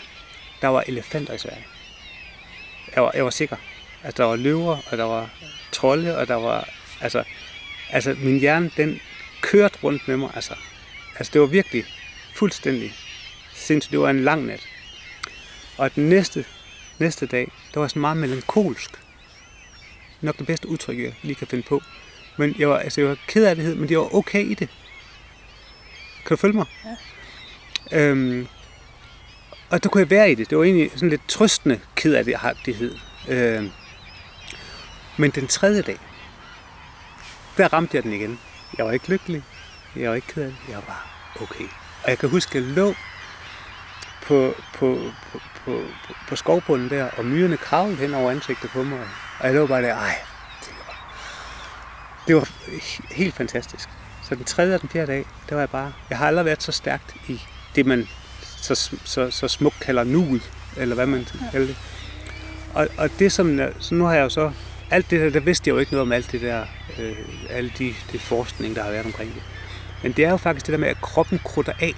der 0.62 0.68
var 0.68 0.84
elefanter 0.88 1.34
i 1.34 1.38
Sverige. 1.38 1.66
Jeg 2.96 3.04
var, 3.04 3.12
jeg 3.14 3.24
var 3.24 3.30
sikker. 3.30 3.56
Altså, 4.04 4.24
der 4.24 4.30
var 4.30 4.36
løver, 4.36 4.78
og 4.92 4.98
der 4.98 5.04
var 5.04 5.30
trolde, 5.72 6.18
og 6.18 6.28
der 6.28 6.36
var... 6.36 6.70
Altså, 7.02 7.24
altså 7.90 8.16
min 8.20 8.40
hjerne, 8.40 8.72
den 8.78 9.00
kørte 9.42 9.78
rundt 9.84 10.08
med 10.08 10.18
mig. 10.18 10.32
Altså, 10.36 10.56
altså 11.16 11.34
det 11.34 11.42
var 11.42 11.48
virkelig 11.48 11.86
fuldstændig 12.34 12.94
sindssygt. 13.54 13.92
Det 13.92 14.00
var 14.00 14.10
en 14.10 14.24
lang 14.24 14.46
nat. 14.46 14.68
Og 15.78 15.96
den 15.96 16.10
næste, 16.10 16.46
næste 17.00 17.26
dag, 17.26 17.52
der 17.74 17.80
var 17.80 17.88
sådan 17.88 18.02
meget 18.02 18.18
melankolsk. 18.18 18.92
Nok 20.22 20.38
det 20.38 20.48
bedste 20.48 20.68
udtryk, 20.68 21.00
jeg 21.00 21.14
lige 21.22 21.36
kan 21.36 21.48
finde 21.48 21.64
på. 21.64 21.82
Men 22.38 22.56
jeg 22.60 22.70
var, 22.70 22.78
altså, 22.78 23.02
jeg 23.02 23.10
var 23.10 23.18
ked 23.28 23.46
af 23.46 23.56
det, 23.56 23.78
men 23.78 23.90
det 23.90 23.98
var 23.98 24.16
okay 24.16 24.46
i 24.46 24.54
det. 24.54 24.70
Kan 26.26 26.30
du 26.30 26.36
følge 26.36 26.56
mig? 26.56 26.66
Ja. 27.92 28.10
Øhm, 28.10 28.48
og 29.70 29.84
der 29.84 29.90
kunne 29.90 30.02
jeg 30.02 30.10
være 30.10 30.32
i 30.32 30.36
det. 30.36 30.50
Det 30.50 30.58
var 30.58 30.64
egentlig 30.64 30.92
sådan 30.94 31.10
lidt 31.10 31.28
trøstende 31.28 31.80
ked 31.96 32.14
af 32.14 32.26
det, 32.26 32.36
det 32.66 33.00
øhm, 33.28 33.72
men 35.18 35.32
den 35.32 35.48
tredje 35.48 35.82
dag, 35.82 35.98
der 37.58 37.74
ramte 37.74 37.96
jeg 37.96 38.04
den 38.04 38.14
igen. 38.14 38.40
Jeg 38.78 38.86
var 38.86 38.92
ikke 38.92 39.10
lykkelig. 39.10 39.44
Jeg 39.96 40.10
var 40.10 40.16
ikke 40.16 40.28
ked 40.28 40.44
af 40.44 40.50
det. 40.50 40.58
Jeg 40.68 40.76
var 40.76 40.82
bare 40.82 41.44
okay. 41.44 41.66
Og 42.04 42.10
jeg 42.10 42.20
kan 42.20 42.30
huske, 42.30 42.58
at 42.58 42.64
jeg 42.64 42.72
lå 42.72 42.94
på, 44.24 44.54
på, 44.74 45.00
på, 45.32 45.40
på, 45.66 45.82
på, 46.28 46.36
skovbunden 46.36 46.90
der, 46.90 47.10
og 47.18 47.26
myrerne 47.26 47.58
kravlede 47.58 47.98
hen 47.98 48.14
over 48.14 48.32
ansigtet 48.32 48.70
på 48.70 48.84
mig. 48.84 49.00
Og 49.40 49.48
jeg 49.48 49.56
lå 49.56 49.68
bare 49.68 49.82
der, 49.82 49.96
ej, 49.96 50.16
det 52.32 52.40
var 52.40 52.50
helt 53.14 53.34
fantastisk. 53.34 53.90
Så 54.24 54.36
den 54.36 54.44
tredje 54.44 54.76
og 54.76 54.82
den 54.82 54.90
fjerde 54.90 55.12
dag, 55.12 55.26
der 55.50 55.56
var 55.56 55.62
jeg 55.62 55.70
bare, 55.70 55.94
jeg 56.10 56.18
har 56.18 56.28
aldrig 56.28 56.46
været 56.46 56.64
så 56.64 56.72
stærkt 56.72 57.16
i 57.28 57.42
det, 57.76 57.86
man 57.86 58.08
så, 58.42 58.92
så, 59.04 59.32
så 59.32 59.48
smukt 59.48 59.80
kalder 59.80 60.04
nuet, 60.04 60.52
eller 60.78 60.96
hvad 60.96 61.06
man 61.06 61.28
kalder 61.52 61.68
det. 61.68 61.76
Og, 62.74 62.88
og 62.98 63.10
det 63.20 63.32
som, 63.32 63.60
så 63.80 63.96
nu 63.96 64.06
har 64.06 64.14
jeg 64.14 64.24
jo 64.24 64.30
så, 64.30 64.52
alt 64.92 65.12
det 65.12 65.22
der, 65.22 65.30
der 65.30 65.40
vidste 65.40 65.70
jeg 65.70 65.74
jo 65.74 65.80
ikke 65.80 65.92
noget 65.92 66.02
om 66.02 66.12
alt 66.12 66.32
det 66.32 66.42
der, 66.42 66.66
øh, 67.00 67.18
alle 67.50 67.72
de, 67.78 67.94
de 68.12 68.20
forskning, 68.20 68.76
der 68.76 68.84
har 68.84 68.92
været 68.92 69.06
omkring 69.06 69.34
det. 69.34 69.44
Men 70.04 70.12
det 70.12 70.26
er 70.26 70.30
jo 70.30 70.38
faktisk 70.38 70.66
det 70.66 70.74
der 70.74 70.80
med, 70.80 70.88
at 70.88 71.02
kroppen 71.02 71.40
krutter 71.46 71.74
af. 71.80 71.94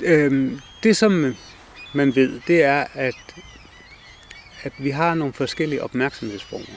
Øhm, 0.00 0.60
det 0.82 0.96
som 0.96 1.36
man 1.94 2.14
ved, 2.14 2.40
det 2.46 2.62
er, 2.64 2.84
at, 2.94 3.34
at 4.62 4.72
vi 4.78 4.90
har 4.90 5.14
nogle 5.14 5.32
forskellige 5.32 5.82
opmærksomhedsformer. 5.82 6.76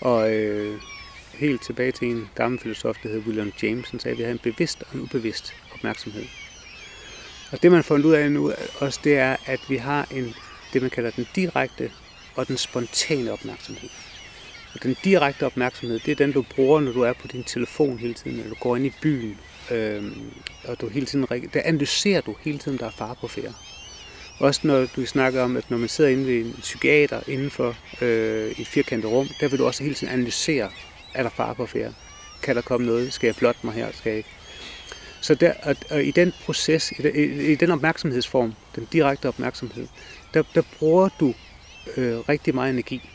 Og 0.00 0.34
øh, 0.34 0.80
helt 1.40 1.62
tilbage 1.62 1.92
til 1.92 2.08
en 2.08 2.28
gammel 2.34 2.60
filosof, 2.60 2.96
der 3.02 3.08
hedder 3.08 3.26
William 3.26 3.52
James, 3.62 3.90
han 3.90 4.00
sagde, 4.00 4.12
at 4.12 4.18
vi 4.18 4.22
har 4.22 4.30
en 4.30 4.38
bevidst 4.38 4.82
og 4.82 4.94
en 4.94 5.00
ubevidst 5.00 5.54
opmærksomhed. 5.74 6.24
Og 7.52 7.62
det 7.62 7.72
man 7.72 7.84
fundet 7.84 8.06
ud 8.06 8.12
af 8.12 8.32
nu 8.32 8.52
også, 8.78 9.00
det 9.04 9.18
er, 9.18 9.36
at 9.46 9.60
vi 9.68 9.76
har 9.76 10.06
en, 10.10 10.34
det 10.72 10.82
man 10.82 10.90
kalder 10.90 11.10
den 11.10 11.26
direkte 11.34 11.90
og 12.36 12.48
den 12.48 12.56
spontane 12.56 13.32
opmærksomhed. 13.32 13.88
Og 14.74 14.82
den 14.82 14.96
direkte 15.04 15.46
opmærksomhed, 15.46 16.00
det 16.00 16.12
er 16.12 16.16
den, 16.16 16.32
du 16.32 16.44
bruger, 16.54 16.80
når 16.80 16.92
du 16.92 17.02
er 17.02 17.12
på 17.12 17.26
din 17.26 17.44
telefon 17.44 17.98
hele 17.98 18.14
tiden, 18.14 18.36
når 18.36 18.48
du 18.48 18.54
går 18.60 18.76
ind 18.76 18.86
i 18.86 18.92
byen, 19.02 19.38
øh, 19.70 20.12
og 20.64 20.80
du 20.80 20.88
hele 20.88 21.06
tiden, 21.06 21.26
der 21.52 21.62
analyserer 21.64 22.20
du 22.20 22.36
hele 22.40 22.58
tiden, 22.58 22.78
der 22.78 22.86
er 22.86 22.90
far 22.90 23.14
på 23.14 23.28
færre. 23.28 23.54
Også 24.38 24.60
når 24.64 24.86
du 24.96 25.06
snakker 25.06 25.42
om, 25.42 25.56
at 25.56 25.70
når 25.70 25.78
man 25.78 25.88
sidder 25.88 26.10
inde 26.10 26.26
ved 26.26 26.40
en 26.40 26.56
psykiater 26.60 27.20
inden 27.28 27.50
for 27.50 27.76
øh, 28.00 28.50
et 28.50 28.66
firkantet 28.66 29.10
rum, 29.10 29.28
der 29.40 29.48
vil 29.48 29.58
du 29.58 29.66
også 29.66 29.82
hele 29.82 29.94
tiden 29.94 30.12
analysere, 30.12 30.70
er 31.14 31.22
der 31.22 31.30
far 31.30 31.52
på 31.52 31.66
færre? 31.66 31.92
Kan 32.42 32.56
der 32.56 32.62
komme 32.62 32.86
noget? 32.86 33.12
Skal 33.12 33.26
jeg 33.26 33.36
blotte 33.36 33.60
mig 33.62 33.74
her? 33.74 33.88
Skal 33.92 34.10
jeg 34.10 34.16
ikke? 34.16 34.28
Så 35.20 35.34
der, 35.34 35.52
og, 35.62 35.76
og 35.90 36.04
i 36.04 36.10
den 36.10 36.32
proces, 36.44 36.92
i, 36.92 37.08
i, 37.08 37.52
i 37.52 37.54
den 37.54 37.70
opmærksomhedsform, 37.70 38.54
den 38.76 38.88
direkte 38.92 39.28
opmærksomhed, 39.28 39.86
der, 40.34 40.42
der 40.54 40.62
bruger 40.78 41.08
du 41.20 41.34
øh, 41.96 42.18
rigtig 42.18 42.54
meget 42.54 42.70
energi. 42.70 43.10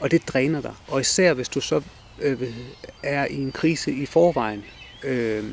Og 0.00 0.10
det 0.10 0.28
dræner 0.28 0.60
dig. 0.60 0.74
Og 0.88 1.00
især 1.00 1.34
hvis 1.34 1.48
du 1.48 1.60
så 1.60 1.82
øh, 2.20 2.42
er 3.02 3.26
i 3.26 3.36
en 3.36 3.52
krise 3.52 3.92
i 3.92 4.06
forvejen, 4.06 4.64
øh, 5.04 5.44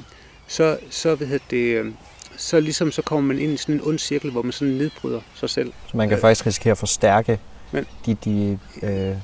så, 0.48 0.78
så, 0.90 1.16
ved 1.16 1.40
det, 1.50 1.58
øh, 1.58 1.94
så 2.38 2.60
ligesom 2.60 2.92
så 2.92 3.02
kommer 3.02 3.28
man 3.28 3.40
ind 3.40 3.54
i 3.54 3.58
sådan 3.58 3.76
en 3.76 3.82
ond 3.84 4.00
cirkel, 4.00 4.32
hvor 4.32 4.42
man 4.42 4.52
sådan 4.52 4.74
nedbryder 4.74 5.22
sig 5.36 5.50
selv. 5.50 5.74
Så 5.88 5.98
man 5.98 6.10
kan 6.10 6.18
øh, 6.18 6.22
faktisk 6.22 6.46
risikere 6.46 6.72
at 6.72 6.78
forstærke 6.78 7.40
men, 7.72 7.86
de, 8.06 8.14
de 8.14 8.60
øh, 8.84 9.16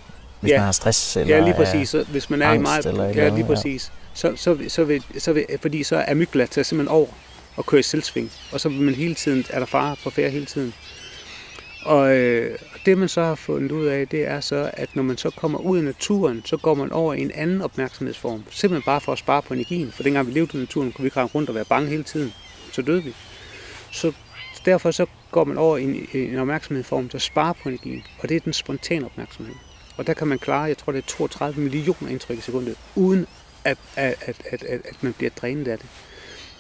hvis 0.44 0.52
ja, 0.52 0.58
man 0.58 0.66
har 0.66 0.72
stress 0.72 1.18
eller 1.18 1.36
Ja, 1.36 1.44
lige 1.44 1.54
præcis. 1.54 1.90
Så 1.90 2.04
hvis 2.04 2.30
man 2.30 2.42
er 2.42 2.54
i 2.54 2.58
meget... 2.58 2.86
Eller 2.86 3.06
ja, 3.06 3.30
lige 3.30 3.46
præcis. 3.46 3.92
Ja. 3.94 4.10
Så, 4.14 4.34
så, 4.36 4.58
så, 4.68 4.84
vil, 4.84 5.04
så 5.18 5.34
vil, 5.34 5.46
fordi 5.62 5.84
så 5.84 5.96
er 5.96 6.14
mygla 6.14 6.46
til 6.46 6.66
simpelthen 6.66 6.96
over 6.96 7.08
og 7.56 7.66
køre 7.66 7.80
i 7.80 7.84
selvsving. 7.84 8.32
Og 8.52 8.60
så 8.60 8.70
vil 8.70 8.82
man 8.82 8.96
hele 8.96 9.16
tiden, 9.16 9.46
er 9.50 9.60
der 9.60 9.66
fare 9.66 9.96
på 10.04 10.10
færre 10.10 10.30
hele 10.30 10.46
tiden. 10.46 10.74
Og 11.86 12.16
øh, 12.16 12.58
det 12.86 12.98
man 12.98 13.10
så 13.10 13.24
har 13.24 13.36
fundet 13.36 13.72
ud 13.72 13.86
af, 13.86 14.08
det 14.08 14.28
er 14.28 14.40
så, 14.40 14.72
at 14.74 14.96
når 14.96 15.04
man 15.04 15.18
så 15.18 15.30
kommer 15.30 15.60
ud 15.60 15.80
i 15.80 15.82
naturen, 15.82 16.42
så 16.46 16.58
går 16.58 16.74
man 16.74 16.92
over 16.92 17.14
i 17.14 17.22
en 17.22 17.32
anden 17.32 17.62
opmærksomhedsform. 17.62 18.44
Simpelthen 18.50 18.86
bare 18.86 19.02
for 19.02 19.12
at 19.12 19.18
spare 19.18 19.42
på 19.42 19.54
energien. 19.54 19.92
For 19.92 20.04
dengang 20.04 20.28
vi 20.28 20.32
levede 20.32 20.58
i 20.58 20.62
naturen, 20.62 20.92
kunne 20.92 21.04
vi 21.04 21.08
ikke 21.08 21.22
rundt 21.22 21.50
og 21.50 21.56
være 21.56 21.66
bange 21.66 21.90
hele 21.90 22.04
tiden. 22.04 22.34
Så 22.72 22.82
døde 22.82 23.04
vi. 23.04 23.14
Så 23.92 24.12
derfor 24.66 24.92
så 24.92 25.06
går 25.32 25.44
man 25.44 25.58
over 25.58 25.78
i 25.78 25.84
en, 25.84 26.08
en 26.14 26.40
opmærksomhedsform, 26.40 27.10
der 27.10 27.18
sparer 27.18 27.54
på 27.54 27.70
energien. 27.70 28.04
Og 28.20 28.30
det 28.30 28.36
er 28.36 28.40
den 28.40 28.54
spontane 28.54 29.06
opmærksomhed. 29.06 29.56
Og 29.98 30.08
der 30.08 30.14
kan 30.14 30.28
man 30.28 30.40
klare, 30.40 30.62
jeg 30.64 30.78
tror 30.78 30.92
det 30.92 31.00
er 31.00 31.08
32 31.08 31.62
millioner 31.62 32.10
indtryk 32.10 32.38
i 32.38 32.42
sekundet, 32.42 32.76
uden 32.96 33.28
at, 33.64 33.78
at, 33.96 34.16
at, 34.22 34.42
at, 34.52 34.64
at, 34.64 34.82
at 34.86 35.04
man 35.04 35.14
bliver 35.14 35.30
drænet 35.30 35.68
af 35.68 35.78
det. 35.78 35.88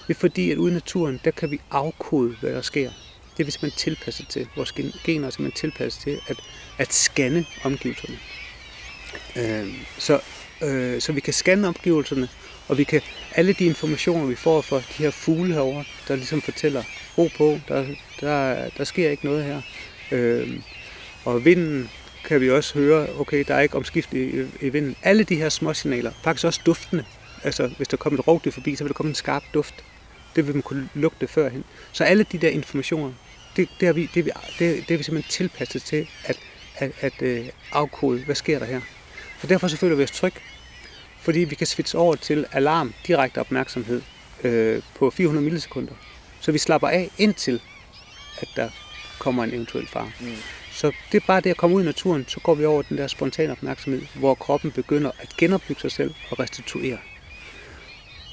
Det 0.08 0.16
er 0.16 0.20
fordi, 0.20 0.52
at 0.52 0.58
ude 0.58 0.72
i 0.72 0.74
naturen, 0.74 1.20
der 1.26 1.32
kan 1.32 1.52
vi 1.52 1.62
afkode, 1.72 2.36
hvad 2.42 2.54
der 2.54 2.62
sker. 2.62 2.92
Det 3.38 3.44
er 3.44 3.46
vi 3.46 3.52
simpelthen 3.52 3.80
tilpasset 3.80 4.28
til. 4.30 4.48
Vores 4.56 4.72
gener 4.72 5.28
er 5.28 5.32
simpelthen 5.32 5.52
tilpasset 5.52 6.04
til 6.04 6.20
at, 6.28 6.40
at 6.78 6.94
scanne 6.94 7.46
omgivelserne. 7.64 8.18
Øh, 9.36 9.74
så, 9.98 10.20
øh, 10.64 11.02
så 11.02 11.12
vi 11.12 11.20
kan 11.20 11.34
scanne 11.34 11.68
omgivelserne, 11.68 12.30
og 12.68 12.78
vi 12.78 12.84
kan 12.84 13.02
alle 13.36 13.54
de 13.54 13.66
informationer, 13.66 14.26
vi 14.26 14.36
får 14.36 14.62
fra 14.62 14.78
de 14.78 15.04
her 15.04 15.12
fugle 15.12 15.54
herover, 15.54 15.84
der 16.08 16.16
ligesom 16.16 16.42
fortæller, 16.42 16.84
ro 17.18 17.30
på, 17.38 17.60
der, 17.68 17.86
der, 18.20 18.70
der 18.78 18.84
sker 18.84 19.10
ikke 19.10 19.26
noget 19.26 19.44
her. 19.44 19.62
Øh, 20.12 20.60
og 21.26 21.46
vinden 21.46 21.90
kan 22.26 22.42
vi 22.42 22.50
også 22.50 22.80
høre, 22.80 23.08
okay, 23.20 23.44
der 23.48 23.56
er 23.56 23.60
ikke 23.60 23.76
omskift 23.76 24.14
i, 24.14 24.46
i 24.62 24.70
vinden. 24.70 24.96
Alle 25.04 25.24
de 25.24 25.36
her 25.36 25.50
små 25.50 25.74
signaler, 25.74 26.12
faktisk 26.24 26.46
også 26.46 26.62
duftende. 26.66 27.06
Altså, 27.44 27.68
hvis 27.78 27.88
der 27.88 27.98
kommer 27.98 28.20
et 28.20 28.28
rovdyr 28.28 28.52
forbi, 28.52 28.76
så 28.76 28.84
vil 28.84 28.90
der 28.90 28.94
komme 28.94 29.10
en 29.10 29.16
skarp 29.16 29.44
duft. 29.54 29.84
Det 30.36 30.48
vil 30.48 30.56
man 30.56 30.62
kunne 30.62 30.90
lugte 30.94 31.28
førhen. 31.28 31.64
Så 31.92 32.04
alle 32.04 32.24
de 32.24 32.38
der 32.38 32.50
informationer, 32.50 33.14
det, 33.56 33.70
det, 33.80 33.86
har 33.86 33.94
vi, 33.94 34.10
det, 34.14 34.26
det, 34.60 34.88
det 34.88 34.92
er 34.92 34.98
vi 34.98 35.04
simpelthen 35.04 35.32
tilpasset 35.32 35.84
til 35.84 36.08
at, 36.26 36.40
at, 36.76 36.92
at, 37.02 37.22
øh, 37.22 37.46
afkode, 37.72 38.26
hvad 38.26 38.36
sker 38.36 38.60
der 38.60 38.66
her. 38.66 38.82
Så 39.42 39.48
derfor 39.48 39.68
så 39.68 39.78
føler 39.78 39.96
vi 39.96 40.04
os 40.04 40.12
trygge, 40.12 40.40
fordi 41.20 41.40
vi 41.40 41.56
kan 41.56 41.68
switche 41.68 42.00
over 42.00 42.16
til 42.16 42.46
alarm, 42.52 42.94
direkte 43.08 43.40
opmærksomhed 43.40 44.02
øh, 44.44 44.82
på 44.96 45.10
400 45.10 45.44
millisekunder. 45.44 45.94
Så 46.40 46.52
vi 46.52 46.58
slapper 46.58 46.88
af 46.88 47.10
indtil, 47.18 47.62
at 48.42 48.48
der 48.56 48.70
kommer 49.20 49.44
en 49.44 49.50
eventuel 49.54 49.88
fare. 49.88 50.12
Mm. 50.20 50.36
Så 50.74 50.92
det 51.12 51.22
er 51.22 51.28
bare 51.28 51.42
det 51.42 51.50
at 51.50 51.58
komme 51.58 51.76
ud 51.76 51.82
i 51.82 51.86
naturen, 51.86 52.26
så 52.28 52.40
går 52.40 52.56
vi 52.56 52.66
over 52.66 52.82
den 52.82 52.98
der 52.98 53.08
spontane 53.08 53.52
opmærksomhed, 53.52 54.02
hvor 54.16 54.36
kroppen 54.36 54.72
begynder 54.72 55.12
at 55.20 55.30
genopbygge 55.38 55.82
sig 55.82 55.92
selv 55.92 56.14
og 56.30 56.40
restituere. 56.40 56.98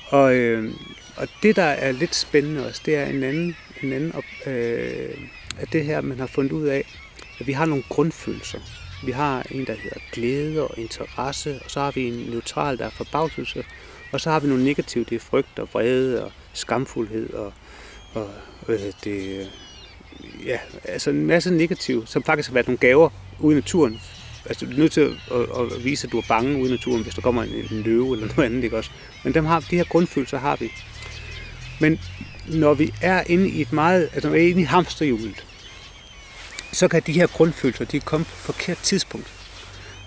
Og, 0.09 0.34
øh, 0.34 0.74
og 1.16 1.28
det, 1.43 1.57
der 1.57 1.62
er 1.62 1.93
lidt 1.93 2.14
spændende 2.14 2.66
også, 2.66 2.82
det 2.84 2.97
er 2.97 3.07
en 3.07 3.22
anden, 3.22 3.57
en 3.82 3.93
anden 3.93 4.14
op, 4.14 4.24
øh, 4.47 5.11
at 5.59 5.72
det 5.72 5.84
her, 5.84 6.01
man 6.01 6.18
har 6.18 6.26
fundet 6.26 6.53
ud 6.53 6.66
af, 6.66 6.84
at 7.41 7.47
vi 7.47 7.53
har 7.53 7.66
nogle 7.66 7.84
grundfølelser. 7.88 8.59
Vi 9.05 9.12
har 9.12 9.47
en, 9.51 9.66
der 9.66 9.74
hedder 9.74 9.99
glæde 10.12 10.68
og 10.68 10.78
interesse, 10.78 11.61
og 11.64 11.70
så 11.70 11.80
har 11.80 11.91
vi 11.91 12.09
en 12.09 12.30
neutral, 12.30 12.78
der 12.78 12.86
er 12.86 12.91
forbavselse, 12.91 13.64
og 14.12 14.20
så 14.20 14.30
har 14.30 14.41
vi 14.41 14.49
nogle 14.49 14.64
negative, 14.64 15.05
det 15.05 15.16
er 15.16 15.20
frygt 15.20 15.59
og 15.59 15.68
vrede 15.72 16.24
og 16.24 16.32
skamfuldhed 16.53 17.32
og, 17.32 17.53
og 18.14 18.30
øh, 18.68 18.80
det, 19.05 19.51
ja, 20.46 20.58
altså 20.84 21.10
en 21.10 21.26
masse 21.26 21.50
negativ, 21.50 22.06
som 22.06 22.22
faktisk 22.22 22.48
har 22.48 22.54
været 22.54 22.66
nogle 22.66 22.78
gaver 22.78 23.10
ude 23.38 23.56
i 23.56 23.60
naturen. 23.60 24.00
Altså, 24.46 24.66
du 24.66 24.72
er 24.72 24.76
nødt 24.76 24.92
til 24.92 25.00
at, 25.00 25.40
at, 25.40 25.72
at 25.76 25.84
vise, 25.84 26.06
at 26.06 26.12
du 26.12 26.18
er 26.18 26.24
bange 26.28 26.58
ude 26.58 26.68
i 26.68 26.72
naturen, 26.72 27.02
hvis 27.02 27.14
der 27.14 27.22
kommer 27.22 27.42
en, 27.42 27.48
en 27.70 27.82
løve 27.82 28.12
eller 28.12 28.26
noget 28.26 28.50
andet, 28.50 28.64
ikke 28.64 28.76
også? 28.76 28.90
Men 29.24 29.34
dem 29.34 29.44
har, 29.44 29.60
de 29.60 29.76
her 29.76 29.84
grundfølelser 29.84 30.38
har 30.38 30.56
vi. 30.56 30.72
Men 31.80 32.00
når 32.46 32.74
vi 32.74 32.94
er 33.02 33.22
inde 33.26 33.48
i 33.48 33.60
et 33.60 33.72
meget, 33.72 34.08
altså 34.12 34.28
når 34.28 34.36
vi 34.36 34.44
er 34.44 34.48
inde 34.48 34.60
i 34.60 34.64
hamsterhjulet, 34.64 35.46
så 36.72 36.88
kan 36.88 37.02
de 37.06 37.12
her 37.12 37.26
grundfølelser, 37.26 37.84
de 37.84 38.00
komme 38.00 38.24
på 38.24 38.30
et 38.30 38.54
forkert 38.54 38.78
tidspunkt. 38.78 39.32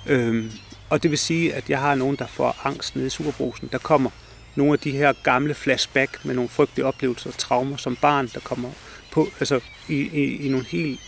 Øhm, 0.08 0.52
og 0.90 1.04
det 1.04 1.12
vil 1.12 1.20
sige, 1.20 1.54
at 1.54 1.70
jeg 1.70 1.80
har 1.80 1.96
nogen, 1.96 2.16
der 2.16 2.28
får 2.28 2.62
angst 2.64 2.96
nede 2.96 3.08
i 3.08 3.10
superbrusen. 3.10 3.70
Der 3.72 3.78
kommer 3.78 4.10
nogle 4.56 4.74
af 4.74 4.80
de 4.80 4.92
her 4.92 5.14
gamle 5.24 5.54
flashback 5.54 6.26
med 6.26 6.36
nogle 6.36 6.50
frygtelige 6.50 6.86
oplevelser 6.86 7.30
og 7.30 7.38
traumer 7.38 7.78
som 7.78 7.96
barn, 7.96 8.28
der 8.34 8.40
kommer 8.40 8.70
på, 9.14 9.30
altså 9.40 9.60
i, 9.90 9.96
i, 9.96 10.46
i 10.46 10.50
nogle 10.50 10.66
helt 10.66 11.00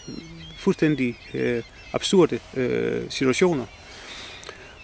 fuldstændig 0.57 1.17
øh, 1.33 1.63
absurde 1.93 2.39
øh, 2.53 3.03
situationer. 3.09 3.65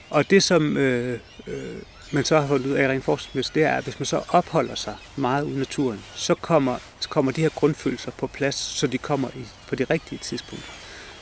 Og 0.09 0.29
det, 0.29 0.43
som 0.43 0.77
øh, 0.77 1.19
øh, 1.47 1.75
man 2.11 2.25
så 2.25 2.39
har 2.39 2.47
fundet 2.47 2.65
ud 2.65 2.71
af 2.71 2.87
rent 2.87 3.03
forskningsmæssigt, 3.03 3.55
det 3.55 3.63
er, 3.63 3.71
at 3.71 3.83
hvis 3.83 3.99
man 3.99 4.05
så 4.05 4.21
opholder 4.29 4.75
sig 4.75 4.95
meget 5.15 5.43
ude 5.43 5.55
i 5.55 5.57
naturen, 5.57 5.99
så 6.15 6.35
kommer, 6.35 6.77
så 6.99 7.09
kommer 7.09 7.31
de 7.31 7.41
her 7.41 7.49
grundfølelser 7.49 8.11
på 8.11 8.27
plads, 8.27 8.55
så 8.55 8.87
de 8.87 8.97
kommer 8.97 9.29
i, 9.29 9.45
på 9.67 9.75
det 9.75 9.89
rigtige 9.89 10.19
tidspunkt. 10.19 10.65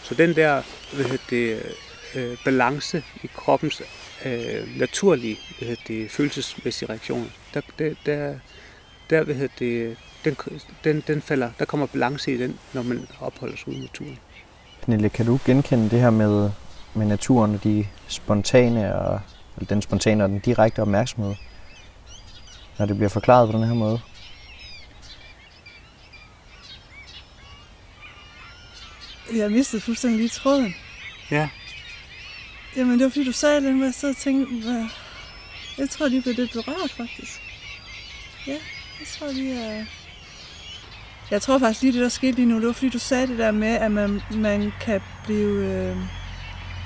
Så 0.04 0.16
den 0.16 0.36
der 0.36 0.62
hvad 0.94 1.18
det, 1.30 1.64
øh, 2.16 2.38
balance 2.46 3.04
i 3.24 3.30
kroppens 3.36 3.82
øh, 4.26 4.78
naturlige 4.78 5.40
hvad 5.60 5.76
det, 5.88 6.12
følelsesmæssige 6.12 6.90
reaktioner, 6.90 7.28
der, 7.54 7.62
der, 7.80 7.94
der, 8.06 8.36
der 9.10 9.24
hvad 9.24 9.50
det, 9.60 9.98
den, 10.26 10.38
den, 10.84 11.04
den 11.08 11.22
falder, 11.22 11.52
der 11.60 11.66
kommer 11.66 11.86
balance 11.86 12.34
i 12.34 12.38
den, 12.38 12.60
når 12.74 12.84
man 12.84 13.08
opholder 13.20 13.58
sig 13.58 13.68
ude 13.68 13.78
i 13.78 13.82
naturen. 13.82 14.20
Pernille, 14.82 15.10
kan 15.10 15.26
du 15.26 15.40
genkende 15.46 15.90
det 15.90 16.00
her 16.00 16.10
med, 16.10 16.52
med 16.94 17.06
naturen 17.06 17.56
og 17.56 17.64
de 17.64 17.88
spontane 18.08 18.96
og 18.96 19.22
eller 19.60 19.68
den 19.68 19.82
spontane 19.82 20.24
og 20.24 20.30
den 20.30 20.40
direkte 20.40 20.82
opmærksomhed, 20.82 21.36
når 22.78 22.86
det 22.86 22.96
bliver 22.96 23.10
forklaret 23.10 23.52
på 23.52 23.58
den 23.58 23.68
her 23.68 23.74
måde? 23.74 24.00
Jeg 29.34 29.52
mistede 29.52 29.82
fuldstændig 29.82 30.20
lige 30.20 30.30
tråden. 30.30 30.76
Ja. 31.32 31.50
Jamen, 32.76 32.94
det 32.94 33.04
var 33.04 33.10
fordi, 33.10 33.26
du 33.26 33.32
sagde 33.32 33.62
det, 33.62 33.76
hvor 33.76 33.86
jeg 33.86 33.94
sad 33.94 34.10
og 34.10 34.18
tænkte, 34.18 34.56
hvad... 34.64 34.86
jeg 35.78 35.90
tror, 35.90 36.10
de 36.10 36.22
blev 36.22 36.36
lidt 36.36 36.54
berørt, 36.54 36.92
faktisk. 36.92 37.42
Ja, 38.48 38.58
jeg 39.00 39.08
tror, 39.08 39.28
de 39.28 39.52
er... 39.52 39.86
Jeg 41.32 41.42
tror 41.42 41.60
faktisk 41.60 41.82
lige 41.82 41.94
det, 41.94 42.02
der 42.02 42.10
skete 42.10 42.36
lige 42.36 42.46
nu, 42.46 42.56
det 42.56 42.68
var 42.68 42.74
fordi, 42.74 42.90
du 42.90 43.00
sagde 43.00 43.28
det 43.28 43.38
der 43.38 43.52
med, 43.52 43.68
at 43.68 43.92
man, 43.92 44.22
man 44.36 44.72
kan 44.82 45.02
blive... 45.24 45.66
Øh, 45.66 45.98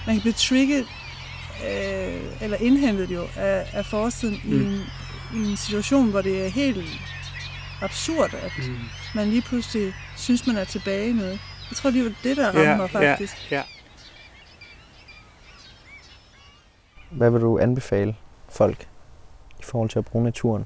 man 0.06 0.16
kan 0.16 0.22
blive 0.22 0.34
trigget, 0.34 0.86
øh, 1.68 2.42
eller 2.42 2.58
indhentet 2.58 3.12
jo, 3.12 3.28
af, 3.38 3.70
af 3.74 3.86
fortiden 3.86 4.42
mm. 4.44 4.52
i, 4.52 4.66
en, 4.66 4.82
i 5.34 5.52
en 5.52 5.58
situation, 5.58 6.10
hvor 6.10 6.22
det 6.22 6.46
er 6.46 6.50
helt 6.50 6.86
absurd, 7.82 8.34
at 8.34 8.52
mm. 8.58 8.76
man 9.16 9.28
lige 9.28 9.42
pludselig 9.42 9.94
synes, 10.18 10.48
man 10.48 10.58
er 10.58 10.64
tilbage 10.64 11.10
i 11.10 11.14
noget. 11.14 11.40
Jeg 11.70 11.78
tror, 11.78 11.92
det 11.92 12.04
var 12.04 12.14
det, 12.24 12.38
der 12.38 12.48
rammer 12.48 12.62
ja, 12.62 12.78
mig 12.78 12.90
faktisk. 12.90 13.52
Ja, 13.52 13.56
ja. 13.58 13.64
Hvad 17.12 17.30
vil 17.30 17.42
du 17.42 17.60
anbefale 17.60 18.16
folk 18.50 18.88
i 19.60 19.64
forhold 19.64 19.90
til 19.90 20.00
at 20.00 20.06
bruge 20.06 20.24
naturen? 20.24 20.66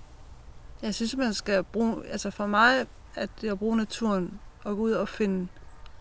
Jeg 0.82 0.95
synes, 0.95 1.15
man 1.15 1.34
skal 1.34 1.63
bruge, 1.63 1.95
altså 2.11 2.32
for 2.32 2.45
mig 2.45 2.86
at 3.18 3.30
det 3.41 3.49
at 3.49 3.59
bruge 3.59 3.78
naturen 3.78 4.39
og 4.63 4.76
gå 4.76 4.82
ud 4.82 4.91
og 4.91 5.09
finde 5.09 5.47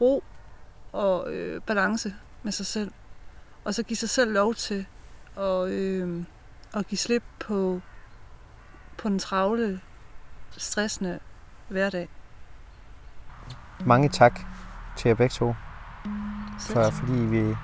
ro 0.01 0.25
og 0.93 1.33
øh, 1.33 1.61
balance 1.61 2.15
med 2.43 2.53
sig 2.53 2.67
selv. 2.67 2.91
Og 3.65 3.75
så 3.75 3.83
give 3.83 3.97
sig 3.97 4.11
selv 4.11 4.33
lov 4.33 4.55
til 4.55 4.87
at, 5.37 5.69
øh, 5.69 6.25
at 6.75 6.87
give 6.87 6.99
slip 6.99 7.23
på, 7.39 7.81
på 8.99 9.09
den 9.09 9.19
travle, 9.19 9.81
stressende 10.57 11.19
hverdag. 11.69 12.09
Mange 13.87 14.09
tak 14.09 14.41
til 14.97 15.09
jer 15.09 15.15
begge 15.15 15.33
to. 15.33 15.55
For, 16.61 16.91
fordi 16.91 17.13
vi, 17.13 17.55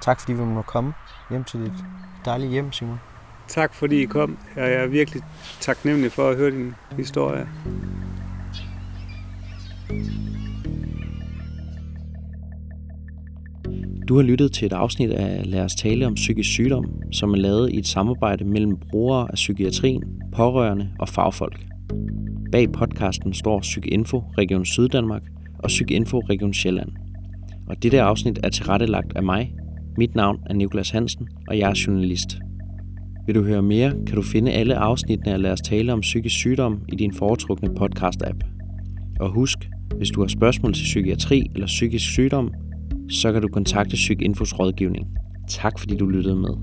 tak 0.00 0.20
fordi 0.20 0.32
vi 0.32 0.44
må 0.44 0.62
komme 0.62 0.94
hjem 1.30 1.44
til 1.44 1.60
dit 1.60 1.84
dejlige 2.24 2.50
hjem, 2.50 2.72
Simon. 2.72 3.00
Tak 3.48 3.74
fordi 3.74 4.02
I 4.02 4.06
kom. 4.06 4.38
Jeg 4.56 4.72
er 4.72 4.86
virkelig 4.86 5.22
taknemmelig 5.60 6.12
for 6.12 6.30
at 6.30 6.36
høre 6.36 6.50
din 6.50 6.74
historie. 6.96 7.48
Du 14.08 14.16
har 14.16 14.22
lyttet 14.22 14.52
til 14.52 14.66
et 14.66 14.72
afsnit 14.72 15.10
af 15.10 15.50
Lad 15.50 15.60
os 15.60 15.74
tale 15.74 16.06
om 16.06 16.14
psykisk 16.14 16.50
sygdom, 16.50 16.84
som 17.12 17.32
er 17.32 17.36
lavet 17.36 17.70
i 17.72 17.78
et 17.78 17.86
samarbejde 17.86 18.44
mellem 18.44 18.76
brugere 18.90 19.26
af 19.30 19.34
psykiatrien, 19.34 20.02
pårørende 20.36 20.90
og 20.98 21.08
fagfolk. 21.08 21.66
Bag 22.52 22.72
podcasten 22.72 23.34
står 23.34 23.60
PsyKinfo 23.60 24.18
Region 24.18 24.64
Syddanmark 24.64 25.22
og 25.58 25.68
PsyKinfo 25.68 26.18
Region 26.18 26.54
Sjælland. 26.54 26.88
Og 27.68 27.82
dette 27.82 28.02
afsnit 28.02 28.38
er 28.42 28.48
tilrettelagt 28.48 29.16
af 29.16 29.22
mig. 29.22 29.54
Mit 29.98 30.14
navn 30.14 30.38
er 30.46 30.54
Nikolas 30.54 30.90
Hansen, 30.90 31.28
og 31.48 31.58
jeg 31.58 31.70
er 31.70 31.84
journalist. 31.86 32.38
Vil 33.26 33.34
du 33.34 33.42
høre 33.44 33.62
mere, 33.62 33.90
kan 34.06 34.16
du 34.16 34.22
finde 34.22 34.52
alle 34.52 34.76
afsnittene 34.76 35.32
af 35.32 35.42
Lad 35.42 35.52
os 35.52 35.60
tale 35.60 35.92
om 35.92 36.00
psykisk 36.00 36.36
sygdom 36.36 36.80
i 36.92 36.96
din 36.96 37.12
foretrukne 37.12 37.68
podcast-app. 37.80 38.38
Og 39.20 39.30
husk, 39.30 39.58
hvis 39.96 40.10
du 40.10 40.20
har 40.20 40.28
spørgsmål 40.28 40.74
til 40.74 40.82
psykiatri 40.82 41.50
eller 41.54 41.66
psykisk 41.66 42.04
sygdom, 42.04 42.52
så 43.10 43.32
kan 43.32 43.42
du 43.42 43.48
kontakte 43.48 43.96
PsyKinfos 43.96 44.58
rådgivning. 44.58 45.06
Tak 45.48 45.78
fordi 45.78 45.96
du 45.96 46.06
lyttede 46.06 46.36
med. 46.36 46.54